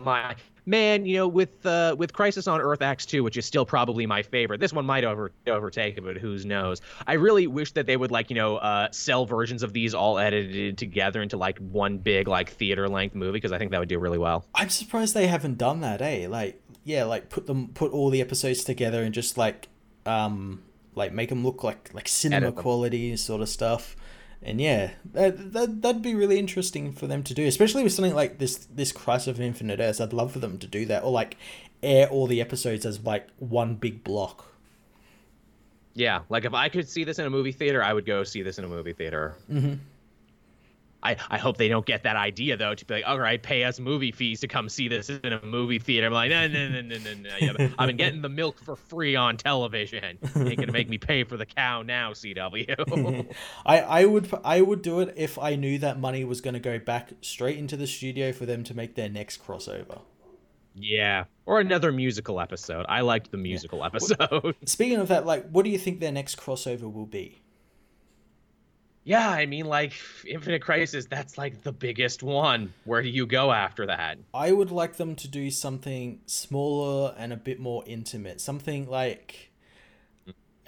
[0.01, 0.35] my
[0.67, 4.23] man, you know, with uh, with Crisis on Earth-X 2, which is still probably my
[4.23, 4.61] favorite.
[4.61, 6.81] This one might over overtake it, but who knows?
[7.07, 10.19] I really wish that they would like, you know, uh, sell versions of these all
[10.19, 13.89] edited together into like one big like theater length movie because I think that would
[13.89, 14.45] do really well.
[14.55, 16.27] I'm surprised they haven't done that, eh?
[16.29, 19.69] Like, yeah, like put them put all the episodes together and just like
[20.07, 20.63] um
[20.95, 23.97] like make them look like like cinema quality sort of stuff
[24.43, 28.15] and yeah, that, that that'd be really interesting for them to do, especially with something
[28.15, 30.01] like this this Crisis of Infinite Earths.
[30.01, 31.37] I'd love for them to do that, or like
[31.83, 34.47] air all the episodes as like one big block.
[35.95, 38.43] Yeah, like if I could see this in a movie theater, I would go see
[38.43, 39.35] this in a movie theater.
[39.51, 39.75] Mm-hmm.
[41.03, 43.65] I, I hope they don't get that idea though to be like, all right, pay
[43.65, 46.07] us movie fees to come see this in a movie theater.
[46.07, 47.71] I'm like, no, no, no, no, no, no.
[47.79, 50.19] I've been getting the milk for free on television.
[50.37, 53.35] Ain't gonna make me pay for the cow now, CW.
[53.67, 56.79] I I would I would do it if I knew that money was gonna go
[56.79, 60.01] back straight into the studio for them to make their next crossover.
[60.75, 62.87] Yeah, or another musical episode.
[62.89, 63.87] I liked the musical yeah.
[63.87, 64.55] episode.
[64.65, 67.43] Speaking of that, like, what do you think their next crossover will be?
[69.05, 69.95] Yeah, I mean, like
[70.27, 72.73] Infinite Crisis, that's like the biggest one.
[72.85, 74.19] Where do you go after that?
[74.35, 78.41] I would like them to do something smaller and a bit more intimate.
[78.41, 79.53] Something like,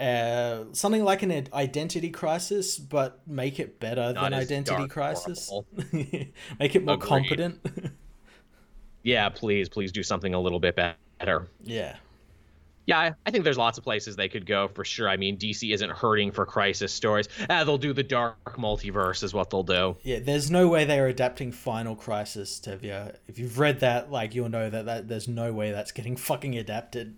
[0.01, 5.53] uh, something like an identity crisis, but make it better Not than Identity Crisis.
[5.93, 7.09] make it more Agreed.
[7.09, 7.61] competent.
[9.03, 11.49] yeah, please, please do something a little bit better.
[11.63, 11.97] Yeah
[12.87, 15.09] yeah, I think there's lots of places they could go for sure.
[15.09, 17.29] I mean, DC isn't hurting for crisis stories.
[17.49, 19.97] Ah, they'll do the dark multiverse, is what they'll do.
[20.03, 23.15] Yeah, there's no way they're adapting Final Crisis, Tevia.
[23.29, 26.57] If you've read that, like, you'll know that, that there's no way that's getting fucking
[26.59, 27.17] adapted.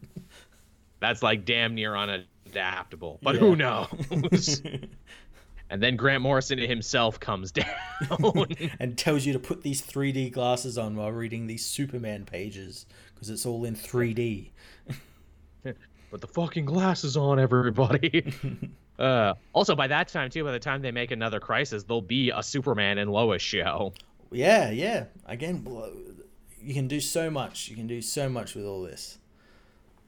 [1.01, 3.41] That's like damn near unadaptable, but yeah.
[3.41, 4.63] who knows?
[5.71, 7.67] and then Grant Morrison himself comes down
[8.79, 13.29] and tells you to put these 3D glasses on while reading these Superman pages because
[13.29, 14.51] it's all in 3D.
[16.15, 18.33] Put the fucking glasses on, everybody.
[19.01, 22.31] uh, also, by that time too, by the time they make another Crisis, there'll be
[22.31, 23.93] a Superman and Lois show.
[24.31, 25.07] Yeah, yeah.
[25.27, 25.67] Again,
[26.63, 27.69] you can do so much.
[27.69, 29.19] You can do so much with all this.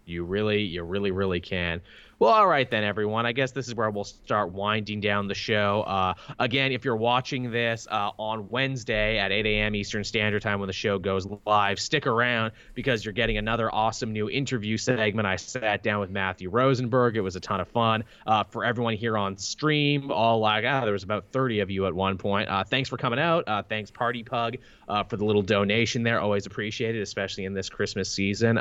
[0.04, 1.82] You really, you really, really can.
[2.18, 3.26] Well, all right then, everyone.
[3.26, 5.82] I guess this is where we'll start winding down the show.
[5.86, 9.74] Uh, again, if you're watching this uh, on Wednesday at 8 a.m.
[9.74, 14.14] Eastern Standard Time when the show goes live, stick around because you're getting another awesome
[14.14, 15.26] new interview segment.
[15.26, 17.18] I sat down with Matthew Rosenberg.
[17.18, 18.04] It was a ton of fun.
[18.26, 21.86] Uh, for everyone here on stream, all like, ah, there was about 30 of you
[21.86, 22.48] at one point.
[22.48, 23.44] Uh, thanks for coming out.
[23.46, 24.56] Uh, thanks, Party Pug,
[24.88, 26.18] uh, for the little donation there.
[26.18, 28.56] Always appreciated, especially in this Christmas season.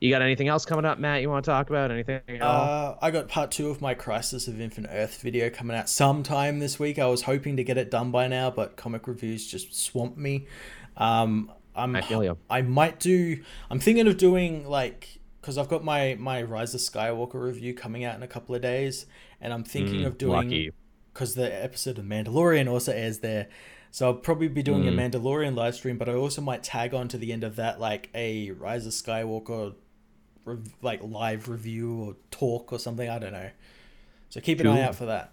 [0.00, 1.22] you got anything else coming up, Matt?
[1.22, 2.20] You want to talk about anything?
[2.90, 2.98] Else?
[3.02, 6.78] I got part two of my Crisis of Infinite Earth video coming out sometime this
[6.78, 6.98] week.
[6.98, 10.46] I was hoping to get it done by now, but comic reviews just swamped me.
[10.96, 12.38] Um, I'm, I feel you.
[12.48, 13.42] I might do.
[13.70, 18.04] I'm thinking of doing like because I've got my my Rise of Skywalker review coming
[18.04, 19.06] out in a couple of days,
[19.40, 20.72] and I'm thinking mm, of doing
[21.12, 23.48] because the episode of Mandalorian also airs there.
[23.92, 24.88] So I'll probably be doing mm.
[24.88, 27.80] a Mandalorian live stream, but I also might tag on to the end of that
[27.80, 29.74] like a Rise of Skywalker
[30.82, 33.08] like live review or talk or something.
[33.08, 33.50] I don't know.
[34.30, 34.74] So keep an cool.
[34.74, 35.32] eye out for that.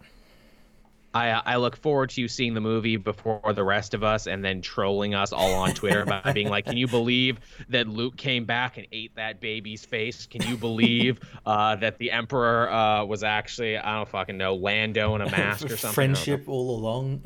[1.13, 4.43] I, I look forward to you seeing the movie before the rest of us and
[4.43, 7.39] then trolling us all on Twitter by being like, Can you believe
[7.69, 10.27] that Luke came back and ate that baby's face?
[10.27, 15.15] Can you believe uh, that the Emperor uh, was actually, I don't fucking know, Lando
[15.15, 15.93] in a mask or something?
[15.93, 17.23] Friendship all along.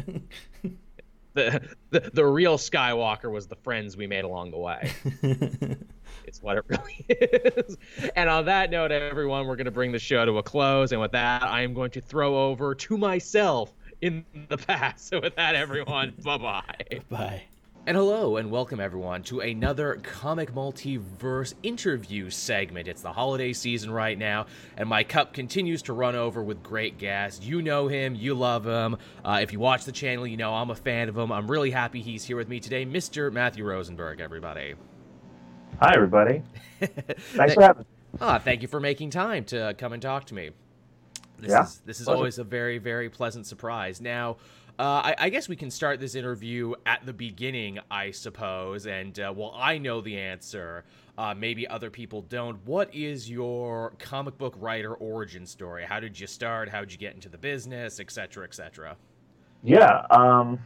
[1.33, 4.91] the, the the real Skywalker was the friends we made along the way.
[6.31, 7.77] it's what it really is.
[8.15, 10.93] And on that note, everyone, we're going to bring the show to a close.
[10.93, 15.07] And with that, I am going to throw over to myself in the past.
[15.11, 16.99] So with that, everyone, bye bye.
[17.09, 17.43] Bye.
[17.85, 22.87] And hello, and welcome everyone to another Comic Multiverse interview segment.
[22.87, 24.45] It's the holiday season right now,
[24.77, 27.43] and my cup continues to run over with great guests.
[27.43, 28.97] You know him, you love him.
[29.25, 31.31] Uh, if you watch the channel, you know I'm a fan of him.
[31.31, 33.33] I'm really happy he's here with me today, Mr.
[33.33, 34.75] Matthew Rosenberg, everybody.
[35.79, 36.41] Hi, everybody.
[36.79, 37.85] Thanks for having me.
[38.19, 40.51] Ah, thank you for making time to come and talk to me.
[41.39, 42.17] This Yeah, is this is pleasure.
[42.17, 44.01] always a very very pleasant surprise.
[44.01, 44.37] Now,
[44.77, 48.85] uh, I, I guess we can start this interview at the beginning, I suppose.
[48.85, 50.83] And uh, well, I know the answer.
[51.17, 52.57] Uh, maybe other people don't.
[52.65, 55.83] What is your comic book writer origin story?
[55.85, 56.69] How did you start?
[56.69, 58.97] How did you get into the business, etc., etc.?
[59.63, 60.05] Yeah.
[60.09, 60.59] Um,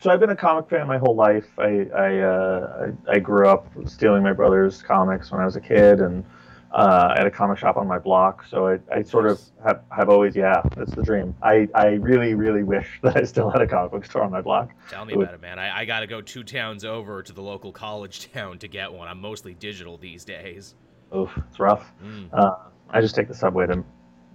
[0.00, 1.46] so I've been a comic fan my whole life.
[1.58, 5.60] I I, uh, I I grew up stealing my brother's comics when I was a
[5.60, 6.24] kid, and
[6.72, 8.44] uh, I had a comic shop on my block.
[8.48, 11.34] So I, I sort of have, have always yeah, that's the dream.
[11.42, 14.40] I, I really really wish that I still had a comic book store on my
[14.42, 14.70] block.
[14.90, 15.58] Tell me It would- about it, man.
[15.58, 18.92] I, I got to go two towns over to the local college town to get
[18.92, 19.08] one.
[19.08, 20.74] I'm mostly digital these days.
[21.16, 21.90] Oof, it's rough.
[22.04, 22.28] Mm.
[22.32, 22.56] Uh,
[22.90, 23.82] I just take the subway to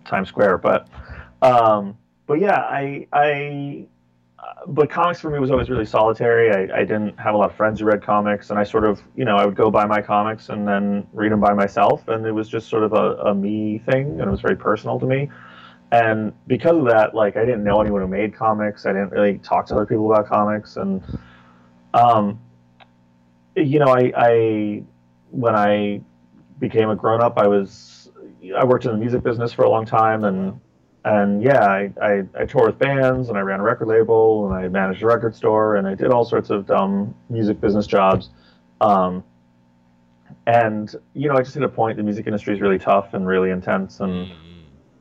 [0.05, 0.87] Times Square, but
[1.43, 3.85] um, but yeah, I I
[4.67, 6.51] but comics for me was always really solitary.
[6.51, 9.01] I, I didn't have a lot of friends who read comics, and I sort of
[9.15, 12.25] you know I would go buy my comics and then read them by myself, and
[12.25, 15.05] it was just sort of a, a me thing, and it was very personal to
[15.05, 15.29] me.
[15.91, 18.85] And because of that, like I didn't know anyone who made comics.
[18.85, 21.03] I didn't really talk to other people about comics, and
[21.93, 22.39] um,
[23.55, 24.83] you know, I, I
[25.29, 26.01] when I
[26.59, 28.09] became a grown up, I was
[28.57, 30.59] I worked in the music business for a long time, and
[31.05, 34.55] and yeah, I, I, I toured with bands, and I ran a record label, and
[34.55, 38.29] I managed a record store, and I did all sorts of dumb music business jobs.
[38.81, 39.23] Um,
[40.47, 41.97] and you know, I just hit a point.
[41.97, 44.33] The music industry is really tough and really intense, and Mm.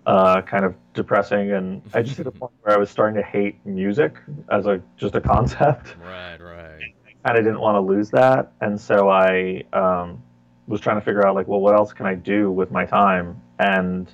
[0.06, 1.52] uh, kind of depressing.
[1.52, 4.16] And I just hit a point where I was starting to hate music
[4.50, 5.96] as a just a concept.
[6.04, 6.80] Right, right.
[7.24, 10.20] kind of didn't want to lose that, and so I um,
[10.66, 13.40] was trying to figure out like, well, what else can I do with my time?
[13.60, 14.08] And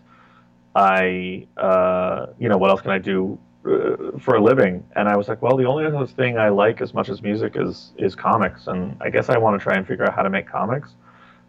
[0.78, 3.36] I, uh, you know, what else can I do
[3.66, 4.84] uh, for a living?
[4.94, 7.54] And I was like, well, the only other thing I like as much as music
[7.56, 10.30] is is comics, and I guess I want to try and figure out how to
[10.30, 10.90] make comics.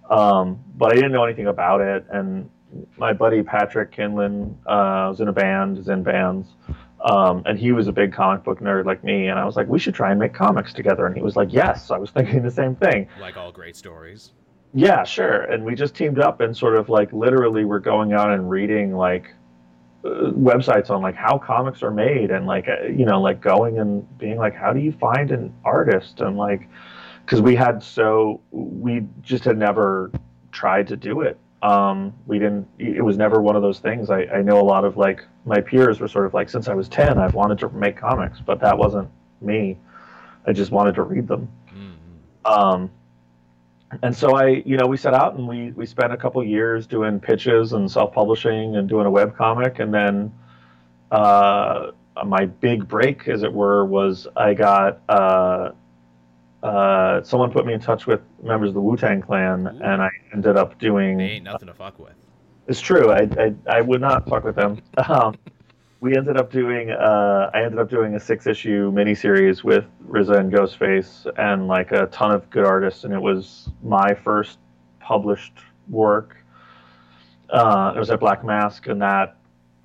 [0.10, 2.50] Um, but I didn't know anything about it, and
[2.98, 6.48] my buddy Patrick Kindlon uh, was in a band, is in bands,
[7.02, 9.28] um, and he was a big comic book nerd like me.
[9.28, 11.06] And I was like, we should try and make comics together.
[11.06, 11.92] And he was like, yes.
[11.92, 13.08] I was thinking the same thing.
[13.20, 14.34] Like all great stories.
[14.74, 15.42] Yeah, sure.
[15.42, 18.96] And we just teamed up and sort of like literally we're going out and reading
[18.96, 19.34] like
[20.06, 23.80] uh, websites on like how comics are made and like uh, you know like going
[23.80, 26.22] and being like how do you find an artist?
[26.22, 26.70] And like
[27.26, 30.12] because we had so we just had never
[30.52, 31.40] tried to do it.
[31.64, 34.10] Um we didn't it was never one of those things.
[34.10, 36.74] I i know a lot of like my peers were sort of like since i
[36.76, 39.10] was 10 i've wanted to make comics but that wasn't
[39.42, 39.78] me.
[40.46, 41.50] I just wanted to read them.
[41.74, 41.96] Mm.
[42.46, 42.92] um,
[44.04, 46.86] and so I, you know, we set out and we we spent a couple years
[46.86, 50.34] doing pitches and self-publishing and doing a web comic, and then
[51.12, 51.92] uh,
[52.26, 55.72] my big break, as it were, was I got uh,
[56.62, 59.84] uh, someone put me in touch with members of the Wu Tang Clan, Ooh.
[59.84, 61.18] and I ended up doing.
[61.18, 62.14] They ain't nothing to fuck with.
[62.68, 63.12] It's true.
[63.12, 64.82] I, I, I would not fuck with them.
[65.10, 65.36] Um,
[66.02, 66.92] we ended up doing.
[66.92, 71.92] Uh, I ended up doing a six issue miniseries with RZA and Ghostface and like
[71.92, 74.60] a ton of good artists, and it was my first
[75.00, 75.54] published
[75.90, 76.38] work.
[77.50, 79.36] Uh, it was at Black Mask, and that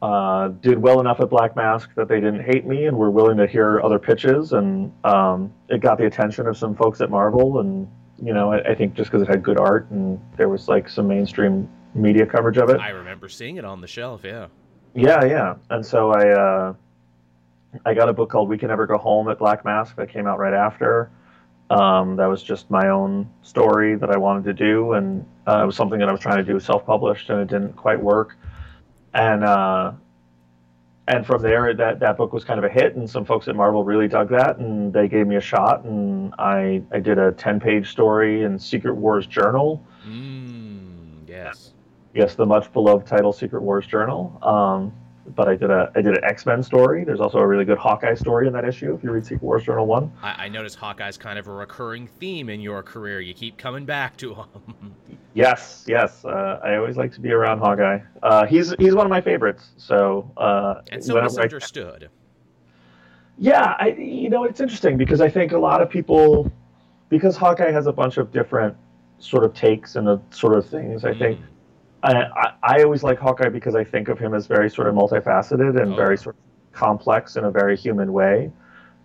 [0.03, 3.39] uh, did well enough at Black Mask that they didn't hate me and were willing
[3.39, 7.59] to hear other pitches, and um, it got the attention of some folks at Marvel,
[7.59, 7.89] and
[8.23, 10.89] you know, I, I think just because it had good art and there was like
[10.89, 12.79] some mainstream media coverage of it.
[12.79, 14.23] I remember seeing it on the shelf.
[14.25, 14.47] Yeah.
[14.95, 15.57] Yeah, yeah.
[15.71, 16.75] And so I uh,
[17.85, 20.27] I got a book called We Can Never Go Home at Black Mask that came
[20.27, 21.11] out right after.
[21.71, 25.67] Um, that was just my own story that I wanted to do, and uh, it
[25.67, 28.37] was something that I was trying to do self-published, and it didn't quite work.
[29.15, 29.93] And uh,
[31.09, 33.57] and from there, that that book was kind of a hit, and some folks at
[33.57, 37.33] Marvel really dug that, and they gave me a shot, and I I did a
[37.33, 39.85] ten-page story in Secret Wars Journal.
[42.15, 42.35] Yes.
[42.35, 44.39] the much beloved title Secret Wars Journal.
[44.43, 44.93] Um,
[45.35, 47.05] but I did a I did an X Men story.
[47.05, 48.95] There's also a really good Hawkeye story in that issue.
[48.95, 52.07] If you read Secret Wars Journal one, I, I noticed Hawkeye's kind of a recurring
[52.07, 53.21] theme in your career.
[53.21, 54.47] You keep coming back to him.
[55.35, 58.01] yes, yes, uh, I always like to be around Hawkeye.
[58.23, 59.71] Uh, he's he's one of my favorites.
[59.77, 62.11] So uh, and so whenever I- misunderstood.
[63.37, 66.53] Yeah, I you know it's interesting because I think a lot of people
[67.09, 68.77] because Hawkeye has a bunch of different
[69.19, 71.05] sort of takes and the sort of things.
[71.05, 71.45] I think mm.
[72.05, 75.81] I, I always like Hawkeye because I think of him as very sort of multifaceted
[75.81, 75.97] and oh.
[75.97, 78.51] very sort of complex in a very human way.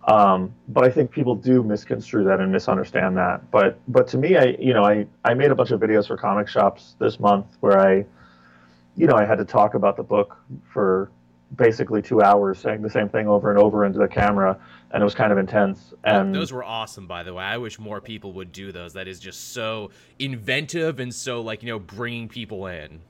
[0.08, 3.50] Um, but I think people do misconstrue that and misunderstand that.
[3.52, 6.18] But but to me, I you know I I made a bunch of videos for
[6.18, 8.06] comic shops this month where I,
[8.96, 10.38] you know, I had to talk about the book
[10.74, 11.12] for
[11.56, 14.60] basically two hours saying the same thing over and over into the camera
[14.92, 17.44] and it was kind of intense and those were awesome by the way.
[17.44, 18.94] I wish more people would do those.
[18.94, 23.02] That is just so inventive and so like you know bringing people in.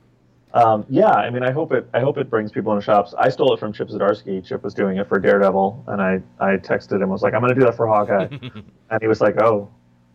[0.52, 3.14] Um, yeah i mean i hope it i hope it brings people into shops.
[3.16, 4.44] I stole it from chip zdarsky.
[4.44, 7.40] Chip was doing it for daredevil and i i texted him and was like i'm
[7.40, 8.28] going to do that for hawkeye.
[8.90, 9.70] And he was like oh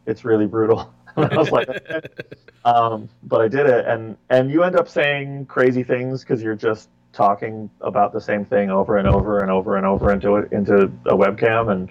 [0.06, 0.94] it's really brutal.
[1.18, 2.02] I was like, okay.
[2.66, 6.56] um, but I did it, and and you end up saying crazy things because you're
[6.56, 10.52] just talking about the same thing over and over and over and over into it
[10.52, 11.72] into a webcam.
[11.72, 11.90] And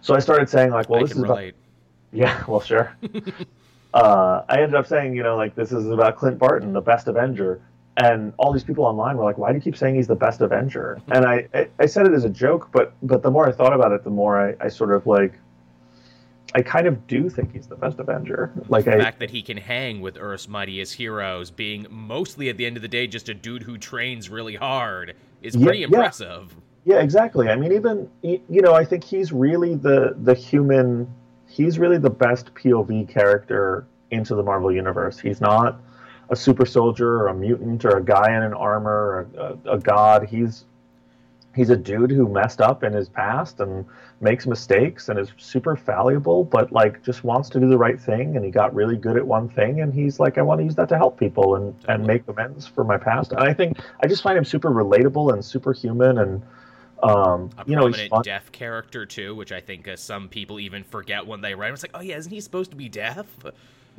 [0.00, 1.54] so I started saying like well I this is relate.
[1.54, 1.54] about
[2.12, 2.96] yeah well sure.
[3.92, 7.08] Uh, I ended up saying you know like this is about Clint Barton the best
[7.08, 7.60] Avenger.
[7.96, 10.40] And all these people online were like why do you keep saying he's the best
[10.40, 11.00] Avenger?
[11.10, 13.72] And I, I, I said it as a joke but but the more I thought
[13.72, 15.34] about it the more I, I sort of like
[16.54, 18.52] I kind of do think he's the best Avenger.
[18.68, 22.56] Like the I, fact that he can hang with Earth's mightiest heroes, being mostly at
[22.56, 26.54] the end of the day just a dude who trains really hard, is pretty impressive.
[26.84, 26.96] Yeah.
[26.96, 27.48] yeah, exactly.
[27.48, 31.12] I mean, even you know, I think he's really the the human.
[31.46, 35.18] He's really the best POV character into the Marvel universe.
[35.18, 35.80] He's not
[36.30, 39.78] a super soldier or a mutant or a guy in an armor or a, a
[39.78, 40.28] god.
[40.28, 40.64] He's
[41.60, 43.84] he's a dude who messed up in his past and
[44.22, 48.34] makes mistakes and is super fallible but like just wants to do the right thing
[48.34, 50.74] and he got really good at one thing and he's like i want to use
[50.74, 54.06] that to help people and and make amends for my past and i think i
[54.06, 56.42] just find him super relatable and super human and
[57.02, 60.84] um, a you know, he's deaf character too, which I think uh, some people even
[60.84, 61.72] forget when they write.
[61.72, 63.26] It's like, oh yeah, isn't he supposed to be deaf?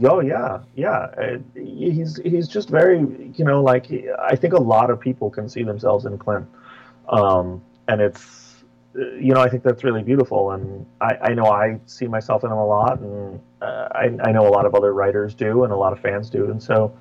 [0.04, 1.38] Oh yeah, yeah.
[1.56, 3.00] He's he's just very,
[3.34, 3.88] you know, like
[4.20, 6.48] I think a lot of people can see themselves in Clint
[7.12, 8.64] um, and it's
[8.96, 12.52] you know I think that's really beautiful, and I, I know I see myself in
[12.52, 15.72] him a lot, and uh, I, I know a lot of other writers do, and
[15.72, 16.96] a lot of fans do, and so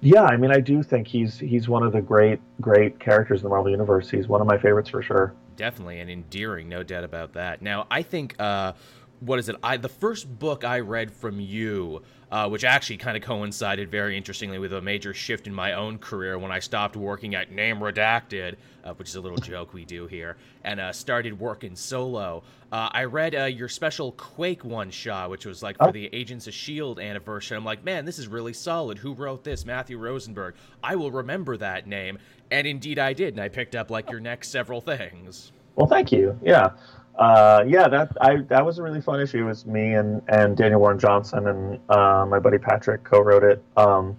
[0.00, 3.44] yeah, I mean I do think he's he's one of the great great characters in
[3.44, 4.10] the Marvel universe.
[4.10, 5.34] He's one of my favorites for sure.
[5.56, 7.62] Definitely and endearing, no doubt about that.
[7.62, 8.34] Now I think.
[8.38, 8.72] Uh,
[9.20, 9.56] what is it?
[9.62, 14.16] I the first book I read from you, uh, which actually kind of coincided very
[14.16, 17.78] interestingly with a major shift in my own career when I stopped working at Name
[17.78, 22.42] Redacted, uh, which is a little joke we do here, and uh, started working solo.
[22.72, 26.46] Uh, I read uh, your special Quake one shot, which was like for the Agents
[26.46, 27.56] of Shield anniversary.
[27.56, 28.98] I'm like, man, this is really solid.
[28.98, 29.64] Who wrote this?
[29.64, 30.54] Matthew Rosenberg.
[30.82, 32.18] I will remember that name,
[32.50, 35.52] and indeed I did, and I picked up like your next several things.
[35.76, 36.38] Well, thank you.
[36.42, 36.70] Yeah
[37.16, 39.38] uh, yeah, that I that was a really fun issue.
[39.38, 43.62] It was me and, and Daniel Warren Johnson and uh, my buddy Patrick co-wrote it.
[43.76, 44.16] Um,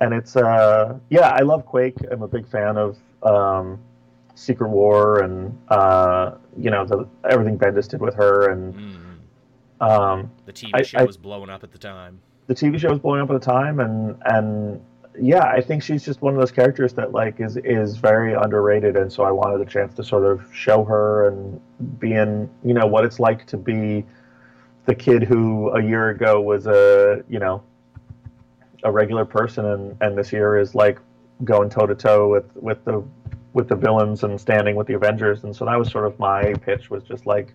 [0.00, 1.96] and it's uh, yeah, I love Quake.
[2.10, 3.78] I'm a big fan of um,
[4.34, 9.86] Secret War and uh, you know the, everything Bendis did with her and mm.
[9.86, 12.20] um, the TV I, show I, was blowing up at the time.
[12.48, 14.80] The TV show was blowing up at the time, and and
[15.20, 18.96] yeah, I think she's just one of those characters that like is is very underrated,
[18.96, 21.60] and so I wanted a chance to sort of show her and
[21.98, 24.04] be in, you know, what it's like to be
[24.86, 27.62] the kid who a year ago was a, you know,
[28.84, 30.98] a regular person, and and this year is like
[31.44, 33.02] going toe to toe with with the
[33.52, 36.54] with the villains and standing with the Avengers, and so that was sort of my
[36.54, 37.54] pitch was just like,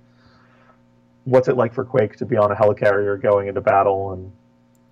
[1.25, 4.31] what's it like for Quake to be on a helicarrier going into battle and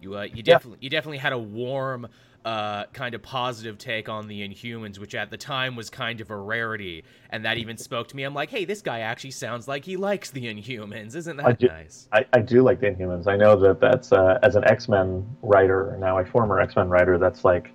[0.02, 0.86] you uh, you definitely yeah.
[0.86, 2.08] you definitely had a warm
[2.46, 6.32] uh, kind of positive take on the Inhumans, which at the time was kind of
[6.32, 8.24] a rarity, and that even spoke to me.
[8.24, 11.16] I'm like, hey, this guy actually sounds like he likes the Inhumans.
[11.16, 12.08] Isn't that I do, nice?
[12.12, 13.28] I, I do like the Inhumans.
[13.28, 16.90] I know that that's uh, as an X Men writer, now a former X Men
[16.90, 17.72] writer, that's like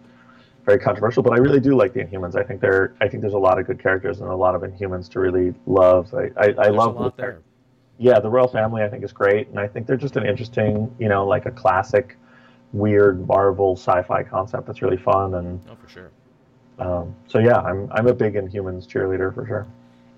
[0.65, 1.23] very controversial.
[1.23, 2.35] But I really do like the Inhumans.
[2.35, 4.63] I think they're I think there's a lot of good characters and a lot of
[4.63, 6.13] Inhumans to really love.
[6.13, 7.41] I I, I love there.
[7.99, 10.95] Yeah, the royal family I think is great, and I think they're just an interesting,
[10.99, 12.19] you know, like a classic
[12.77, 16.11] weird Marvel sci-fi concept that's really fun and oh for sure.
[16.79, 19.67] Um, so yeah, I'm I'm a big Inhumans cheerleader for sure.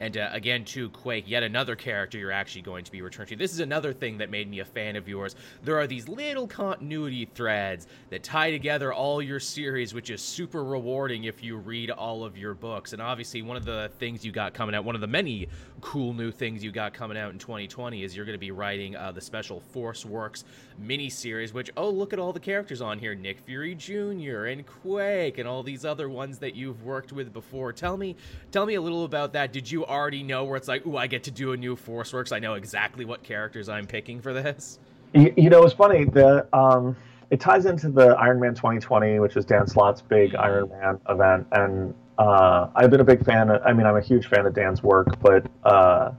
[0.01, 3.37] And uh, again, to Quake, yet another character you're actually going to be returning to.
[3.37, 5.35] This is another thing that made me a fan of yours.
[5.63, 10.65] There are these little continuity threads that tie together all your series, which is super
[10.65, 12.93] rewarding if you read all of your books.
[12.93, 15.49] And obviously, one of the things you got coming out, one of the many
[15.81, 18.97] cool new things you got coming out in 2020 is you're going to be writing
[18.97, 20.45] uh, the special Force Works
[20.79, 24.47] mini series, which, oh, look at all the characters on here Nick Fury Jr.
[24.47, 27.73] and Quake and all these other ones that you've worked with before.
[27.73, 28.17] Tell me,
[28.53, 29.53] tell me a little about that.
[29.53, 32.13] Did you already know where it's like, ooh, I get to do a new Force
[32.13, 32.33] Works.
[32.33, 34.79] I know exactly what characters I'm picking for this.
[35.15, 36.05] You, you know, it's funny.
[36.05, 36.97] The um,
[37.31, 41.47] it ties into the Iron Man 2020, which is Dan Slott's big Iron Man event,
[41.53, 43.51] and uh, I've been a big fan.
[43.51, 46.13] Of, I mean, I'm a huge fan of Dan's work, but uh,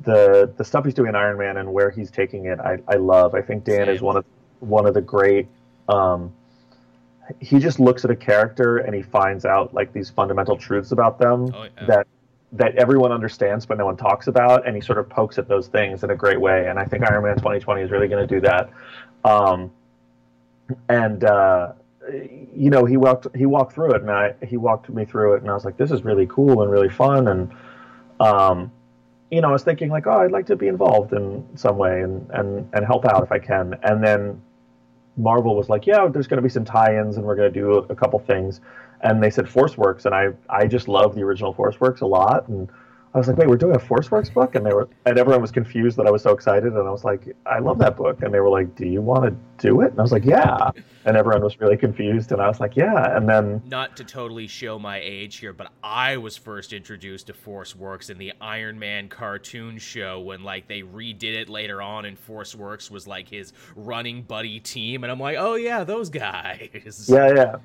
[0.00, 2.96] the the stuff he's doing in Iron Man and where he's taking it, I, I
[2.96, 3.34] love.
[3.34, 3.94] I think Dan Same.
[3.94, 4.24] is one of
[4.60, 5.48] one of the great.
[5.88, 6.32] Um,
[7.40, 11.18] he just looks at a character and he finds out like these fundamental truths about
[11.18, 11.86] them oh, yeah.
[11.86, 12.06] that
[12.54, 15.68] that everyone understands but no one talks about, and he sort of pokes at those
[15.68, 16.68] things in a great way.
[16.68, 18.70] And I think Iron Man 2020 is really going to do that.
[19.24, 19.70] Um,
[20.88, 21.72] and uh,
[22.12, 25.42] you know, he walked he walked through it, and I he walked me through it,
[25.42, 27.52] and I was like, this is really cool and really fun, and
[28.20, 28.72] um,
[29.30, 32.02] you know, I was thinking like, oh, I'd like to be involved in some way
[32.02, 34.40] and and and help out if I can, and then
[35.16, 37.74] Marvel was like, yeah, there's going to be some tie-ins, and we're going to do
[37.74, 38.60] a, a couple things,
[39.04, 42.06] and they said Force Works, and I I just love the original Force Works a
[42.06, 42.68] lot, and
[43.14, 45.40] I was like, wait, we're doing a Force Works book, and they were, and everyone
[45.40, 48.22] was confused that I was so excited, and I was like, I love that book,
[48.22, 49.92] and they were like, do you want to do it?
[49.92, 50.72] And I was like, yeah,
[51.04, 54.48] and everyone was really confused, and I was like, yeah, and then not to totally
[54.48, 58.80] show my age here, but I was first introduced to Force Works in the Iron
[58.80, 63.28] Man cartoon show when like they redid it later on, and Force Works was like
[63.28, 67.06] his running buddy team, and I'm like, oh yeah, those guys.
[67.06, 67.56] Yeah, yeah.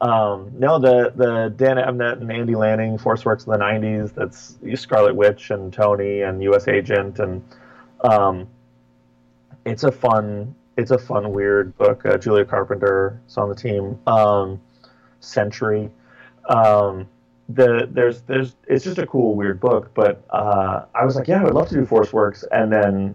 [0.00, 4.14] Um, no, the the Dan Abnett and Andy Lanning Force Works in the '90s.
[4.14, 6.68] That's Scarlet Witch and Tony and U.S.
[6.68, 7.42] Agent, and
[8.02, 8.48] um,
[9.64, 12.04] it's a fun it's a fun weird book.
[12.04, 13.98] Uh, Julia Carpenter is on the team.
[14.06, 14.60] Um,
[15.20, 15.90] Century.
[16.48, 17.08] Um,
[17.48, 19.90] the there's there's it's just a cool weird book.
[19.94, 23.14] But uh, I was like, yeah, I would love to do Force Works, and then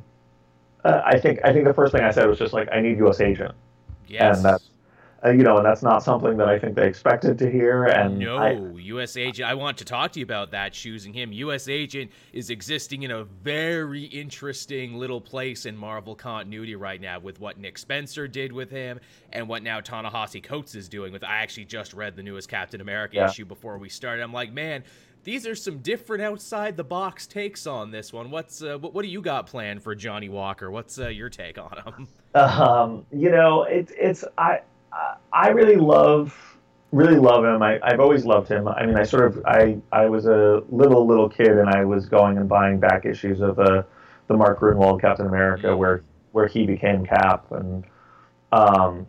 [0.83, 2.97] uh, I think I think the first thing I said was just like, I need
[2.97, 3.21] U.S.
[3.21, 3.53] Agent.
[4.07, 4.37] Yes.
[4.37, 4.68] And that's
[5.23, 7.85] uh, you know, and that's not something that I think they expected to hear.
[7.85, 9.17] And no, I, U.S.
[9.17, 9.49] Agent.
[9.49, 10.73] I want to talk to you about that.
[10.73, 11.67] Choosing him, U.S.
[11.67, 17.39] Agent is existing in a very interesting little place in Marvel continuity right now, with
[17.39, 18.99] what Nick Spencer did with him,
[19.33, 21.23] and what now Ta-Nehisi Coates is doing with.
[21.23, 23.29] I actually just read the newest Captain America yeah.
[23.29, 24.23] issue before we started.
[24.23, 24.83] I'm like, man,
[25.23, 28.31] these are some different outside the box takes on this one.
[28.31, 30.71] What's uh, what, what do you got planned for Johnny Walker?
[30.71, 32.07] What's uh, your take on him?
[32.35, 34.61] Um, you know, it's it's I
[35.31, 36.35] I really love
[36.91, 37.61] really love him.
[37.61, 38.67] I, I've always loved him.
[38.67, 42.05] I mean, I sort of I I was a little little kid and I was
[42.07, 43.83] going and buying back issues of uh,
[44.27, 47.83] the Mark Gruenwald Captain America where where he became Cap and
[48.51, 49.07] um,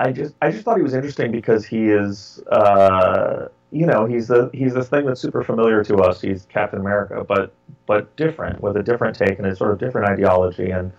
[0.00, 4.28] I just I just thought he was interesting because he is uh, you know he's
[4.28, 6.20] the he's this thing that's super familiar to us.
[6.20, 7.52] He's Captain America, but
[7.86, 10.92] but different with a different take and a sort of different ideology and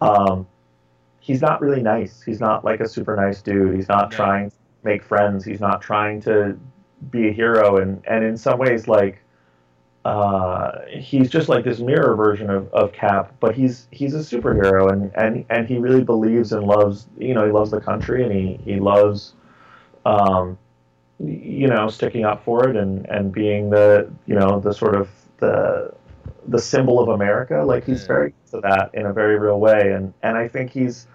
[0.00, 0.46] um,
[1.26, 2.22] he's not really nice.
[2.22, 3.74] He's not like a super nice dude.
[3.74, 4.16] He's not yeah.
[4.16, 5.44] trying to make friends.
[5.44, 6.56] He's not trying to
[7.10, 7.78] be a hero.
[7.78, 9.18] And, and in some ways, like,
[10.04, 14.92] uh, he's just like this mirror version of, of Cap, but he's he's a superhero
[14.92, 18.30] and, and, and he really believes and loves you know he loves the country and
[18.30, 19.34] he he loves
[20.04, 20.56] um,
[21.18, 25.08] you know sticking up for it and, and being the you know the sort of
[25.38, 25.92] the
[26.46, 27.64] the symbol of America.
[27.66, 31.08] Like he's very to that in a very real way, and and I think he's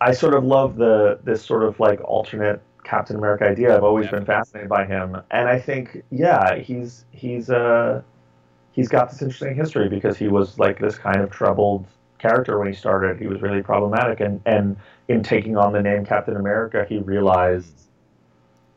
[0.00, 3.76] I sort of love the this sort of like alternate Captain America idea.
[3.76, 4.12] I've always yeah.
[4.12, 8.02] been fascinated by him, and I think yeah, he's he's uh
[8.72, 11.86] he's got this interesting history because he was like this kind of troubled
[12.18, 13.20] character when he started.
[13.20, 14.76] He was really problematic, and and
[15.08, 17.72] in taking on the name Captain America, he realized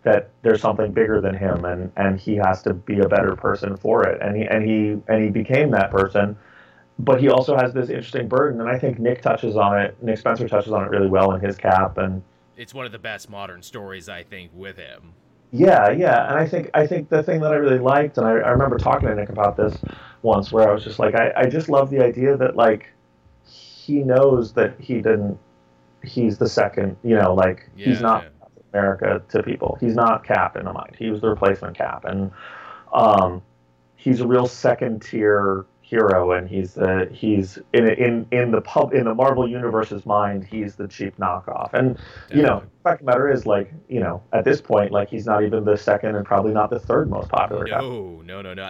[0.04, 3.78] that there's something bigger than him, and and he has to be a better person
[3.78, 6.36] for it, and he and he and he became that person
[7.00, 10.02] but he also has this interesting burden, and I think Nick touches on it.
[10.02, 12.22] Nick Spencer touches on it really well in his cap, and
[12.58, 15.14] it's one of the best modern stories I think with him.
[15.52, 18.32] Yeah, yeah, and I think I think the thing that I really liked, and I,
[18.32, 19.78] I remember talking to Nick about this
[20.22, 22.92] once, where I was just like, I, I just love the idea that like
[23.46, 25.38] he knows that he didn't,
[26.04, 28.48] he's the second, you know, like yeah, he's not yeah.
[28.74, 29.78] America to people.
[29.82, 30.96] He's not Cap in the mind.
[30.98, 32.32] He was the replacement Cap, and
[32.94, 33.42] um,
[33.98, 38.94] he's a real second tier hero, and he's the he's in in in the pub
[38.94, 41.74] in the Marvel universe's mind, he's the cheap knockoff.
[41.74, 42.00] And
[42.34, 45.10] you know, the fact of the matter is, like you know, at this point, like
[45.10, 47.66] he's not even the second and probably not the third most popular.
[47.66, 48.26] No, guy.
[48.26, 48.70] no, no, no.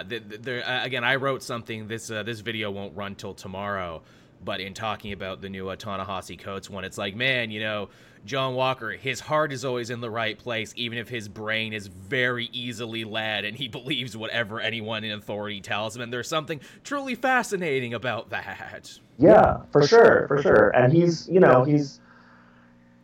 [0.83, 1.87] Again, I wrote something.
[1.87, 4.01] This uh, this video won't run till tomorrow.
[4.43, 7.89] But in talking about the new uh, Ta-Nehisi Coates one, it's like, man, you know,
[8.25, 11.87] John Walker, his heart is always in the right place, even if his brain is
[11.87, 16.01] very easily led and he believes whatever anyone in authority tells him.
[16.01, 18.99] And there's something truly fascinating about that.
[19.17, 20.69] Yeah, for sure, for sure.
[20.69, 21.99] And he's, you know, he's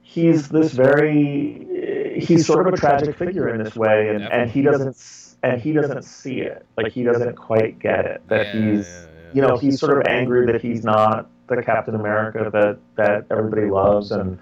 [0.02, 4.62] he's this very he's sort of a tragic figure in this way, and, and he
[4.62, 4.98] doesn't
[5.44, 6.66] and he doesn't see it.
[6.78, 8.22] Like he doesn't quite get it.
[8.28, 9.08] That yeah, he's, yeah.
[9.34, 13.70] you know, he's sort of angry that he's not the Captain America that that everybody
[13.70, 14.40] loves, and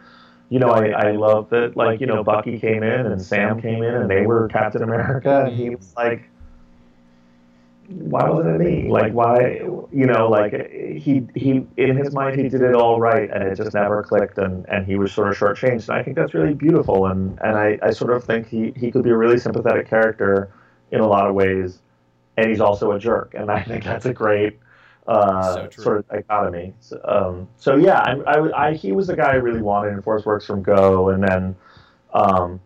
[0.50, 3.84] you know, I, I love that like you know Bucky came in and Sam came
[3.84, 6.30] in and they were Captain America, and he was like
[7.88, 8.90] why wasn't it me?
[8.90, 9.60] Like, why,
[9.92, 13.56] you know, like he he in his mind he did it all right, and it
[13.56, 15.90] just never clicked, and and he was sort of shortchanged.
[15.90, 18.92] And I think that's really beautiful, and and I I sort of think he he
[18.92, 20.50] could be a really sympathetic character
[20.92, 21.80] in a lot of ways,
[22.38, 24.60] and he's also a jerk, and I think that's a great.
[25.08, 26.74] Uh, so sort of dichotomy.
[26.80, 30.02] So, um, so yeah, I, I, I, he was the guy I really wanted in
[30.02, 31.56] Force Works from Go, and then
[32.14, 32.60] um,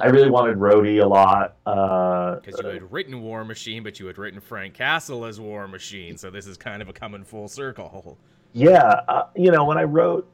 [0.00, 1.56] I really wanted Rhodey a lot.
[1.64, 5.68] Because uh, you had written War Machine, but you had written Frank Castle as War
[5.68, 8.18] Machine, so this is kind of a coming full circle.
[8.54, 10.26] Yeah, uh, you know, when I wrote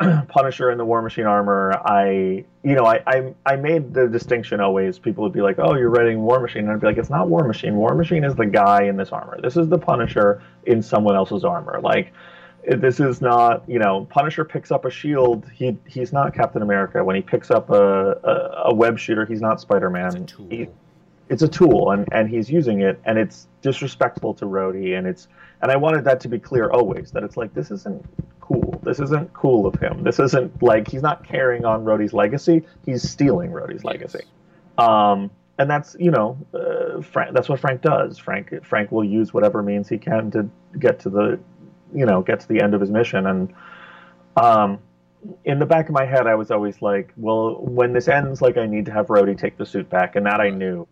[0.28, 4.60] Punisher in the War Machine armor, I, you know, I, I, I made the distinction
[4.60, 4.98] always.
[4.98, 7.28] People would be like, "Oh, you're writing War Machine," and I'd be like, "It's not
[7.28, 7.76] War Machine.
[7.76, 9.40] War Machine is the guy in this armor.
[9.40, 12.12] This is the Punisher in someone else's armor." Like,
[12.76, 15.46] this is not you know Punisher picks up a shield.
[15.52, 17.02] He he's not Captain America.
[17.02, 20.06] When he picks up a a, a web shooter, he's not Spider Man.
[20.06, 20.48] It's a tool.
[20.50, 20.68] He,
[21.28, 25.28] it's a tool, and and he's using it, and it's disrespectful to Rhodey, and it's
[25.62, 28.04] and I wanted that to be clear always that it's like this isn't
[28.40, 28.80] cool.
[28.82, 30.02] This isn't cool of him.
[30.02, 32.62] This isn't like he's not carrying on Rhodey's legacy.
[32.86, 34.24] He's stealing Rhodey's legacy.
[34.78, 37.34] Um, and that's you know uh, Frank.
[37.34, 38.18] That's what Frank does.
[38.18, 40.48] Frank Frank will use whatever means he can to
[40.78, 41.38] get to the
[41.94, 43.54] you know get to the end of his mission and
[44.36, 44.78] um,
[45.44, 48.56] in the back of my head i was always like well when this ends like
[48.56, 50.86] i need to have Rhodey take the suit back and that i knew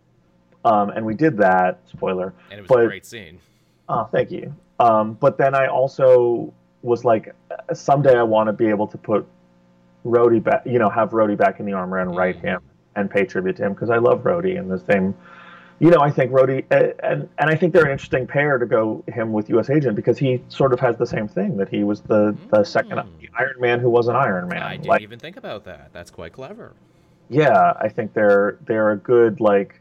[0.65, 3.39] um, and we did that spoiler and it was but, a great scene
[3.89, 6.53] oh thank you um, but then i also
[6.83, 7.35] was like
[7.73, 9.27] someday i want to be able to put
[10.05, 12.47] Rhodey back you know have Rhodey back in the armor and write mm-hmm.
[12.47, 12.63] him
[12.95, 15.15] and pay tribute to him because i love Rhodey and the same
[15.79, 19.05] you know, I think Rhodey, and and I think they're an interesting pair to go
[19.09, 19.69] him with U.S.
[19.69, 22.99] Agent because he sort of has the same thing that he was the the second
[22.99, 23.29] mm.
[23.39, 24.63] Iron Man who was an Iron Man.
[24.63, 25.91] I didn't like, even think about that.
[25.93, 26.73] That's quite clever.
[27.29, 29.81] Yeah, I think they're they're a good like,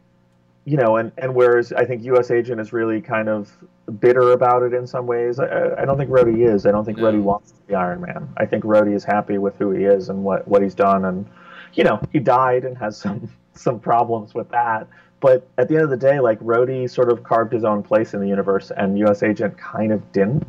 [0.66, 2.32] you know, and and whereas I think U.S.
[2.32, 3.52] Agent is really kind of
[4.00, 5.40] bitter about it in some ways.
[5.40, 6.66] I, I don't think Rhodey is.
[6.66, 7.06] I don't think no.
[7.06, 8.28] Rhodey wants to be Iron Man.
[8.38, 11.26] I think Rhodey is happy with who he is and what what he's done, and
[11.74, 14.88] you know, he died and has some some problems with that
[15.26, 18.14] but at the end of the day, like Rhodey sort of carved his own place
[18.14, 19.24] in the universe, and U.S.
[19.24, 20.46] Agent kind of didn't.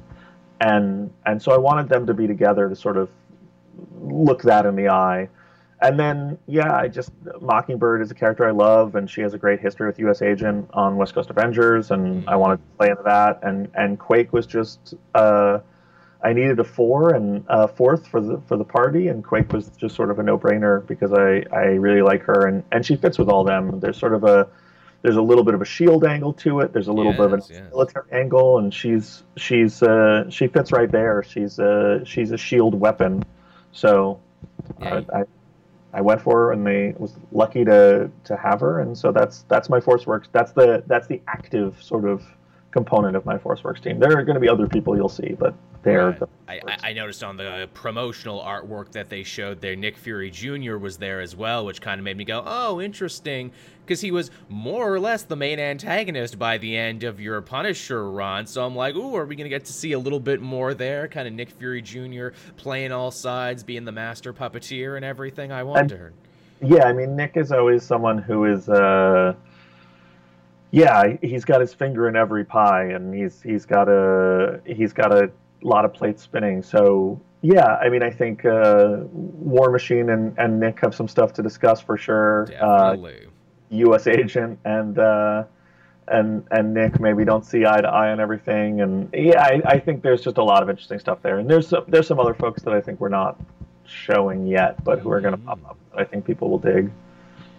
[0.60, 3.08] And and so I wanted them to be together to sort of
[4.02, 5.30] look that in the eye.
[5.80, 9.38] And then yeah, I just Mockingbird is a character I love, and she has a
[9.38, 10.22] great history with U.S.
[10.22, 13.40] Agent on West Coast Avengers, and I wanted to play into that.
[13.42, 14.94] And and Quake was just.
[15.14, 15.58] Uh,
[16.22, 19.68] I needed a four and a fourth for the for the party, and Quake was
[19.76, 22.96] just sort of a no brainer because I, I really like her and, and she
[22.96, 23.78] fits with all them.
[23.78, 24.48] There's sort of a
[25.02, 26.72] there's a little bit of a shield angle to it.
[26.72, 27.70] There's a little yes, bit of a yes.
[27.70, 31.22] military angle, and she's she's uh, she fits right there.
[31.22, 33.22] She's a she's a shield weapon,
[33.70, 34.18] so
[34.80, 35.02] yeah.
[35.12, 35.24] I, I,
[35.92, 39.44] I went for her, and they was lucky to to have her, and so that's
[39.48, 40.28] that's my Force Works.
[40.32, 42.24] That's the that's the active sort of
[42.76, 43.98] component of my Force Works team.
[43.98, 46.10] There are going to be other people you'll see, but they're.
[46.10, 46.20] Right.
[46.20, 50.76] The I, I, noticed on the promotional artwork that they showed there, Nick Fury Jr.
[50.76, 53.50] was there as well, which kind of made me go, "Oh, interesting,"
[53.80, 58.10] because he was more or less the main antagonist by the end of your Punisher
[58.10, 58.46] run.
[58.46, 60.74] So I'm like, "Ooh, are we going to get to see a little bit more
[60.74, 62.28] there?" Kind of Nick Fury Jr.
[62.58, 65.50] playing all sides, being the master puppeteer and everything.
[65.50, 66.12] I wonder.
[66.60, 68.68] And, yeah, I mean, Nick is always someone who is.
[68.68, 69.34] Uh
[70.76, 75.10] yeah, he's got his finger in every pie, and he's he's got a he's got
[75.10, 75.30] a
[75.62, 76.62] lot of plates spinning.
[76.62, 81.32] So yeah, I mean, I think uh, War Machine and, and Nick have some stuff
[81.34, 82.42] to discuss for sure.
[82.60, 83.24] Uh, Definitely.
[83.24, 83.30] Uh,
[83.70, 84.06] U.S.
[84.06, 85.44] Agent and uh,
[86.08, 89.78] and and Nick maybe don't see eye to eye on everything, and yeah, I, I
[89.78, 91.38] think there's just a lot of interesting stuff there.
[91.38, 93.40] And there's some, there's some other folks that I think we're not
[93.86, 95.78] showing yet, but who are going to pop up.
[95.92, 96.92] That I think people will dig.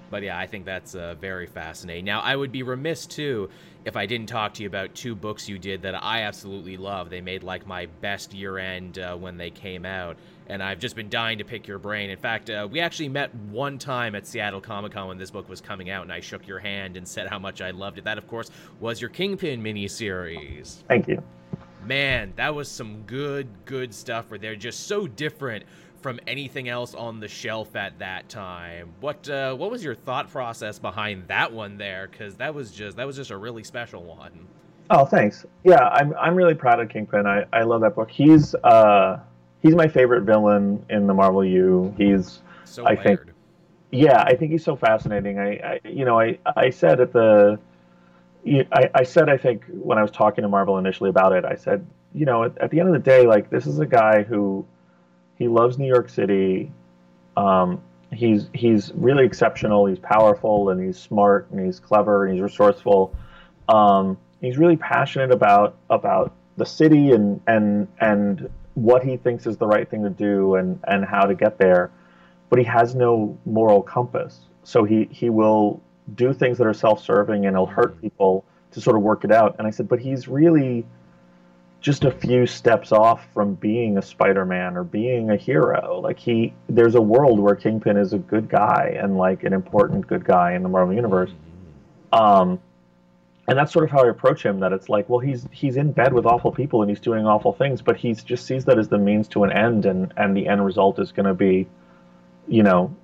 [0.09, 2.05] But yeah, I think that's uh, very fascinating.
[2.05, 3.49] Now, I would be remiss too
[3.85, 7.09] if I didn't talk to you about two books you did that I absolutely love.
[7.09, 10.17] They made like my best year end uh, when they came out,
[10.47, 12.09] and I've just been dying to pick your brain.
[12.09, 15.47] In fact, uh, we actually met one time at Seattle Comic Con when this book
[15.47, 18.03] was coming out, and I shook your hand and said how much I loved it.
[18.03, 20.83] That, of course, was your Kingpin miniseries.
[20.87, 21.23] Thank you.
[21.85, 25.63] Man, that was some good, good stuff where they're just so different
[26.07, 28.87] from anything else on the shelf at that time.
[29.01, 32.07] What uh, what was your thought process behind that one there?
[32.09, 34.47] Because that was just that was just a really special one.
[34.89, 35.45] Oh, thanks.
[35.65, 37.27] Yeah, I'm I'm really proud of Kingpin.
[37.27, 38.09] I, I love that book.
[38.09, 39.19] He's uh
[39.61, 41.93] he's my favorite villain in the Marvel U.
[41.97, 43.19] He's so I think
[43.91, 45.39] yeah, I think he's so fascinating.
[45.39, 47.59] I, I you know, I, I said at the,
[48.71, 51.55] I, I said I think when I was talking to Marvel initially about it, I
[51.55, 51.85] said,
[52.15, 54.65] you know, at, at the end of the day, like this is a guy who,
[55.37, 56.71] he loves New York City.
[57.35, 57.81] Um,
[58.11, 59.85] he's he's really exceptional.
[59.85, 63.13] He's powerful and he's smart and he's clever and he's resourceful.
[63.69, 69.57] Um, he's really passionate about about the city and and and what he thinks is
[69.57, 71.91] the right thing to do and and how to get there
[72.49, 74.39] but he has no moral compass.
[74.63, 75.81] So he he will
[76.15, 79.55] do things that are self-serving and he'll hurt people to sort of work it out.
[79.57, 80.85] And I said, but he's really
[81.79, 85.99] just a few steps off from being a Spider-Man or being a hero.
[86.01, 90.07] Like he there's a world where Kingpin is a good guy and like an important
[90.07, 91.31] good guy in the Marvel universe.
[92.11, 92.59] Um
[93.49, 94.59] and that's sort of how I approach him.
[94.59, 97.53] That it's like, well, he's he's in bed with awful people and he's doing awful
[97.53, 100.47] things, but he just sees that as the means to an end, and and the
[100.47, 101.67] end result is going to be
[102.47, 102.95] you know,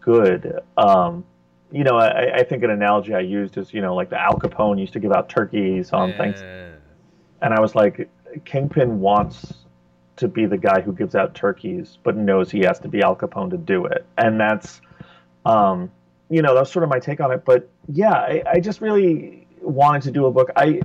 [0.00, 0.60] good.
[0.76, 1.24] Um,
[1.70, 4.38] you know, I, I, think an analogy I used is, you know, like the Al
[4.38, 6.71] Capone used to give out turkeys on yeah.
[7.42, 8.08] And I was like,
[8.44, 9.54] Kingpin wants
[10.16, 13.16] to be the guy who gives out turkeys, but knows he has to be Al
[13.16, 14.06] Capone to do it.
[14.16, 14.80] And that's,
[15.44, 15.90] um,
[16.30, 17.44] you know, that's sort of my take on it.
[17.44, 20.50] But yeah, I, I just really wanted to do a book.
[20.56, 20.80] I,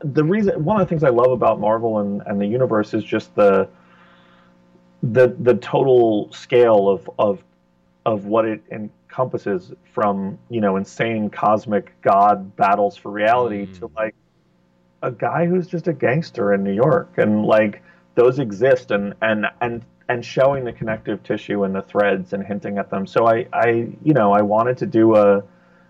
[0.00, 3.02] the reason, one of the things I love about Marvel and, and the universe is
[3.02, 3.68] just the,
[5.02, 7.42] the the total scale of of
[8.04, 13.78] of what it encompasses from you know insane cosmic god battles for reality mm.
[13.78, 14.14] to like
[15.02, 17.82] a guy who's just a gangster in New York and like
[18.14, 22.78] those exist and and and and showing the connective tissue and the threads and hinting
[22.78, 23.06] at them.
[23.06, 25.42] So I I you know I wanted to do a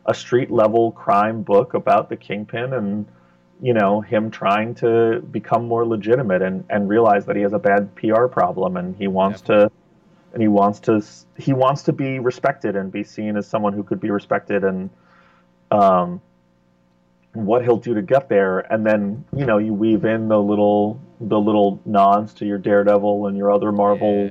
[0.06, 3.06] a street level crime book about the kingpin and
[3.60, 7.59] you know him trying to become more legitimate and and realize that he has a
[7.59, 9.70] bad PR problem and he wants to
[10.32, 11.02] and he wants to
[11.36, 14.90] he wants to be respected and be seen as someone who could be respected and
[15.70, 16.20] um
[17.35, 21.01] what he'll do to get there and then you know you weave in the little
[21.21, 24.31] the little nods to your Daredevil and your other Marvel yeah.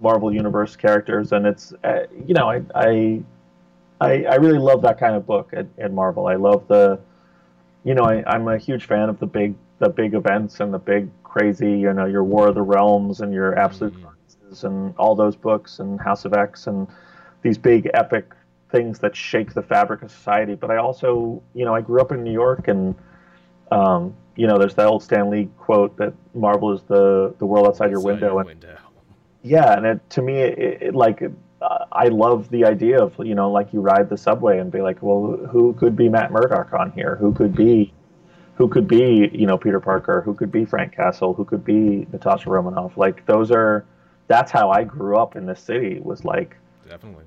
[0.00, 3.22] Marvel universe characters and it's uh, you know I, I
[4.00, 7.00] I I really love that kind of book at, at Marvel I love the
[7.84, 10.78] you know, I, I'm a huge fan of the big the big events and the
[10.78, 14.66] big crazy, you know, your War of the Realms and your Absolute mm-hmm.
[14.66, 16.86] and all those books and House of X and
[17.42, 18.34] these big epic
[18.70, 20.54] things that shake the fabric of society.
[20.54, 22.94] But I also, you know, I grew up in New York and
[23.70, 27.66] um, you know, there's that old Stan Lee quote that Marvel is the the world
[27.66, 28.32] outside, outside your window.
[28.32, 28.76] Your and, window.
[29.42, 31.22] Yeah, and it, to me, it, it like
[31.92, 35.02] I love the idea of you know like you ride the subway and be like,
[35.02, 37.16] well, who could be Matt Murdock on here?
[37.16, 37.92] Who could be,
[38.54, 40.20] who could be you know Peter Parker?
[40.22, 41.34] Who could be Frank Castle?
[41.34, 42.96] Who could be Natasha Romanoff?
[42.96, 43.84] Like those are,
[44.28, 45.98] that's how I grew up in this city.
[46.00, 46.56] Was like
[46.88, 47.24] definitely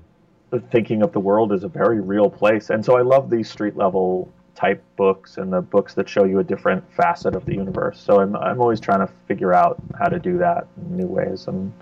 [0.60, 3.76] thinking of the world as a very real place, and so I love these street
[3.76, 8.00] level type books and the books that show you a different facet of the universe.
[8.00, 11.46] So I'm I'm always trying to figure out how to do that in new ways
[11.46, 11.72] and.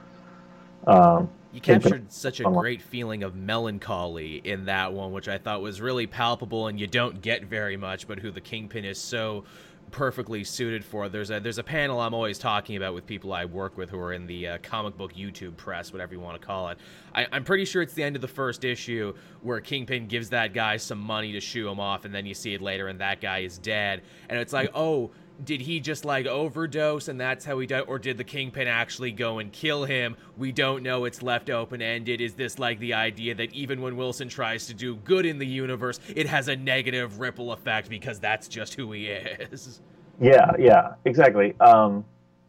[0.86, 5.62] Um, you captured such a great feeling of melancholy in that one, which I thought
[5.62, 8.06] was really palpable, and you don't get very much.
[8.06, 9.44] But who the kingpin is so
[9.90, 11.08] perfectly suited for.
[11.08, 13.98] There's a there's a panel I'm always talking about with people I work with who
[13.98, 16.78] are in the uh, comic book YouTube press, whatever you want to call it.
[17.14, 20.54] I, am pretty sure it's the end of the first issue where Kingpin gives that
[20.54, 23.20] guy some money to shoo him off, and then you see it later, and that
[23.20, 24.02] guy is dead.
[24.28, 25.10] And it's like, oh,
[25.44, 29.12] did he just like overdose and that's how he died or did the kingpin actually
[29.12, 30.16] go and kill him?
[30.36, 31.04] We don't know.
[31.04, 34.74] It's left open ended is this like the idea that even when wilson tries to
[34.74, 38.92] do good in the universe it has a negative ripple effect because that's just who
[38.92, 39.80] he is?
[40.20, 41.54] Yeah yeah exactly.
[41.60, 42.04] Um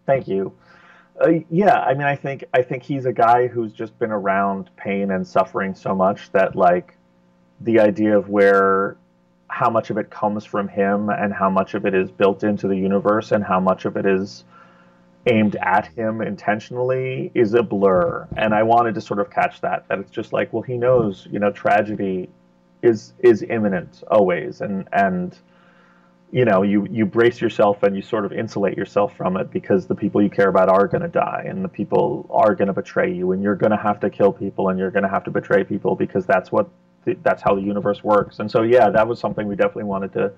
[0.06, 0.54] thank you.
[1.20, 4.70] Uh, yeah i mean i think i think he's a guy who's just been around
[4.76, 6.98] pain and suffering so much that like
[7.62, 8.98] the idea of where
[9.52, 12.68] how much of it comes from him and how much of it is built into
[12.68, 14.46] the universe and how much of it is
[15.28, 18.28] aimed at him intentionally is a blur.
[18.38, 21.28] And i wanted to sort of catch that that it's just like well he knows
[21.30, 22.30] you know tragedy
[22.82, 24.62] is is imminent always.
[24.62, 25.38] And and
[26.32, 29.86] you know you you brace yourself and you sort of insulate yourself from it because
[29.86, 32.74] the people you care about are going to die and the people are going to
[32.74, 35.26] betray you and you're going to have to kill people and you're going to have
[35.26, 36.70] to betray people because that's what
[37.24, 38.40] that's how the universe works.
[38.40, 40.32] And so, yeah, that was something we definitely wanted to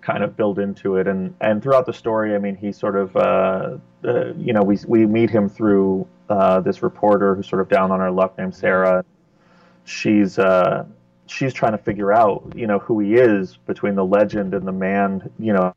[0.00, 1.06] kind of build into it.
[1.06, 4.78] And and throughout the story, I mean, he sort of, uh, uh, you know, we
[4.86, 8.54] we meet him through uh, this reporter who's sort of down on her luck named
[8.54, 9.04] Sarah.
[9.84, 10.84] She's uh,
[11.26, 14.72] she's trying to figure out, you know, who he is between the legend and the
[14.72, 15.74] man, you know,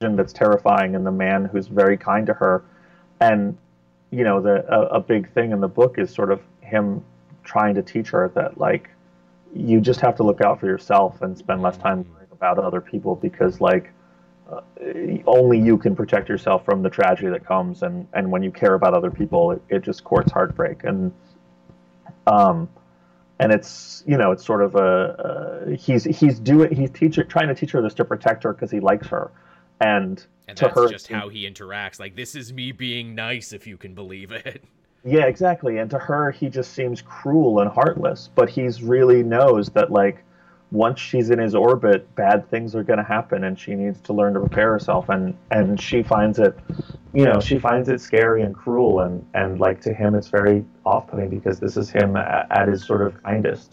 [0.00, 2.64] that's terrifying and the man who's very kind to her.
[3.20, 3.56] And
[4.10, 7.04] you know, the a, a big thing in the book is sort of him
[7.42, 8.90] trying to teach her that like
[9.54, 12.80] you just have to look out for yourself and spend less time worrying about other
[12.80, 13.92] people because like
[14.50, 14.60] uh,
[15.26, 18.74] only you can protect yourself from the tragedy that comes and and when you care
[18.74, 21.12] about other people it, it just courts heartbreak and
[22.26, 22.68] um
[23.40, 27.48] and it's you know it's sort of a, a he's he's doing he's teaching trying
[27.48, 29.30] to teach her this to protect her because he likes her
[29.80, 31.98] and, And to that's her just how he interacts.
[31.98, 34.64] Like this is me being nice, if you can believe it.
[35.04, 35.78] Yeah, exactly.
[35.78, 38.30] And to her, he just seems cruel and heartless.
[38.34, 40.24] But he's really knows that like
[40.72, 44.12] once she's in his orbit, bad things are going to happen, and she needs to
[44.14, 45.10] learn to prepare herself.
[45.10, 46.58] And and she finds it,
[47.12, 49.00] you know, she finds it scary and cruel.
[49.00, 52.84] And and like to him, it's very off-putting because this is him at, at his
[52.84, 53.72] sort of kindest.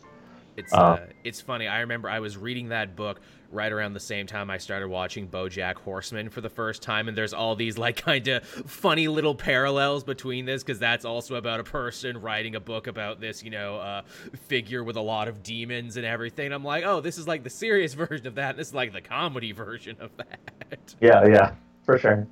[0.57, 1.68] It's Uh, uh, it's funny.
[1.68, 3.19] I remember I was reading that book
[3.52, 7.18] right around the same time I started watching BoJack Horseman for the first time, and
[7.18, 11.60] there's all these like kind of funny little parallels between this because that's also about
[11.60, 14.02] a person writing a book about this, you know, uh,
[14.48, 16.52] figure with a lot of demons and everything.
[16.52, 18.52] I'm like, oh, this is like the serious version of that.
[18.52, 20.95] And this is like the comedy version of that.
[21.02, 21.53] Yeah, yeah,
[21.86, 22.28] for sure.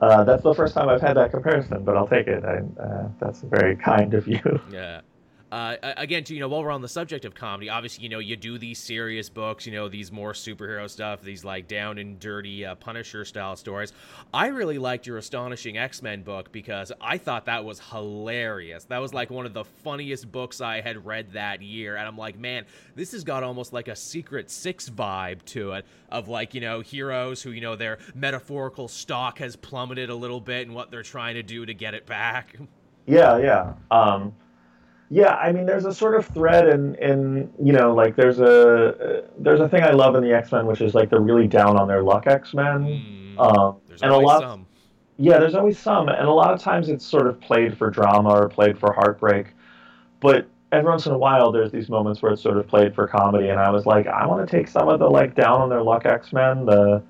[0.00, 2.44] Uh, that's the first time I've had that comparison, but I'll take it.
[2.44, 4.60] I, uh, that's very kind of you.
[4.70, 5.00] Yeah.
[5.52, 8.34] Uh, again, you know, while we're on the subject of comedy, obviously, you know, you
[8.34, 12.64] do these serious books, you know, these more superhero stuff, these like down and dirty
[12.64, 13.92] uh, Punisher style stories.
[14.32, 18.84] I really liked your Astonishing X Men book because I thought that was hilarious.
[18.84, 21.96] That was like one of the funniest books I had read that year.
[21.96, 22.64] And I'm like, man,
[22.96, 26.80] this has got almost like a Secret Six vibe to it of like, you know,
[26.80, 31.02] heroes who, you know, their metaphorical stock has plummeted a little bit and what they're
[31.02, 32.56] trying to do to get it back.
[33.06, 33.74] Yeah, yeah.
[33.90, 34.34] Um,
[35.14, 39.22] yeah, I mean, there's a sort of thread in, in you know, like there's a
[39.38, 41.78] there's a thing I love in the X Men, which is like the really down
[41.78, 43.04] on their luck X Men.
[43.36, 44.66] Mm, Um, and a lot, some.
[45.16, 48.30] yeah, there's always some, and a lot of times it's sort of played for drama
[48.30, 49.46] or played for heartbreak,
[50.20, 53.06] but every once in a while there's these moments where it's sort of played for
[53.06, 55.68] comedy, and I was like, I want to take some of the like down on
[55.68, 57.04] their luck X Men, the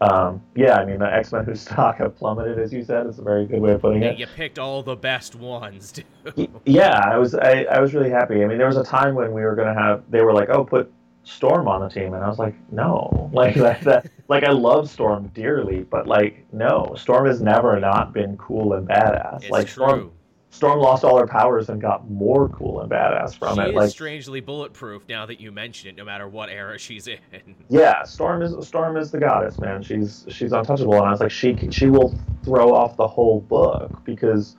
[0.00, 3.18] um, yeah, I mean the X Men whose stock have plummeted, as you said, is
[3.18, 4.18] a very good way of putting Yeah, it.
[4.18, 5.92] you picked all the best ones.
[6.36, 9.14] Y- yeah i was I, I was really happy i mean there was a time
[9.14, 10.92] when we were going to have they were like oh put
[11.22, 14.90] storm on the team and i was like no like that, that like i love
[14.90, 19.66] storm dearly but like no storm has never not been cool and badass It's like
[19.66, 19.68] true.
[19.68, 20.10] storm
[20.56, 23.74] storm lost all her powers and got more cool and badass from she it is
[23.74, 27.18] like strangely bulletproof now that you mention it, no matter what era she's in.
[27.68, 31.30] yeah storm is storm is the goddess man she's she's untouchable and i was like
[31.30, 34.56] she she will throw off the whole book because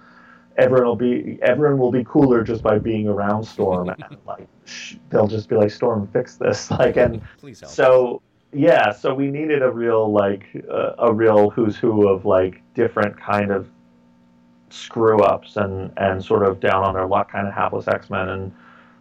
[0.58, 4.96] everyone will be everyone will be cooler just by being around storm and like sh-
[5.10, 7.72] they'll just be like storm fix this like and Please help.
[7.72, 8.22] so
[8.54, 13.20] yeah so we needed a real like uh, a real who's who of like different
[13.20, 13.68] kind of
[14.70, 18.30] screw ups and and sort of down on their luck kind of hapless x-men.
[18.30, 18.54] And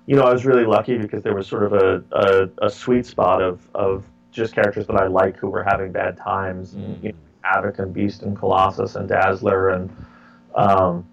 [0.06, 3.05] you know i was really lucky because there was sort of a, a, a sweet
[3.06, 7.10] spot of of just characters that i like who were having bad times and you
[7.10, 9.70] know, havoc and beast and colossus and dazzler.
[9.70, 9.90] And
[10.55, 11.06] um,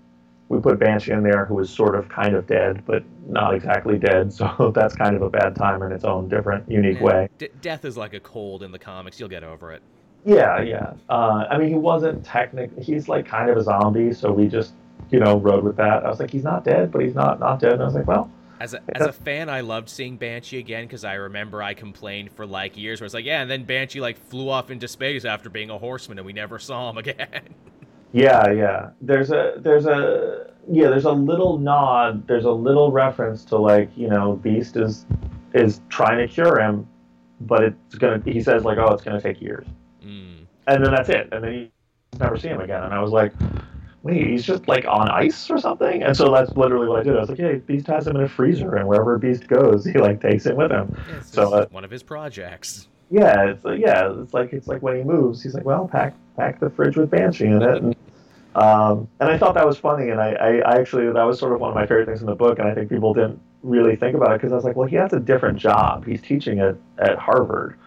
[0.49, 3.97] we put banshee in there who was sort of kind of dead but not exactly
[3.97, 4.33] dead.
[4.37, 7.29] So that's kind of a bad time in its own different unique Yeah, way.
[7.37, 9.19] D- death is like a cold in the comics.
[9.19, 9.81] You'll get over it.
[10.25, 10.93] Yeah, yeah.
[11.09, 12.83] Uh, I mean, he wasn't technically.
[12.83, 14.73] He's like kind of a zombie, so we just,
[15.11, 16.05] you know, rode with that.
[16.05, 17.73] I was like, he's not dead, but he's not not dead.
[17.73, 18.29] And I was like, well,
[18.59, 22.31] As a, as a fan, I loved seeing Banshee again because I remember I complained
[22.31, 25.25] for like years where it's like, yeah, and then Banshee like flew off into space
[25.25, 27.55] after being a horseman and we never saw him again.
[28.13, 28.91] yeah, yeah.
[29.01, 30.89] There's a there's a yeah.
[30.89, 32.25] There's a little nod.
[32.27, 35.05] There's a little reference to like you know, Beast is
[35.53, 36.87] is trying to cure him,
[37.41, 38.21] but it's gonna.
[38.25, 39.67] He says like, oh, it's gonna take years.
[40.67, 41.29] And then that's it.
[41.31, 41.69] And then you
[42.19, 42.83] never see him again.
[42.83, 43.33] And I was like.
[44.03, 47.15] Wait, he's just like on ice or something, and so that's literally what I did.
[47.15, 49.93] I was like, "Hey, Beast has him in a freezer, and wherever Beast goes, he
[49.93, 52.89] like takes him with him." Yeah, So, uh, one of his projects.
[53.09, 56.15] Yeah, it's like yeah, it's like it's like when he moves, he's like, well, pack
[56.35, 57.95] pack the fridge with Banshee in it, and
[58.55, 61.53] um, and I thought that was funny, and I, I, I actually that was sort
[61.53, 63.95] of one of my favorite things in the book, and I think people didn't really
[63.95, 66.05] think about it because I was like, well, he has a different job.
[66.05, 67.77] He's teaching at at Harvard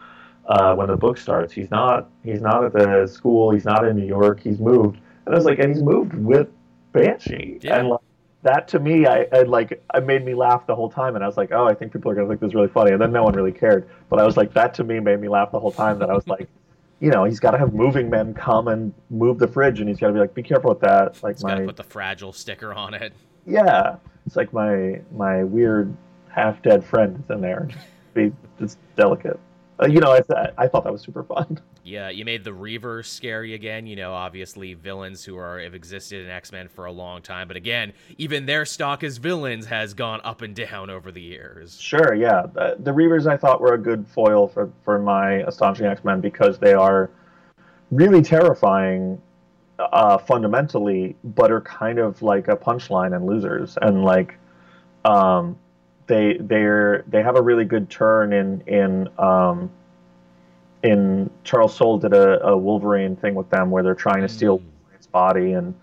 [0.49, 1.53] uh, when the book starts.
[1.53, 3.51] He's not he's not at the school.
[3.51, 4.41] He's not in New York.
[4.41, 6.49] He's moved, and I was like, and he's moved with
[6.93, 7.79] Banshee, Yeah.
[7.79, 8.01] and like,
[8.43, 11.27] that to me, I, I like it made me laugh the whole time, and I
[11.27, 13.13] was like, oh, I think people are gonna think this is really funny, and then
[13.13, 15.59] no one really cared, but I was like, that to me made me laugh the
[15.61, 15.99] whole time.
[15.99, 16.49] That I was like,
[17.01, 19.99] you know, he's got to have moving men come and move the fridge, and he's
[19.99, 21.23] got to be like, be careful with that.
[21.23, 23.13] Like to my put the fragile sticker on it.
[23.47, 23.97] yeah,
[24.27, 25.95] it's like my my weird
[26.29, 27.69] half dead friend is in there.
[28.15, 29.39] Be just delicate.
[29.81, 31.61] Uh, you know, I, I thought that was super fun.
[31.87, 33.87] Yeah, you made the Reavers scary again.
[33.87, 37.47] You know, obviously villains who are have existed in X Men for a long time,
[37.47, 41.81] but again, even their stock as villains has gone up and down over the years.
[41.81, 42.47] Sure, yeah.
[42.53, 46.21] The, the Reavers I thought were a good foil for for my astonishing X Men
[46.21, 47.09] because they are
[47.93, 49.23] really terrifying
[49.79, 54.39] uh, fundamentally, but are kind of like a punchline and losers, and like
[55.05, 55.57] um,
[56.07, 59.71] they they're they have a really good turn in in um,
[60.83, 64.59] in Charles Soule did a, a Wolverine thing with them where they're trying to steal
[64.59, 64.63] Mm.
[64.63, 65.75] Wolverine's body and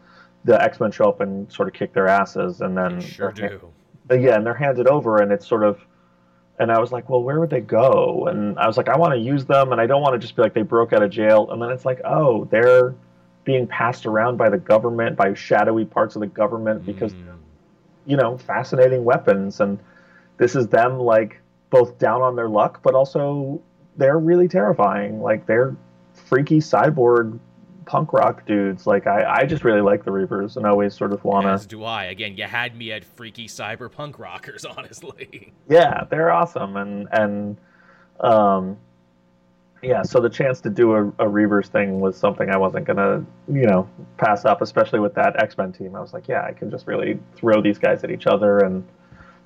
[0.46, 3.32] the X Men show up and sort of kick their asses and then They sure
[3.32, 3.72] do.
[4.12, 5.80] yeah, and they're handed over, and it's sort of,
[6.60, 8.28] and I was like, well, where would they go?
[8.28, 10.36] And I was like, I want to use them, and I don't want to just
[10.36, 12.94] be like they broke out of jail, and then it's like, oh, they're
[13.46, 17.38] being passed around by the government, by shadowy parts of the government, because Mm.
[18.06, 19.80] you know, fascinating weapons, and
[20.38, 21.40] this is them like
[21.70, 23.62] both down on their luck, but also
[23.98, 25.22] they're really terrifying.
[25.22, 25.76] Like they're
[26.14, 27.40] freaky cyborg
[27.86, 28.88] punk rock dudes.
[28.88, 31.54] Like I, I just really like the Reavers, and I always sort of wanna.
[31.54, 32.06] As do I.
[32.06, 35.54] Again, you had me at freaky cyberpunk rockers, honestly.
[35.70, 37.58] yeah they're awesome and and
[38.20, 38.78] um
[39.82, 43.26] yeah so the chance to do a, a reavers thing was something i wasn't gonna
[43.52, 43.88] you know
[44.18, 47.20] pass up especially with that x-men team i was like yeah i can just really
[47.36, 48.86] throw these guys at each other and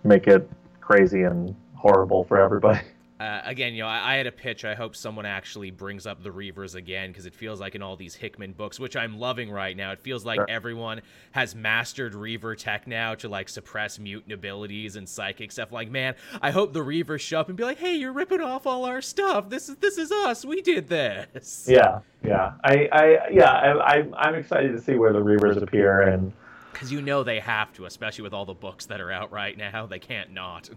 [0.04, 0.50] make it
[0.88, 2.80] crazy and horrible for everybody
[3.20, 4.64] Uh, again, you know, I, I had a pitch.
[4.64, 7.96] I hope someone actually brings up the Reavers again because it feels like in all
[7.96, 10.46] these Hickman books, which I'm loving right now, it feels like Sure.
[10.48, 11.02] everyone
[11.32, 15.72] has mastered Reaver tech now to like suppress mutant abilities and psychic stuff.
[15.72, 18.68] Like, man, I hope the Reavers show up and be like, "Hey, you're ripping off
[18.68, 19.50] all our stuff.
[19.50, 20.46] This is this is us.
[20.46, 25.14] We did this." yeah yeah i i yeah I, I i'm excited to see where
[25.14, 26.32] the reavers appear and
[26.78, 29.58] Because you know they have to, especially with all the books that are out right
[29.58, 29.86] now.
[29.88, 30.70] They can't not.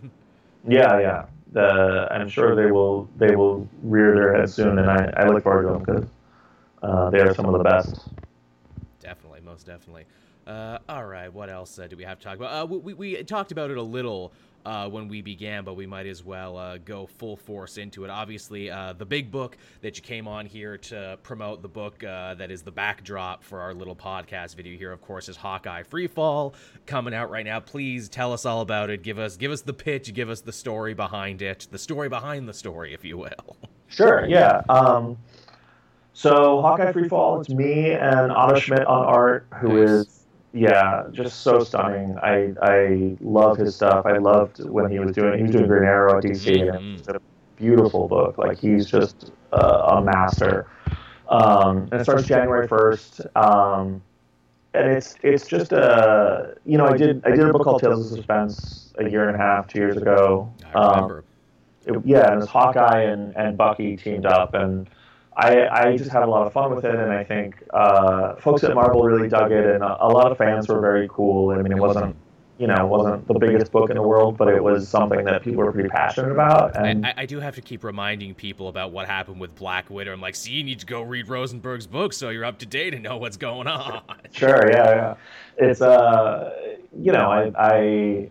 [0.68, 5.10] yeah yeah the i'm sure they will they will rear their head soon and i
[5.16, 6.04] i look forward to them because
[6.82, 8.10] uh, they are some of the best
[9.00, 10.04] Definitely, most definitely.
[10.46, 12.62] Uh, all right, what else uh, do we have to talk about?
[12.62, 14.32] Uh, we, we talked about it a little
[14.66, 18.10] uh, when we began, but we might as well uh, go full force into it.
[18.10, 22.34] Obviously, uh, the big book that you came on here to promote, the book uh,
[22.34, 26.54] that is the backdrop for our little podcast video here, of course, is Hawkeye Freefall
[26.86, 27.60] coming out right now.
[27.60, 29.02] Please tell us all about it.
[29.02, 30.12] Give us give us the pitch.
[30.14, 31.66] Give us the story behind it.
[31.70, 33.56] The story behind the story, if you will.
[33.92, 34.62] Sure, yeah.
[34.68, 35.18] Um,
[36.12, 39.90] so Hawkeye Freefall, it's me and Otto Schmidt on art, who Nice.
[39.90, 40.19] is
[40.52, 42.16] yeah, just so stunning.
[42.22, 44.06] I I love his stuff.
[44.06, 46.98] I loved when he was doing he was doing Green Arrow at DC, and Mhm.
[46.98, 47.20] it's a
[47.56, 48.38] beautiful book.
[48.38, 50.66] Like he's just uh, a master.
[51.28, 53.20] Um, and it starts January first.
[53.36, 54.02] Um,
[54.74, 58.06] and it's it's just a you know I did I did a book called Tales
[58.06, 60.52] of Suspense a year and a half, two years ago.
[60.74, 61.24] I Um, remember.
[61.86, 64.88] it, yeah, and it's Hawkeye and, and Bucky teamed up, and
[65.36, 68.64] I I just had a lot of fun with it, and I think uh, folks
[68.64, 71.50] at Marvel really dug it, and a, a lot of fans were very cool.
[71.50, 72.16] I mean, it wasn't
[72.58, 75.42] you know it wasn't the biggest book in the world, but it was something that
[75.42, 78.90] people were pretty passionate about, and I, I do have to keep reminding people about
[78.90, 80.12] what happened with Black Widow.
[80.12, 82.92] I'm like, see, you need to go read Rosenberg's book so you're up to date
[82.92, 84.02] and know what's going on.
[84.32, 85.14] Sure, yeah, yeah.
[85.58, 88.30] It's uh, you know, I, I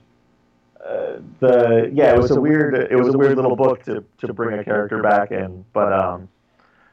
[0.86, 4.34] uh, the yeah, it was a weird, it was a weird little book to to
[4.34, 6.30] bring a character back in, but um,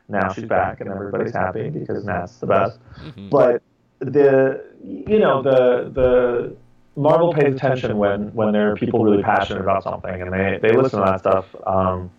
[0.08, 2.78] now she's back and everybody's happy because Nat's the best.
[3.00, 3.30] Mhm.
[3.30, 3.62] But
[3.98, 6.56] the you know the the
[6.96, 10.76] Marvel pays attention when when there are people really passionate about something and they they
[10.76, 12.10] listen to that stuff, um,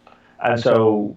[0.43, 1.15] and so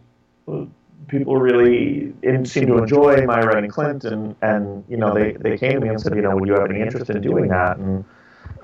[1.09, 5.59] people really in, seem to enjoy my writing Clint and and you know they they
[5.59, 7.77] came to me and said you know would you have any interest in doing that?
[7.77, 8.05] And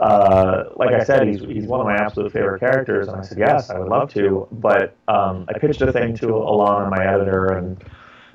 [0.00, 3.08] uh, like I said he's he's one of my absolute favorite characters.
[3.08, 4.46] And I said yes I would love to.
[4.52, 7.82] But um, I pitched a thing to Alana and my editor and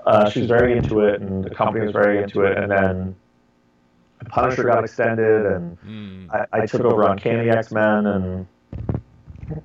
[0.06, 3.16] uh, she was very into it and the company was very into it and then
[4.30, 6.30] Punisher got extended and Mm.
[6.32, 8.46] I, I took over Uncanny X Men, and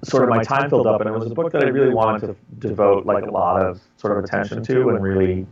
[0.03, 2.27] sort of my time filled up, and it was a book that I really wanted
[2.27, 5.47] to devote like a lot of sort of attention to and really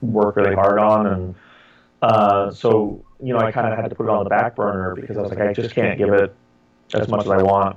[0.00, 1.34] work really hard on, and
[2.02, 4.94] uh, so you know I kind of had to put it on the back burner
[4.94, 6.34] because I was like I just can't give it
[6.94, 7.76] as much as I want,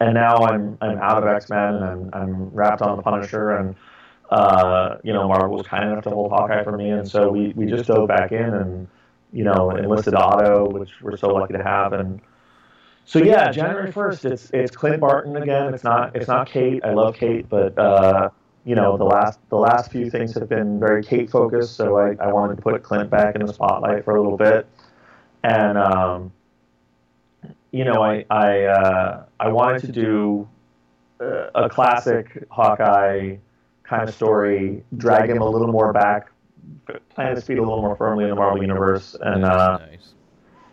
[0.00, 3.52] and now I'm I'm out of X Men and I'm, I'm wrapped on the Punisher
[3.52, 3.74] and.
[4.32, 7.52] Uh, you know, Marvel was kind enough to hold Hawkeye for me, and so we,
[7.54, 8.88] we just dove back in and
[9.32, 11.92] you know, enlisted Otto, which we're so lucky to have.
[11.92, 12.20] And
[13.04, 15.74] so yeah, January first, it's it's Clint Barton again.
[15.74, 16.84] It's not it's not Kate.
[16.84, 18.28] I love Kate, but uh,
[18.64, 21.76] you know, the last the last few things have been very Kate focused.
[21.76, 24.66] So I, I wanted to put Clint back in the spotlight for a little bit.
[25.42, 26.32] And um,
[27.70, 30.48] you know, I I uh, I wanted to do
[31.20, 33.36] uh, a classic Hawkeye
[33.92, 36.30] kind of story, drag him a little more back,
[37.10, 40.14] plant his feet a little more firmly in the Marvel universe, and uh, nice.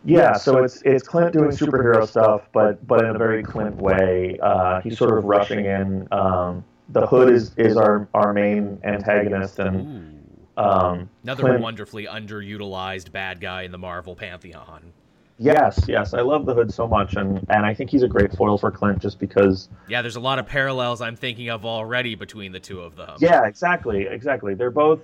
[0.05, 4.39] yeah, so it's it's Clint doing superhero stuff, but but in a very Clint way.
[4.41, 6.07] Uh, he's sort of rushing in.
[6.11, 10.23] Um, the Hood is is our our main antagonist, and
[10.55, 14.93] um, another Clint, wonderfully underutilized bad guy in the Marvel pantheon.
[15.41, 18.33] Yes, yes, I love the Hood so much, and and I think he's a great
[18.33, 19.69] foil for Clint just because.
[19.87, 23.15] Yeah, there's a lot of parallels I'm thinking of already between the two of them.
[23.19, 24.53] Yeah, exactly, exactly.
[24.53, 24.99] They're both,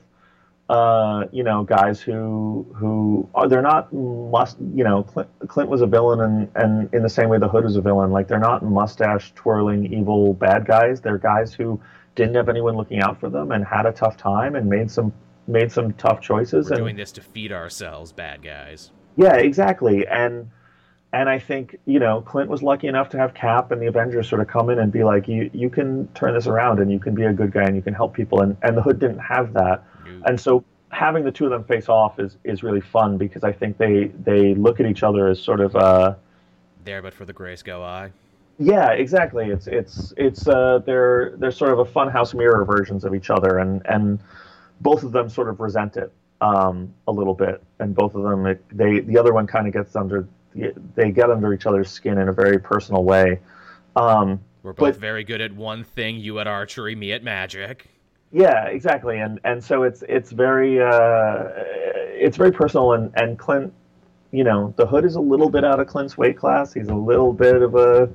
[0.69, 5.79] uh, you know, guys who who are they're not must you know Clint, Clint was
[5.81, 8.11] a villain and and in the same way the Hood was a villain.
[8.11, 10.99] Like they're not mustache twirling evil bad guys.
[10.99, 11.79] They're guys who
[12.15, 15.13] didn't have anyone looking out for them and had a tough time and made some
[15.47, 16.65] made some tough choices.
[16.65, 18.91] We're and, doing this to feed ourselves, bad guys.
[19.15, 20.05] Yeah, exactly.
[20.07, 20.49] And
[21.13, 24.27] and I think you know Clint was lucky enough to have Cap and the Avengers
[24.27, 26.99] sort of come in and be like, you you can turn this around and you
[26.99, 28.41] can be a good guy and you can help people.
[28.41, 29.83] And and the Hood didn't have that,
[30.25, 33.51] and so having the two of them face off is is really fun because I
[33.51, 36.15] think they they look at each other as sort of uh,
[36.83, 38.11] there, but for the grace go I.
[38.57, 39.49] Yeah, exactly.
[39.51, 43.57] It's it's it's uh, they're they're sort of a funhouse mirror versions of each other,
[43.59, 44.19] and and
[44.81, 46.11] both of them sort of resent it
[46.41, 49.73] um, a little bit, and both of them it, they the other one kind of
[49.73, 50.27] gets under
[50.95, 53.39] they get under each other's skin in a very personal way.
[53.95, 56.17] Um, We're both but, very good at one thing.
[56.17, 57.87] You at archery, me at magic.
[58.31, 63.73] Yeah, exactly, and and so it's it's very uh, it's very personal, and and Clint,
[64.31, 66.73] you know, the Hood is a little bit out of Clint's weight class.
[66.73, 68.09] He's a little bit of a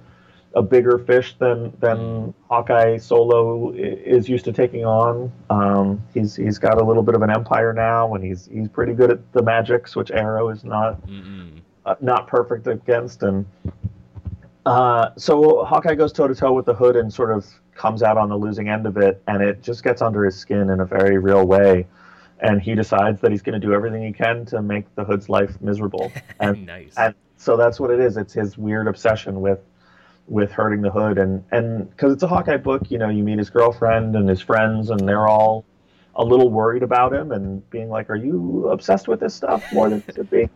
[0.54, 5.32] a bigger fish than than Hawkeye Solo is used to taking on.
[5.48, 8.94] Um, he's he's got a little bit of an empire now, and he's he's pretty
[8.94, 11.00] good at the magics, which Arrow is not
[11.86, 13.22] uh, not perfect against.
[13.22, 13.46] And
[14.66, 18.18] uh, so Hawkeye goes toe to toe with the Hood and sort of comes out
[18.18, 20.84] on the losing end of it, and it just gets under his skin in a
[20.84, 21.86] very real way.
[22.42, 25.28] And he decides that he's going to do everything he can to make the Hood's
[25.28, 26.10] life miserable.
[26.40, 26.94] And, nice.
[26.96, 28.16] and so that's what it is.
[28.16, 29.60] It's his weird obsession with
[30.30, 31.18] with hurting the hood.
[31.18, 34.40] And and because it's a hawkeye book you know you meet his girlfriend and his
[34.40, 35.64] friends and they're all
[36.14, 39.90] a little worried about him and being like are you obsessed with this stuff more
[39.90, 40.48] than you should be?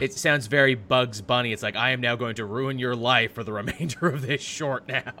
[0.00, 1.52] It sounds very bugs bunny.
[1.52, 4.40] It's like i am now going to ruin your life for the remainder of this
[4.40, 5.12] short now.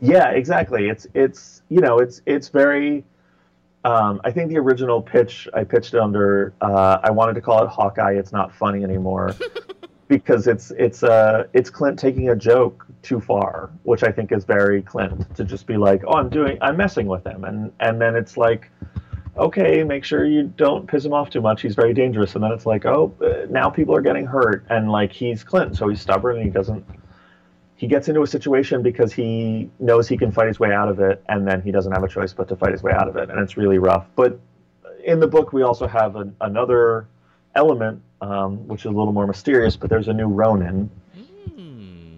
[0.00, 0.88] Yeah exactly.
[0.88, 3.04] It's it's you know it's it's very
[3.84, 7.68] um, I think the original pitch I pitched under uh, I wanted to call it
[7.68, 8.14] Hawkeye.
[8.14, 9.32] It's not funny anymore
[10.08, 14.44] because it's it's uh it's Clint taking a joke too far, which I think is
[14.44, 18.00] very Clint to just be like, "Oh, I'm doing, I'm messing with him," and and
[18.00, 18.70] then it's like,
[19.36, 21.62] okay, make sure you don't piss him off too much.
[21.62, 24.90] He's very dangerous, and then it's like, oh, uh, now people are getting hurt, and
[24.90, 26.84] like he's Clint, so he's stubborn and he doesn't.
[27.74, 31.00] He gets into a situation because he knows he can fight his way out of
[31.00, 33.16] it, and then he doesn't have a choice but to fight his way out of
[33.16, 34.06] it, and it's really rough.
[34.14, 34.38] But
[35.04, 37.06] in the book, we also have an, another
[37.54, 39.76] element, um, which is a little more mysterious.
[39.76, 40.90] But there's a new Ronin,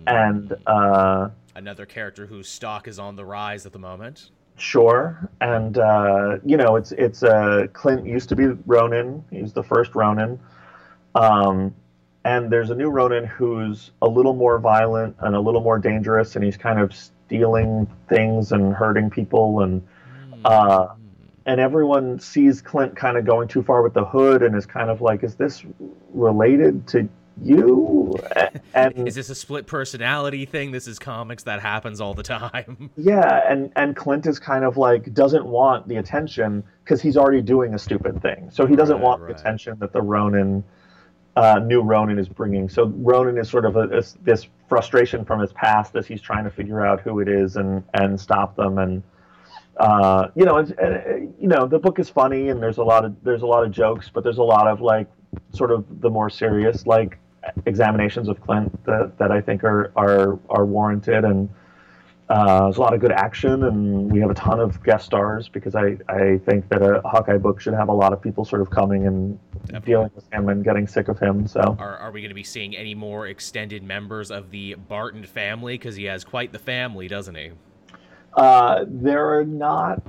[0.07, 4.31] and uh, another character whose stock is on the rise at the moment.
[4.57, 9.25] Sure, and uh, you know it's it's uh, Clint used to be Ronin.
[9.31, 10.41] He's the first Ronin,
[11.15, 11.75] um,
[12.25, 16.35] and there's a new Ronin who's a little more violent and a little more dangerous,
[16.35, 19.87] and he's kind of stealing things and hurting people, and
[20.45, 20.89] uh,
[21.49, 24.91] and everyone sees Clint kind of going too far with the hood, and is kind
[24.91, 25.65] of like, is this
[26.13, 27.09] related to
[27.43, 28.15] you?
[28.75, 30.73] And is this a split personality thing?
[30.73, 32.91] This is comics that happens all the time.
[32.97, 37.43] Yeah and and clint is kind of like doesn't want the attention because he's already
[37.43, 38.51] doing a stupid thing.
[38.51, 39.29] So he doesn't right, want right.
[39.29, 40.65] the attention that the ronin
[41.37, 42.69] uh, new ronin is bringing.
[42.69, 46.45] So ronin is sort of a, a, this frustration from his past as he's trying
[46.45, 49.03] to figure out who it is and and stop them and
[49.79, 53.05] uh, you know, and, and, you know, the book is funny and there's a lot
[53.05, 55.09] of there's a lot of jokes, but there's a lot of like
[55.53, 57.19] sort of the more serious like
[57.67, 61.49] examinations of Clint that, that I think are are are warranted, and
[62.29, 65.49] uh, there's a lot of good action, and we have a ton of guest stars
[65.49, 68.61] because I, I think that a Hawkeye book should have a lot of people sort
[68.61, 69.87] of coming and Definitely.
[69.87, 71.47] dealing with him and getting sick of him.
[71.47, 75.25] So, are, are we going to be seeing any more extended members of the Barton
[75.25, 75.79] family?
[75.79, 77.53] Because he has quite the family, doesn't he?
[78.39, 80.01] Uh, there are not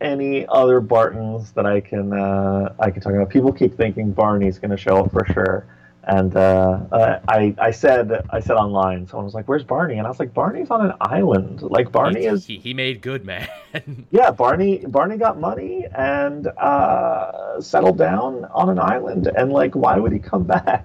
[0.00, 3.28] any other Bartons that I can uh, I can talk about.
[3.28, 5.66] People keep thinking Barney's going to show up for sure
[6.06, 10.06] And uh, uh, I, I said, I said online, someone was like, "Where's Barney?" And
[10.06, 11.62] I was like, "Barney's on an island.
[11.62, 13.48] Like Barney he, is." He, he made good, man.
[14.12, 14.84] yeah, Barney.
[14.86, 19.26] Barney got money and uh, settled down on an island.
[19.36, 20.84] And like, why would he come back?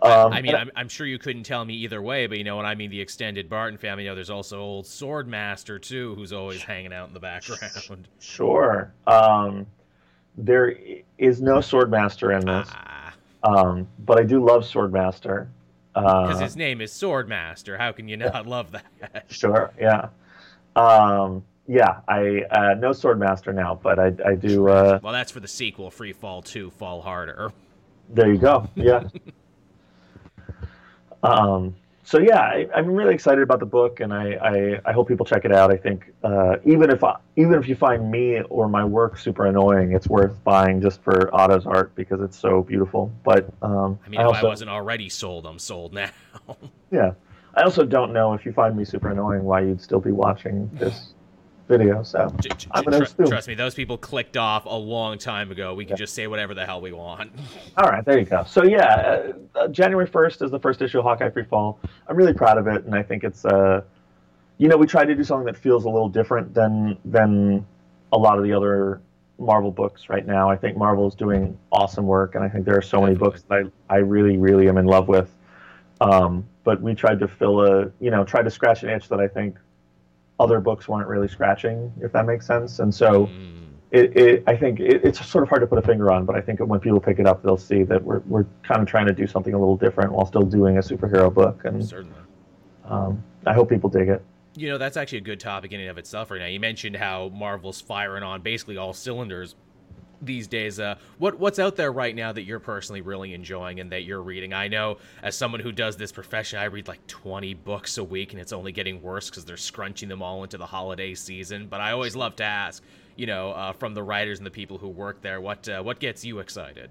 [0.00, 2.56] Um, I mean, I'm, I'm sure you couldn't tell me either way, but you know,
[2.56, 6.32] what I mean the extended Barton family, you know, there's also old Swordmaster too, who's
[6.32, 8.08] always hanging out in the background.
[8.20, 8.94] Sure.
[9.06, 9.66] Um,
[10.38, 10.74] there
[11.18, 12.70] is no Swordmaster in this.
[12.72, 12.95] Ah
[13.46, 15.48] um, but I do love Swordmaster.
[15.94, 17.78] Because uh, his name is Swordmaster.
[17.78, 18.50] How can you not yeah.
[18.50, 19.24] love that?
[19.30, 20.08] Sure, yeah.
[20.74, 24.68] Um, yeah, I uh, no Swordmaster now, but I, I do.
[24.68, 27.52] Uh, well, that's for the sequel, Free Fall 2, Fall Harder.
[28.10, 28.68] There you go.
[28.74, 29.04] Yeah.
[31.22, 31.74] um,
[32.06, 35.26] so yeah, I, am really excited about the book, and I, I, I, hope people
[35.26, 35.72] check it out.
[35.72, 39.46] I think uh, even if I, even if you find me or my work super
[39.46, 43.12] annoying, it's worth buying just for Otto's art because it's so beautiful.
[43.24, 46.10] But um, I mean, I if also, I wasn't already sold, I'm sold now.
[46.92, 47.14] yeah,
[47.56, 50.70] I also don't know if you find me super annoying why you'd still be watching
[50.74, 51.12] this
[51.66, 52.02] video.
[52.02, 55.50] So j- j- I'm gonna tr- trust me, those people clicked off a long time
[55.50, 55.74] ago.
[55.74, 55.98] We can yeah.
[55.98, 57.32] just say whatever the hell we want.
[57.76, 58.44] All right, there you go.
[58.44, 61.78] So yeah, uh, uh, January 1st is the first issue of Hawkeye Free Fall.
[62.08, 63.82] I'm really proud of it, and I think it's uh,
[64.58, 67.66] you know, we tried to do something that feels a little different than than
[68.12, 69.00] a lot of the other
[69.38, 70.48] Marvel books right now.
[70.48, 73.42] I think Marvel is doing awesome work, and I think there are so many books
[73.42, 75.34] that I, I really, really am in love with.
[76.00, 79.20] Um, but we tried to fill a, you know, try to scratch an itch that
[79.20, 79.58] I think
[80.38, 82.78] other books weren't really scratching, if that makes sense.
[82.78, 83.66] And so, mm.
[83.90, 86.36] it, it, I think it, it's sort of hard to put a finger on, but
[86.36, 89.06] I think when people pick it up, they'll see that we're we're kind of trying
[89.06, 91.64] to do something a little different while still doing a superhero book.
[91.64, 92.18] And certainly,
[92.84, 94.22] um, I hope people dig it.
[94.54, 96.46] You know, that's actually a good topic in and of itself right now.
[96.46, 99.54] You mentioned how Marvel's firing on basically all cylinders
[100.26, 100.78] these days.
[100.78, 104.22] Uh, what what's out there right now that you're personally really enjoying and that you're
[104.22, 104.52] reading?
[104.52, 108.32] I know as someone who does this profession, I read like 20 books a week,
[108.32, 111.66] and it's only getting worse because they're scrunching them all into the holiday season.
[111.68, 112.82] But I always love to ask,
[113.16, 116.00] you know, uh, from the writers and the people who work there, what uh, what
[116.00, 116.90] gets you excited?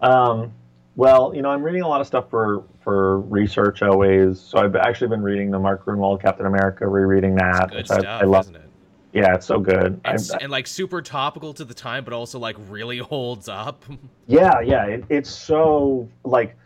[0.00, 0.52] Um,
[0.96, 4.40] well, you know, I'm reading a lot of stuff for for research always.
[4.40, 7.70] So I've actually been reading the Mark Gruenwald Captain America, rereading that.
[7.70, 8.44] Good stuff, I, I love.
[8.44, 8.65] Isn't it?
[9.12, 10.00] Yeah, it's so good.
[10.04, 13.84] And, and, like super topical to the time, but also like really holds up.
[14.26, 14.84] yeah, yeah.
[14.86, 16.56] It, it's so like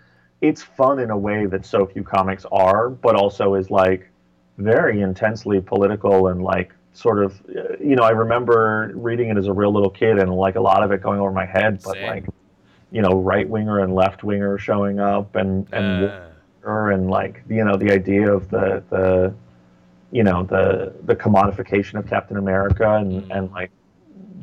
[0.40, 4.08] it's fun in a way that so few comics are, but also is like
[4.58, 7.40] very intensely political and like sort of
[7.80, 10.82] you know I remember reading it as a real little kid and like a lot
[10.82, 12.06] of it going over my head, but Same.
[12.06, 12.24] like
[12.90, 16.28] you know right winger and left winger showing up and and uh.
[16.66, 19.34] and like you know the idea of the the
[20.10, 23.36] you know the the commodification of Captain America and mm.
[23.36, 23.70] and like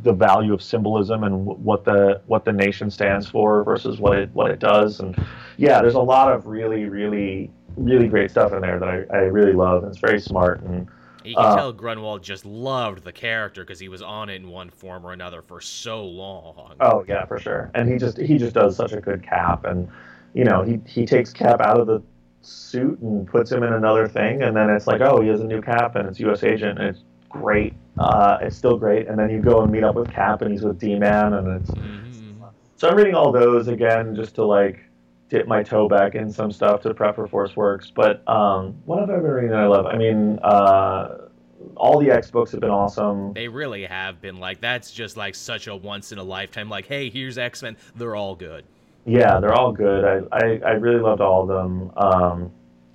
[0.04, 4.30] the value of symbolism and what the what the nation stands for versus what it
[4.34, 5.22] what it does and
[5.58, 9.20] yeah there's a lot of really really really great stuff in there that I, I
[9.24, 10.88] really love and it's very smart and
[11.28, 14.48] you can uh, tell Gruenwald just loved the character because he was on it in
[14.48, 16.76] one form or another for so long.
[16.80, 17.70] Oh yeah, for sure.
[17.76, 19.90] And he just he just does such a good Cap, and
[20.34, 22.02] you know he he takes Cap out of the
[22.42, 25.46] suit and puts him in another thing, and then it's like, oh, he has a
[25.46, 26.44] new cap and it's U.S.
[26.44, 27.74] agent, and it's great.
[27.98, 30.64] Uh, it's still great, and then you go and meet up with Cap, and he's
[30.64, 31.72] with D-Man, and it's.
[31.72, 32.44] Mm-hmm.
[32.76, 34.88] So I'm reading all those again just to like
[35.30, 37.92] dip my toe back in some stuff to prep for Force Works.
[37.94, 39.88] But um, what have I been reading that I love?
[39.88, 41.28] I mean, uh,
[41.76, 43.34] all the X books have been awesome.
[43.34, 44.38] They really have been.
[44.38, 46.70] Like that's just like such a once in a lifetime.
[46.70, 47.78] Like, hey, here's X Men.
[47.96, 48.64] They're all good.
[49.08, 50.04] Yeah, they're all good.
[50.04, 51.92] I, I, I really loved all of them.
[51.96, 52.52] Um,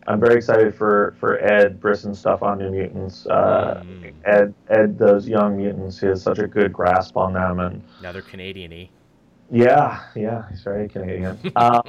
[0.06, 3.26] I'm very excited for, for Ed Brisson's stuff on New Mutants.
[3.26, 4.12] Uh, mm.
[4.26, 5.98] Ed Ed those Young Mutants.
[5.98, 8.90] He has such a good grasp on them, and now they're Canadian-y.
[9.50, 11.38] Yeah, yeah, he's very Canadian.
[11.56, 11.82] um,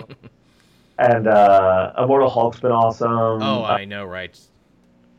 [0.99, 3.09] and uh, Immortal Hulk's been awesome.
[3.11, 4.39] Oh, I know, right?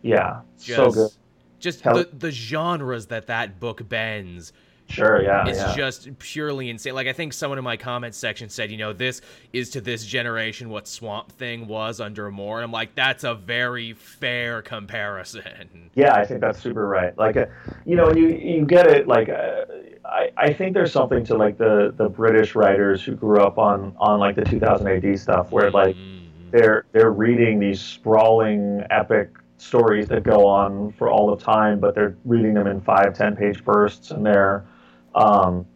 [0.00, 1.10] Yeah, just, so good.
[1.58, 4.54] Just the the genres that that book bends
[4.88, 5.48] Sure, yeah.
[5.48, 5.74] It's yeah.
[5.74, 6.94] just purely insane.
[6.94, 10.04] Like I think someone in my comments section said, you know, this is to this
[10.04, 12.58] generation what Swamp Thing was under Moore.
[12.58, 15.42] And I'm like, that's a very fair comparison.
[15.96, 17.16] Yeah, I think that's super right.
[17.16, 17.46] Like, uh,
[17.86, 19.06] you know, you you get it.
[19.06, 19.64] Like, uh,
[20.04, 23.94] I I think there's something to like the the British writers who grew up on
[23.98, 26.26] on like the 2000 AD stuff, where like mm.
[26.50, 31.94] they're they're reading these sprawling epic stories that go on for all the time, but
[31.94, 34.64] they're reading them in five, ten page bursts, and they're
[35.14, 35.66] um,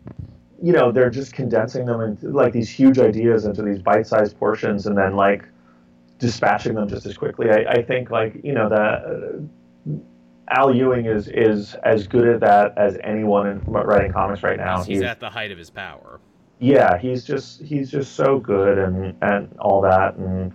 [0.63, 4.87] you know, they're just condensing them into like these huge ideas into these bite-sized portions,
[4.87, 5.45] and then like
[6.19, 7.51] dispatching them just as quickly.
[7.51, 9.93] I, I think like you know that uh,
[10.51, 14.79] Al Ewing is is as good at that as anyone in writing comics right now.
[14.79, 16.21] He's, he's at the height of his power.
[16.59, 20.53] yeah, he's just he's just so good and and all that and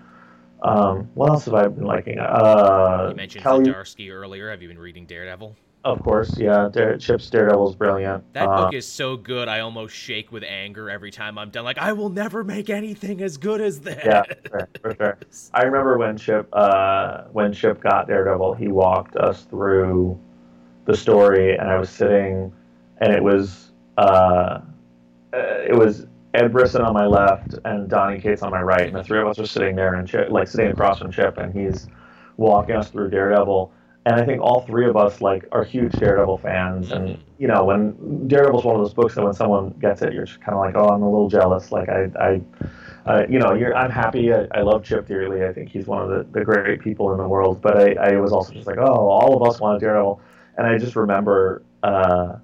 [0.64, 2.19] um, what else have I been liking?
[2.19, 3.65] Uh, you mentioned Kelly...
[3.65, 4.49] Zdarsky earlier.
[4.49, 5.55] Have you been reading Daredevil?
[5.84, 6.69] Of course, yeah.
[6.72, 8.23] Dare, Chip's Daredevil's brilliant.
[8.34, 9.49] That uh, book is so good.
[9.49, 11.65] I almost shake with anger every time I'm done.
[11.65, 14.01] Like I will never make anything as good as this.
[14.05, 15.18] Yeah, for, for sure.
[15.53, 20.18] I remember when Chip uh, when Chip got Daredevil, he walked us through
[20.85, 22.53] the story, and I was sitting,
[22.99, 24.61] and it was uh,
[25.34, 29.03] it was Ed Brisson on my left and Donny Cates on my right, and the
[29.03, 31.88] three of us are sitting there and Chip, like sitting across from Chip, and he's
[32.38, 33.72] walking us through Daredevil.
[34.06, 37.64] And I think all three of us like are huge Daredevil fans, and you know
[37.64, 40.60] when Daredevil's one of those books that when someone gets it, you're just kind of
[40.60, 41.72] like, oh, I'm a little jealous.
[41.72, 42.42] Like I, I,
[43.06, 44.34] uh, you know, I'm happy.
[44.34, 45.46] I, I, love Chip dearly.
[45.46, 47.62] I think he's one of the, the great people in the world.
[47.62, 50.20] But I, I was also just like, oh, all of us want a Daredevil,
[50.58, 52.38] and I just remember uh,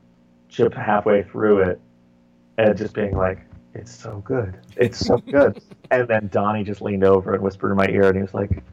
[0.47, 1.81] Chip halfway through it,
[2.57, 3.39] and just being like,
[3.73, 4.57] it's so good.
[4.77, 5.61] It's so good.
[5.91, 8.63] and then Donny just leaned over and whispered in my ear, and he was like,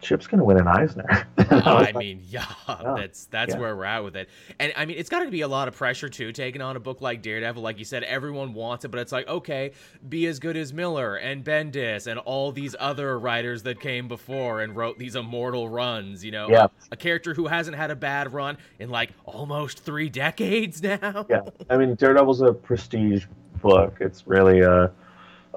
[0.00, 1.26] Chip's gonna win an Eisner.
[1.50, 3.60] Oh, I, I mean, yeah, yeah, that's that's yeah.
[3.60, 4.28] where we're at with it.
[4.58, 6.80] And I mean, it's got to be a lot of pressure too, taking on a
[6.80, 7.62] book like Daredevil.
[7.62, 9.72] Like you said, everyone wants it, but it's like, okay,
[10.06, 14.60] be as good as Miller and Bendis and all these other writers that came before
[14.60, 16.22] and wrote these immortal runs.
[16.22, 16.64] You know, yeah.
[16.64, 21.24] a, a character who hasn't had a bad run in like almost three decades now.
[21.30, 23.24] Yeah, I mean, Daredevil's a prestige
[23.62, 23.96] book.
[24.00, 24.92] It's really a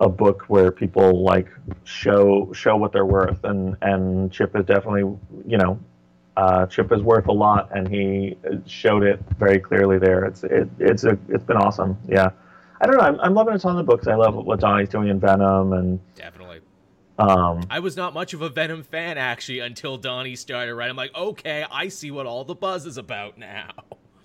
[0.02, 1.48] a book where people like
[1.86, 5.80] show show what they're worth, and and Chip is definitely you know
[6.36, 10.26] uh, Chip is worth a lot, and he showed it very clearly there.
[10.26, 11.98] It's it, it's a it's been awesome.
[12.10, 12.32] Yeah,
[12.82, 13.04] I don't know.
[13.04, 14.08] I'm, I'm loving a ton of the books.
[14.08, 16.62] I love what Donny's doing in Venom, and definitely.
[17.20, 20.92] Um, I was not much of a Venom fan actually until Donny started writing.
[20.92, 23.70] I'm like, okay, I see what all the buzz is about now.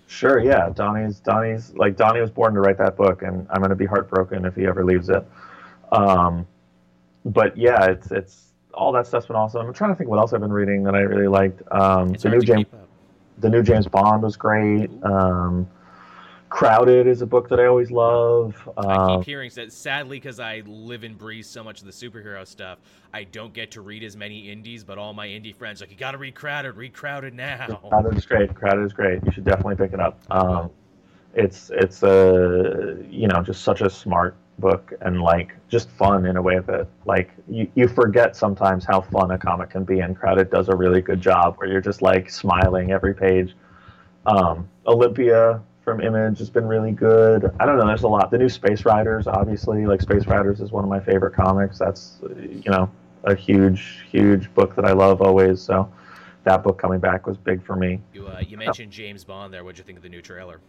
[0.07, 0.69] Sure, yeah.
[0.73, 4.45] Donny's Donny's like Donny was born to write that book, and I'm gonna be heartbroken
[4.45, 5.23] if he ever leaves it.
[5.91, 6.47] Um,
[7.25, 9.65] but yeah, it's it's all that stuff's been awesome.
[9.65, 11.61] I'm trying to think what else I've been reading that I really liked.
[11.71, 12.67] Um, the new James,
[13.39, 14.89] the new James Bond was great.
[15.03, 15.67] Um,
[16.49, 18.69] Crowded is a book that I always love.
[18.77, 19.73] Um, I keep um, hearing that.
[19.73, 22.79] Sadly, because I live and breathe so much of the superhero stuff,
[23.13, 24.85] I don't get to read as many indies.
[24.85, 26.77] But all my indie friends like, you got to read Crowded.
[26.77, 27.81] Read Crowded now.
[27.89, 28.55] Crowded is great.
[28.55, 29.23] Crowded is great.
[29.25, 30.21] You should definitely pick it up.
[30.31, 30.71] Um,
[31.33, 36.35] it's it's a you know just such a smart book and like just fun in
[36.35, 40.17] a way that like you, you forget sometimes how fun a comic can be and
[40.17, 43.55] crowded does a really good job where you're just like smiling every page
[44.25, 47.49] um, olympia from Image has been really good.
[47.61, 47.87] I don't know.
[47.87, 48.29] There's a lot.
[48.29, 51.79] The new Space Riders, obviously, like Space Riders is one of my favorite comics.
[51.79, 52.91] That's you know
[53.23, 55.61] a huge, huge book that I love always.
[55.61, 55.89] So
[56.43, 58.01] that book coming back was big for me.
[58.13, 59.63] You uh, you mentioned James Bond there.
[59.63, 60.59] What'd you think of the new trailer?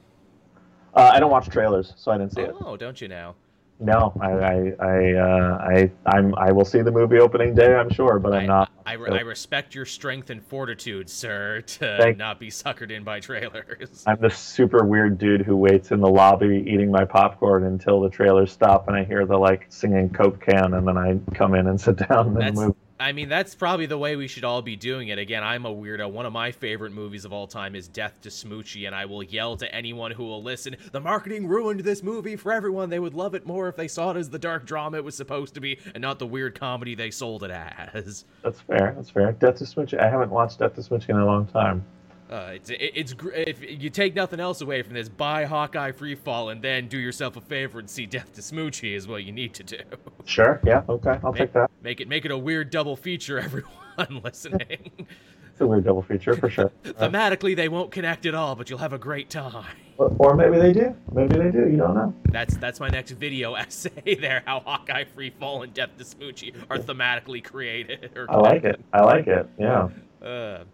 [0.94, 2.56] Uh, I don't watch trailers, so I didn't see oh, it.
[2.60, 3.34] Oh, don't you now?
[3.80, 7.90] No, I I I, uh, I I'm I will see the movie opening day, I'm
[7.90, 8.70] sure, but I'm not.
[8.84, 13.04] I, I, I respect your strength and fortitude, sir, to Thank not be suckered in
[13.04, 14.02] by trailers.
[14.06, 18.10] I'm the super weird dude who waits in the lobby eating my popcorn until the
[18.10, 21.68] trailers stop and I hear the like singing Coke can, and then I come in
[21.68, 22.74] and sit down and move.
[23.00, 25.18] I mean, that's probably the way we should all be doing it.
[25.18, 26.10] Again, I'm a weirdo.
[26.10, 29.22] One of my favorite movies of all time is Death to Smoochy, and I will
[29.22, 32.90] yell to anyone who will listen, the marketing ruined this movie for everyone.
[32.90, 35.16] They would love it more if they saw it as the dark drama it was
[35.16, 38.24] supposed to be and not the weird comedy they sold it as.
[38.42, 38.94] That's fair.
[38.96, 39.30] That's fair.
[39.32, 39.98] Death to Smoochy.
[39.98, 41.84] I haven't watched Death to Smoochy in a long time.
[42.30, 46.60] Uh, it's it's if you take nothing else away from this, buy Hawkeye Freefall and
[46.60, 49.62] then do yourself a favor and see Death to Smoochy is what you need to
[49.62, 49.78] do.
[50.24, 50.60] Sure.
[50.62, 50.82] Yeah.
[50.90, 51.18] Okay.
[51.24, 51.70] I'll make, take that.
[51.80, 53.38] Make it make it a weird double feature.
[53.98, 54.90] Everyone listening.
[54.98, 56.70] it's a weird double feature for sure.
[56.84, 59.74] Thematically, they won't connect at all, but you'll have a great time.
[59.96, 60.94] Or, or maybe they do.
[61.14, 61.60] Maybe they do.
[61.60, 62.14] You don't know.
[62.26, 64.16] That's that's my next video essay.
[64.20, 68.10] There, how Hawkeye Freefall and Death to Smoochy are thematically created.
[68.28, 68.78] I like it.
[68.92, 69.48] I like it.
[69.58, 69.88] Yeah.
[70.20, 70.64] Uh,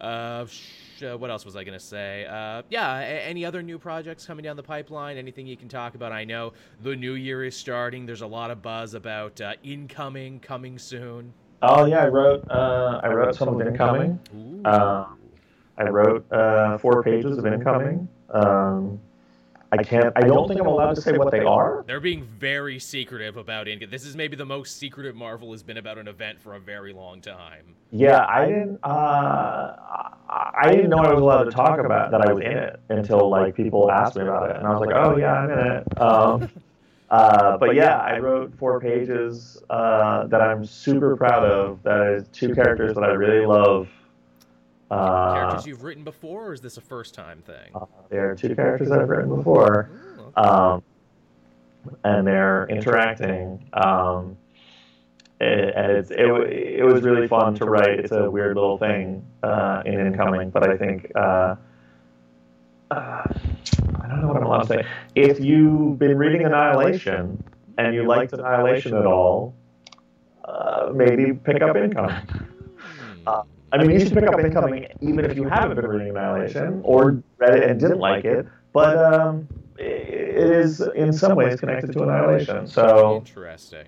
[0.00, 0.46] uh,
[1.02, 2.24] uh, what else was I going to say?
[2.26, 5.16] Uh, yeah, a- any other new projects coming down the pipeline?
[5.16, 6.12] Anything you can talk about?
[6.12, 6.52] I know
[6.82, 8.06] the new year is starting.
[8.06, 11.32] There's a lot of buzz about uh, incoming, coming soon.
[11.62, 12.44] Oh yeah, I wrote.
[12.50, 14.18] Uh, I wrote some of incoming.
[14.64, 15.06] Uh,
[15.78, 18.08] I wrote uh, four pages of incoming.
[18.30, 19.00] Um,
[19.78, 20.12] I can't.
[20.16, 21.84] I don't think I'm allowed to say what they are.
[21.86, 23.90] They're being very secretive about it.
[23.90, 26.92] This is maybe the most secretive Marvel has been about an event for a very
[26.92, 27.74] long time.
[27.90, 28.80] Yeah, I didn't.
[28.82, 29.76] Uh,
[30.28, 33.28] I didn't know I was allowed to talk about that I was in it until
[33.30, 36.00] like people asked me about it, and I was like, oh yeah, I'm in it.
[36.00, 36.50] Um,
[37.10, 41.82] uh, but yeah, I wrote four pages uh, that I'm super proud of.
[41.82, 43.88] That is two characters that I really love.
[44.90, 47.70] Uh, characters you've written before, or is this a first time thing?
[47.74, 49.90] Uh, there are two characters I've written before.
[49.92, 50.48] Ooh, okay.
[50.48, 50.82] um,
[52.04, 53.68] and they're interacting.
[53.72, 54.36] Um,
[55.40, 56.26] it, it's, it,
[56.80, 57.98] it was really fun to write.
[58.00, 61.56] It's a weird little thing uh, in incoming, but I think uh,
[62.90, 64.86] uh, I don't know what I'm allowed to say.
[65.14, 67.42] If you've been reading Annihilation
[67.76, 69.54] and you liked Annihilation at all,
[70.44, 72.22] uh, maybe pick up Incoming.
[73.72, 77.22] I mean, you should pick up Incoming even if you haven't been reading Annihilation or
[77.38, 78.46] read it and didn't like it.
[78.72, 82.66] But um, it is in some ways connected to Annihilation.
[82.66, 83.86] So interesting.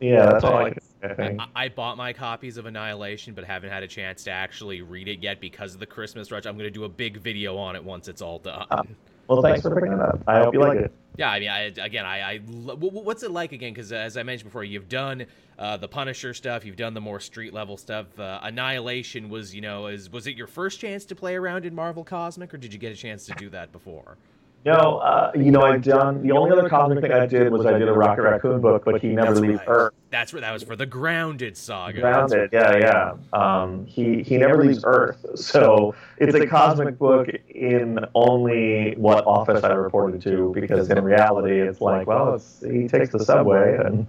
[0.00, 3.82] Yeah, that's all I can I, I, bought my copies of Annihilation, but haven't had
[3.82, 6.46] a chance to actually read it yet because of the Christmas rush.
[6.46, 8.66] I'm going to do a big video on it once it's all done.
[8.70, 8.82] Uh,
[9.30, 10.20] well, thanks for picking it up.
[10.26, 10.92] I hope you like it.
[11.16, 13.72] Yeah, I mean, I, again, I, I, what's it like again?
[13.74, 15.26] Because as I mentioned before, you've done
[15.58, 18.18] uh, the Punisher stuff, you've done the more street level stuff.
[18.18, 21.74] Uh, Annihilation was, you know, is was it your first chance to play around in
[21.74, 24.16] Marvel Cosmic, or did you get a chance to do that before?
[24.62, 27.78] No, uh, you know, I've done the only other cosmic thing I did was I
[27.78, 29.68] did a Rocket Raccoon book, but he never leaves right.
[29.68, 29.94] Earth.
[30.10, 32.00] That's where that was for the Grounded saga.
[32.00, 33.12] Grounded, yeah, yeah.
[33.32, 39.64] Um, he he never leaves Earth, so it's a cosmic book in only what office
[39.64, 44.06] I reported to, because in reality, it's like, well, it's, he takes the subway and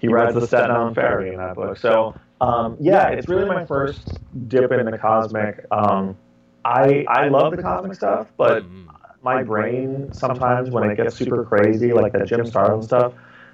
[0.00, 1.76] he rides the Staten Island ferry in that book.
[1.78, 5.66] So um, yeah, it's really my first dip in the cosmic.
[5.72, 6.16] Um,
[6.64, 8.89] I I love the cosmic stuff, but mm-hmm
[9.22, 13.12] my brain sometimes when it gets super crazy, like that Jim Starlin stuff,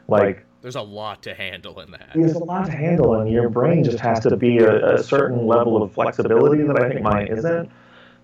[0.09, 2.11] like there's a lot to handle in that.
[2.15, 5.47] There's a lot to handle, and your brain just has to be a, a certain
[5.47, 7.71] level of flexibility that I think mine isn't.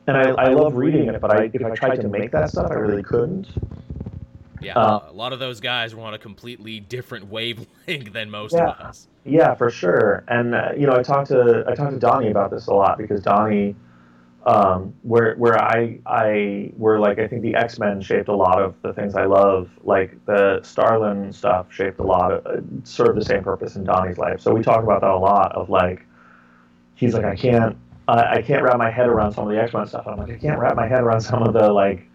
[0.08, 2.70] And I, I love reading it, but I, if I tried to make that stuff,
[2.70, 3.46] I really couldn't.
[4.60, 8.54] Yeah, uh, a lot of those guys were on a completely different wavelength than most
[8.54, 9.08] yeah, of us.
[9.24, 10.24] Yeah, for sure.
[10.28, 12.98] And uh, you know, I talked to I talked to Donny about this a lot
[12.98, 13.76] because Donny
[14.44, 18.60] um, where where I I where like I think the X Men shaped a lot
[18.60, 19.70] of the things I love.
[19.84, 24.18] Like the Starlin stuff shaped a lot of uh, served the same purpose in Donny's
[24.18, 24.40] life.
[24.40, 25.52] So we talk about that a lot.
[25.52, 26.04] Of like,
[26.96, 27.76] he's like I can't
[28.08, 30.06] I, I can't wrap my head around some of the X Men stuff.
[30.06, 32.08] I'm like I can't wrap my head around some of the like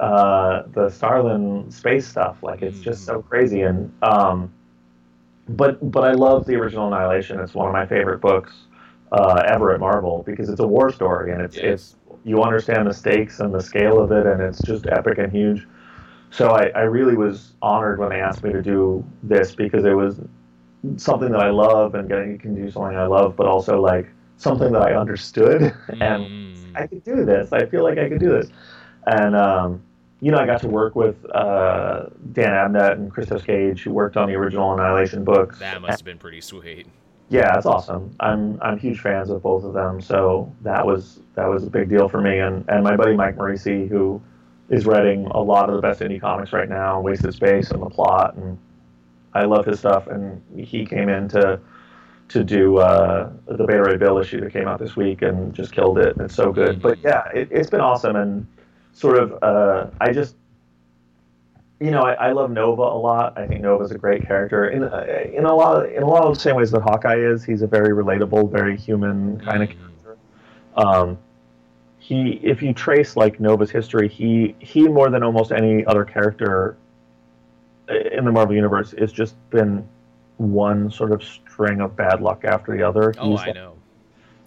[0.00, 2.42] uh, the Starlin space stuff.
[2.42, 4.52] Like it's just so crazy and um,
[5.48, 7.40] but but I love the original Annihilation.
[7.40, 8.52] It's one of my favorite books
[9.12, 11.64] uh, ever at Marvel because it's a war story and it's yes.
[11.64, 15.30] it's you understand the stakes and the scale of it and it's just epic and
[15.30, 15.66] huge.
[16.30, 19.92] So I, I really was honored when they asked me to do this because it
[19.92, 20.20] was
[20.96, 24.72] something that I love and getting can do something I love, but also like something
[24.72, 26.56] that I understood and mm.
[26.74, 27.52] I could do this.
[27.52, 28.48] I feel like I could do this.
[29.06, 29.82] And um,
[30.20, 34.16] you know, I got to work with uh, Dan Abnett and Christos Gage, who worked
[34.16, 35.58] on the original Annihilation books.
[35.58, 36.86] That must have been pretty sweet
[37.28, 38.14] yeah, that's awesome.
[38.20, 41.88] I'm I'm huge fans of both of them, so that was that was a big
[41.88, 42.38] deal for me.
[42.38, 44.20] And and my buddy Mike Moreci, who
[44.68, 47.90] is writing a lot of the best indie comics right now, Wasted Space and The
[47.90, 48.58] Plot, and
[49.32, 50.06] I love his stuff.
[50.06, 51.60] And he came in to
[52.28, 55.72] to do uh, the Beta Ray Bill issue that came out this week and just
[55.72, 56.16] killed it.
[56.18, 56.80] It's so good.
[56.80, 58.46] But yeah, it, has been awesome and
[58.92, 60.36] sort of uh, I just
[61.84, 63.36] you know, I, I, love Nova a lot.
[63.36, 65.04] I think Nova's a great character in uh,
[65.34, 67.44] in a lot of, in a lot of the same ways that Hawkeye is.
[67.44, 69.78] He's a very relatable, very human kind of mm-hmm.
[69.80, 70.16] character.
[70.78, 71.18] Um,
[71.98, 76.78] he, if you trace like Nova's history, he he more than almost any other character
[77.90, 79.86] uh, in the Marvel universe has just been
[80.38, 83.12] one sort of string of bad luck after the other.
[83.18, 83.74] Oh, He's I like, know.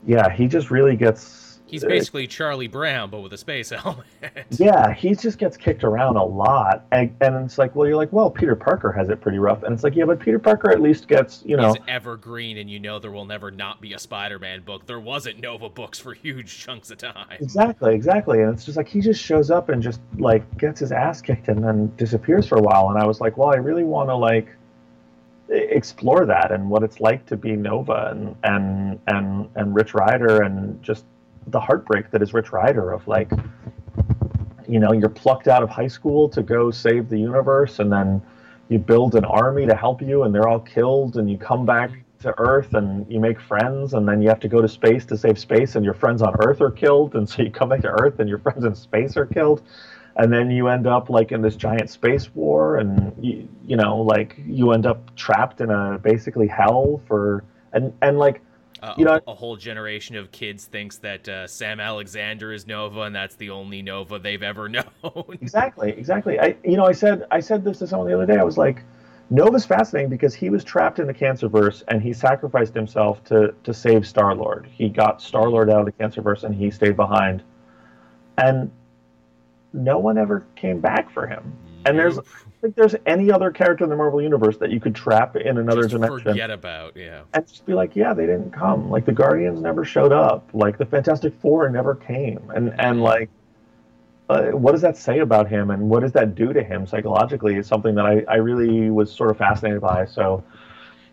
[0.07, 4.05] Yeah, he just really gets He's basically Charlie Brown, but with a space helmet.
[4.51, 8.11] yeah, he just gets kicked around a lot, and, and it's like, well, you're like,
[8.11, 10.81] well, Peter Parker has it pretty rough, and it's like, yeah, but Peter Parker at
[10.81, 13.99] least gets, you know, he's evergreen, and you know there will never not be a
[13.99, 14.85] Spider-Man book.
[14.85, 17.37] There wasn't Nova books for huge chunks of time.
[17.39, 20.91] Exactly, exactly, and it's just like he just shows up and just like gets his
[20.91, 23.83] ass kicked and then disappears for a while, and I was like, well, I really
[23.83, 24.47] want to like
[25.49, 30.43] explore that and what it's like to be Nova and and and and Rich Rider
[30.43, 31.05] and just
[31.47, 33.31] the heartbreak that is Rich Rider of like,
[34.67, 38.21] you know, you're plucked out of high school to go save the universe, and then
[38.69, 41.91] you build an army to help you, and they're all killed, and you come back
[42.19, 45.17] to Earth and you make friends, and then you have to go to space to
[45.17, 47.89] save space, and your friends on Earth are killed, and so you come back to
[47.89, 49.61] Earth, and your friends in space are killed,
[50.17, 53.97] and then you end up like in this giant space war, and you, you know,
[53.97, 57.43] like you end up trapped in a basically hell for,
[57.73, 58.41] and and like
[58.81, 63.01] uh, you know, a, whole generation of kids thinks that uh, Sam Alexander is Nova,
[63.01, 64.85] and that's the only Nova they've ever known.
[65.41, 66.39] exactly, exactly.
[66.39, 68.37] I, you know, I said, I said this to someone the other day.
[68.37, 68.83] I was like,
[69.29, 73.73] Nova's fascinating because he was trapped in the Cancerverse, and he sacrificed himself to to
[73.73, 74.67] save Star Lord.
[74.71, 77.43] He got Star Lord out of the Cancerverse, and he stayed behind.
[78.37, 78.71] And
[79.73, 81.53] no one ever came back for him.
[81.85, 82.19] And there's
[82.61, 85.83] think there's any other character in the Marvel universe that you could trap in another
[85.83, 86.31] Just dimension.
[86.31, 87.21] Forget about yeah.
[87.33, 88.89] and just be like, yeah, they didn't come.
[88.89, 90.49] Like the Guardians never showed up.
[90.53, 92.51] Like the Fantastic Four never came.
[92.55, 93.29] And and like,
[94.29, 95.69] uh, what does that say about him?
[95.71, 97.55] And what does that do to him psychologically?
[97.55, 100.05] Is something that I I really was sort of fascinated by.
[100.05, 100.43] So.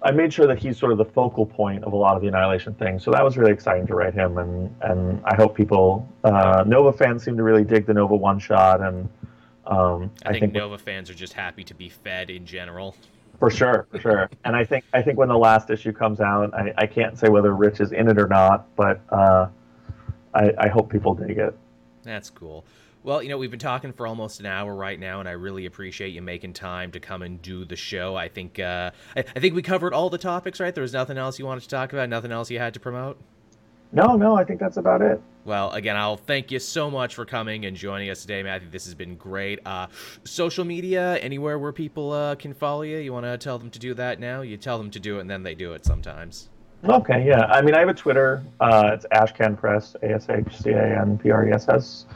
[0.07, 2.29] I made sure that he's sort of the focal point of a lot of the
[2.29, 6.07] Annihilation things, so that was really exciting to write him, and and I hope people
[6.25, 9.09] uh, Nova fans seem to really dig the Nova one shot, and
[9.67, 12.97] um, I, think, Nova fans are just happy to be fed in general.
[13.39, 14.31] for sure, for sure.
[14.45, 17.29] And I think I think when the last issue comes out, I, I can't say
[17.29, 19.49] whether Rich is in it or not, but uh,
[20.35, 21.57] I, I hope people dig it.
[22.03, 22.65] That's cool.
[23.03, 25.67] Well, you know, we've been talking for almost an hour right now, and I really
[25.67, 28.17] appreciate you making time to come and do the show.
[28.17, 30.75] I think uh, I, I think we covered all the topics, right?
[30.75, 33.19] There was nothing else you wanted to talk about, nothing else you had to promote.
[33.95, 35.21] No, no, I think that's about it.
[35.45, 38.69] Well, again, I'll thank you so much for coming and joining us today, Matthew.
[38.69, 39.61] This has been great.
[39.65, 39.87] Uh,
[40.25, 43.79] social media, anywhere where people uh, can follow you, you want to tell them to
[43.79, 44.41] do that now?
[44.41, 46.49] You tell them to do it, and then they do it sometimes.
[46.85, 47.45] Okay, yeah.
[47.47, 48.43] I mean, I have a Twitter.
[48.61, 52.07] Uh, it's Ashcan Press, A S H C A N P R E S S.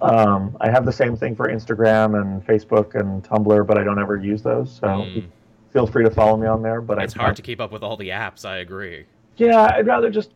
[0.00, 4.00] Um, I have the same thing for Instagram and Facebook and Tumblr, but I don't
[4.00, 4.72] ever use those.
[4.80, 5.24] So Mm.
[5.72, 6.80] feel free to follow me on there.
[6.80, 9.04] But It's I, hard to keep up with all the apps, I agree.
[9.36, 10.30] Yeah, I'd rather just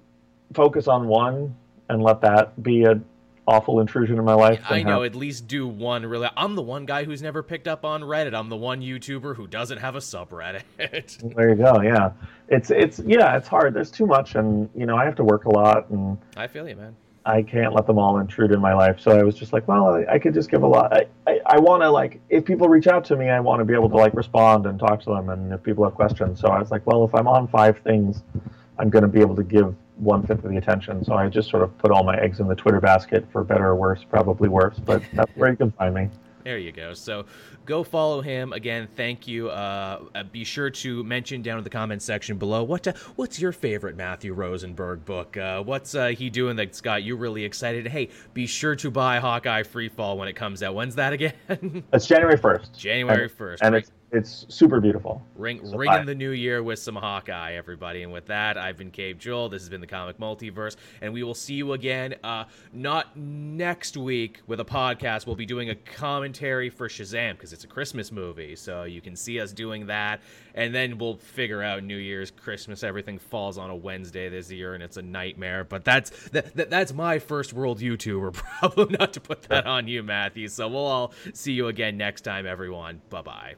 [0.52, 1.54] focus on one
[1.88, 3.00] and let that be a
[3.46, 4.60] awful intrusion in my life.
[4.68, 6.28] I know, have- at least do one really.
[6.36, 8.34] I'm the one guy who's never picked up on Reddit.
[8.34, 10.62] I'm the one YouTuber who doesn't have a subreddit.
[11.34, 11.80] There you go.
[11.82, 12.12] Yeah,
[12.48, 13.74] it's it's yeah, it's hard.
[13.74, 16.68] There's too much, and you know, I have to work a lot, and I feel
[16.68, 16.94] you, man.
[17.26, 19.00] I can't let them all intrude in my life.
[19.00, 20.92] So I was just like, well, I, I could just give a lot.
[20.92, 23.64] I, I, I want to like, if people reach out to me, I want to
[23.64, 26.38] be able to like respond and talk to them, and if people have questions.
[26.40, 28.22] So I was like, well, if I'm on five things,
[28.78, 31.04] I'm going to be able to give one fifth of the attention.
[31.04, 33.66] So I just sort of put all my eggs in the Twitter basket, for better
[33.66, 36.08] or worse, probably worse, but that's where you can find me.
[36.44, 36.92] There you go.
[36.92, 37.24] So
[37.64, 38.86] go follow him again.
[38.96, 39.48] Thank you.
[39.48, 43.50] Uh, be sure to mention down in the comments section below what uh, what's your
[43.50, 45.38] favorite Matthew Rosenberg book.
[45.38, 47.86] Uh, what's uh, he doing that's got you really excited?
[47.86, 50.74] Hey, be sure to buy Hawkeye Freefall when it comes out.
[50.74, 51.32] When's that again?
[51.94, 52.76] It's January 1st.
[52.76, 53.62] January first.
[53.62, 55.26] And it's it's super beautiful.
[55.34, 58.02] Ring, So ringing the new year with some Hawkeye, everybody.
[58.02, 59.48] And with that, I've been Caped Joel.
[59.48, 62.14] This has been the Comic Multiverse, and we will see you again.
[62.22, 65.26] Uh, not next week with a podcast.
[65.26, 69.16] We'll be doing a commentary for Shazam because it's a Christmas movie, so you can
[69.16, 70.20] see us doing that.
[70.54, 72.84] And then we'll figure out New Year's, Christmas.
[72.84, 75.64] Everything falls on a Wednesday this year, and it's a nightmare.
[75.64, 78.92] But that's that, that that's my first world YouTuber problem.
[78.98, 80.46] Not to put that on you, Matthew.
[80.48, 83.00] So we'll all see you again next time, everyone.
[83.10, 83.54] Bye bye.